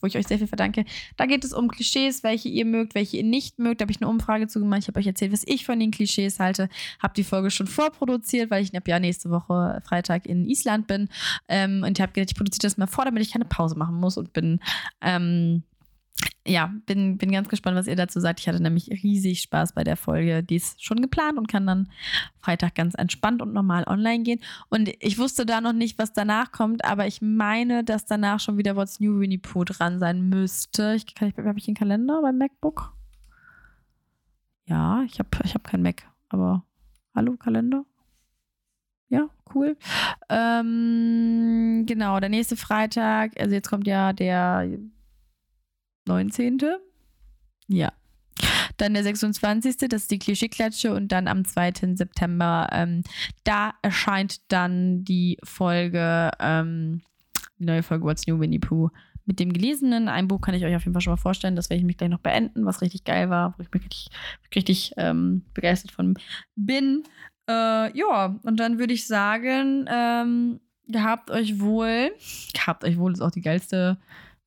wo 0.00 0.06
ich 0.06 0.16
euch 0.16 0.26
sehr 0.26 0.38
viel 0.38 0.46
verdanke. 0.46 0.84
Da 1.16 1.26
geht 1.26 1.44
es 1.44 1.52
um 1.52 1.68
Klischees, 1.68 2.22
welche 2.22 2.48
ihr 2.48 2.64
mögt, 2.64 2.94
welche 2.94 3.18
ihr 3.18 3.24
nicht 3.24 3.58
mögt. 3.58 3.80
Da 3.80 3.84
habe 3.84 3.92
ich 3.92 4.00
eine 4.00 4.08
Umfrage 4.08 4.46
zu 4.46 4.60
gemacht. 4.60 4.80
Ich 4.82 4.88
habe 4.88 4.98
euch 5.00 5.06
erzählt, 5.06 5.32
was 5.32 5.42
ich 5.46 5.66
von 5.66 5.78
den 5.80 5.90
Klischees 5.90 6.38
halte. 6.38 6.68
Habe 7.00 7.14
die 7.14 7.24
Folge 7.24 7.50
schon 7.50 7.66
vorproduziert, 7.66 8.50
weil 8.50 8.62
ich 8.62 8.72
ja 8.72 8.98
nächste 8.98 9.30
Woche 9.30 9.82
Freitag 9.84 10.26
in 10.26 10.48
Island 10.48 10.86
bin. 10.86 11.08
Ähm, 11.48 11.82
und 11.84 11.98
ich 11.98 12.02
habe 12.02 12.12
gedacht, 12.12 12.30
ich 12.30 12.36
produziere 12.36 12.62
das 12.62 12.78
mal 12.78 12.86
vor, 12.86 13.04
damit 13.04 13.22
ich 13.22 13.32
keine 13.32 13.44
Pause 13.44 13.76
machen 13.76 13.96
muss 13.96 14.16
und 14.16 14.32
bin 14.32 14.60
ähm, 15.02 15.62
ja, 16.48 16.72
bin, 16.86 17.18
bin 17.18 17.30
ganz 17.30 17.48
gespannt, 17.48 17.76
was 17.76 17.86
ihr 17.86 17.96
dazu 17.96 18.20
sagt. 18.20 18.40
Ich 18.40 18.48
hatte 18.48 18.62
nämlich 18.62 18.90
riesig 19.02 19.42
Spaß 19.42 19.74
bei 19.74 19.84
der 19.84 19.96
Folge. 19.96 20.42
Die 20.42 20.56
ist 20.56 20.82
schon 20.82 21.00
geplant 21.00 21.38
und 21.38 21.46
kann 21.48 21.66
dann 21.66 21.88
Freitag 22.40 22.74
ganz 22.74 22.94
entspannt 22.94 23.42
und 23.42 23.52
normal 23.52 23.84
online 23.86 24.22
gehen. 24.22 24.40
Und 24.70 24.90
ich 25.00 25.18
wusste 25.18 25.44
da 25.44 25.60
noch 25.60 25.72
nicht, 25.72 25.98
was 25.98 26.12
danach 26.12 26.50
kommt, 26.50 26.84
aber 26.84 27.06
ich 27.06 27.20
meine, 27.20 27.84
dass 27.84 28.06
danach 28.06 28.40
schon 28.40 28.56
wieder 28.56 28.76
What's 28.76 29.00
New 29.00 29.20
Winnie 29.20 29.38
Pooh 29.38 29.64
dran 29.64 29.98
sein 29.98 30.28
müsste. 30.28 30.94
Ich, 30.94 31.06
ich, 31.20 31.36
habe 31.36 31.58
ich 31.58 31.66
den 31.66 31.74
Kalender 31.74 32.22
beim 32.22 32.38
MacBook? 32.38 32.94
Ja, 34.66 35.02
ich 35.04 35.18
habe 35.18 35.28
ich 35.44 35.54
hab 35.54 35.64
kein 35.64 35.82
Mac, 35.82 36.02
aber 36.28 36.64
hallo 37.14 37.36
Kalender? 37.36 37.84
Ja, 39.10 39.28
cool. 39.54 39.76
Ähm, 40.28 41.84
genau, 41.86 42.20
der 42.20 42.28
nächste 42.28 42.56
Freitag, 42.56 43.40
also 43.40 43.54
jetzt 43.54 43.70
kommt 43.70 43.86
ja 43.86 44.12
der 44.12 44.68
19. 46.08 46.58
Ja. 47.68 47.92
Dann 48.76 48.94
der 48.94 49.02
26. 49.02 49.76
Das 49.88 50.02
ist 50.02 50.10
die 50.10 50.18
Klischeeklatsche 50.18 50.94
und 50.94 51.12
dann 51.12 51.28
am 51.28 51.44
2. 51.44 51.94
September, 51.94 52.68
ähm, 52.72 53.02
da 53.44 53.74
erscheint 53.82 54.50
dann 54.52 55.04
die 55.04 55.38
Folge, 55.42 56.30
ähm, 56.40 57.02
die 57.58 57.64
neue 57.64 57.82
Folge 57.82 58.04
What's 58.04 58.26
New 58.26 58.40
Winnie 58.40 58.58
Pooh 58.58 58.90
mit 59.28 59.40
dem 59.40 59.52
Gelesenen. 59.52 60.08
Ein 60.08 60.26
Buch 60.26 60.40
kann 60.40 60.54
ich 60.54 60.64
euch 60.64 60.74
auf 60.74 60.82
jeden 60.82 60.94
Fall 60.94 61.02
schon 61.02 61.12
mal 61.12 61.18
vorstellen. 61.18 61.54
Das 61.54 61.68
werde 61.68 61.80
ich 61.80 61.86
mich 61.86 61.98
gleich 61.98 62.10
noch 62.10 62.20
beenden, 62.20 62.64
was 62.64 62.80
richtig 62.80 63.04
geil 63.04 63.28
war, 63.28 63.54
wo 63.56 63.62
ich 63.62 63.70
mich 63.70 63.82
richtig, 63.82 64.08
richtig 64.54 64.92
ähm, 64.96 65.44
begeistert 65.52 65.92
von 65.92 66.14
bin. 66.56 67.02
Äh, 67.48 67.96
ja, 67.96 68.36
und 68.42 68.58
dann 68.58 68.78
würde 68.78 68.94
ich 68.94 69.06
sagen, 69.06 69.86
ähm, 69.88 70.60
gehabt 70.86 71.30
euch 71.30 71.60
wohl. 71.60 72.10
Gehabt 72.54 72.84
euch 72.84 72.96
wohl 72.98 73.12
ist 73.12 73.20
auch 73.20 73.30
die 73.30 73.42
geilste 73.42 73.98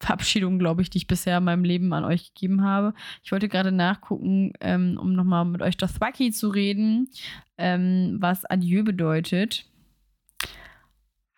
Verabschiedung, 0.02 0.60
glaube 0.60 0.82
ich, 0.82 0.90
die 0.90 0.98
ich 0.98 1.08
bisher 1.08 1.38
in 1.38 1.44
meinem 1.44 1.64
Leben 1.64 1.94
an 1.94 2.04
euch 2.04 2.34
gegeben 2.34 2.64
habe. 2.64 2.94
Ich 3.24 3.32
wollte 3.32 3.48
gerade 3.48 3.72
nachgucken, 3.72 4.54
ähm, 4.60 4.98
um 5.00 5.14
nochmal 5.14 5.46
mit 5.46 5.62
euch 5.62 5.78
Dothwaki 5.78 6.32
zu 6.32 6.50
reden, 6.50 7.10
ähm, 7.58 8.18
was 8.20 8.46
Adieu 8.46 8.84
bedeutet. 8.84 9.66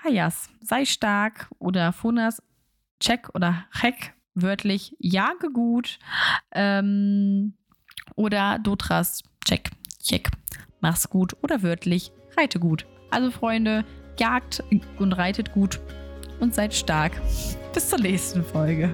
Hayas, 0.03 0.49
sei 0.61 0.85
stark 0.85 1.49
oder 1.59 1.93
Fonas, 1.93 2.41
check 2.99 3.29
oder 3.33 3.65
check, 3.79 4.13
wörtlich 4.33 4.95
jage 4.99 5.51
gut. 5.51 5.99
Ähm, 6.51 7.53
oder 8.15 8.59
Dotras, 8.59 9.23
check, 9.45 9.71
check, 10.01 10.29
mach's 10.81 11.09
gut 11.09 11.35
oder 11.41 11.63
wörtlich 11.63 12.11
reite 12.37 12.59
gut. 12.59 12.85
Also 13.11 13.31
Freunde, 13.31 13.85
jagt 14.19 14.63
und 14.99 15.13
reitet 15.13 15.53
gut 15.53 15.79
und 16.43 16.53
seid 16.53 16.73
stark. 16.73 17.13
Bis 17.73 17.89
zur 17.89 17.99
nächsten 17.99 18.43
Folge. 18.43 18.93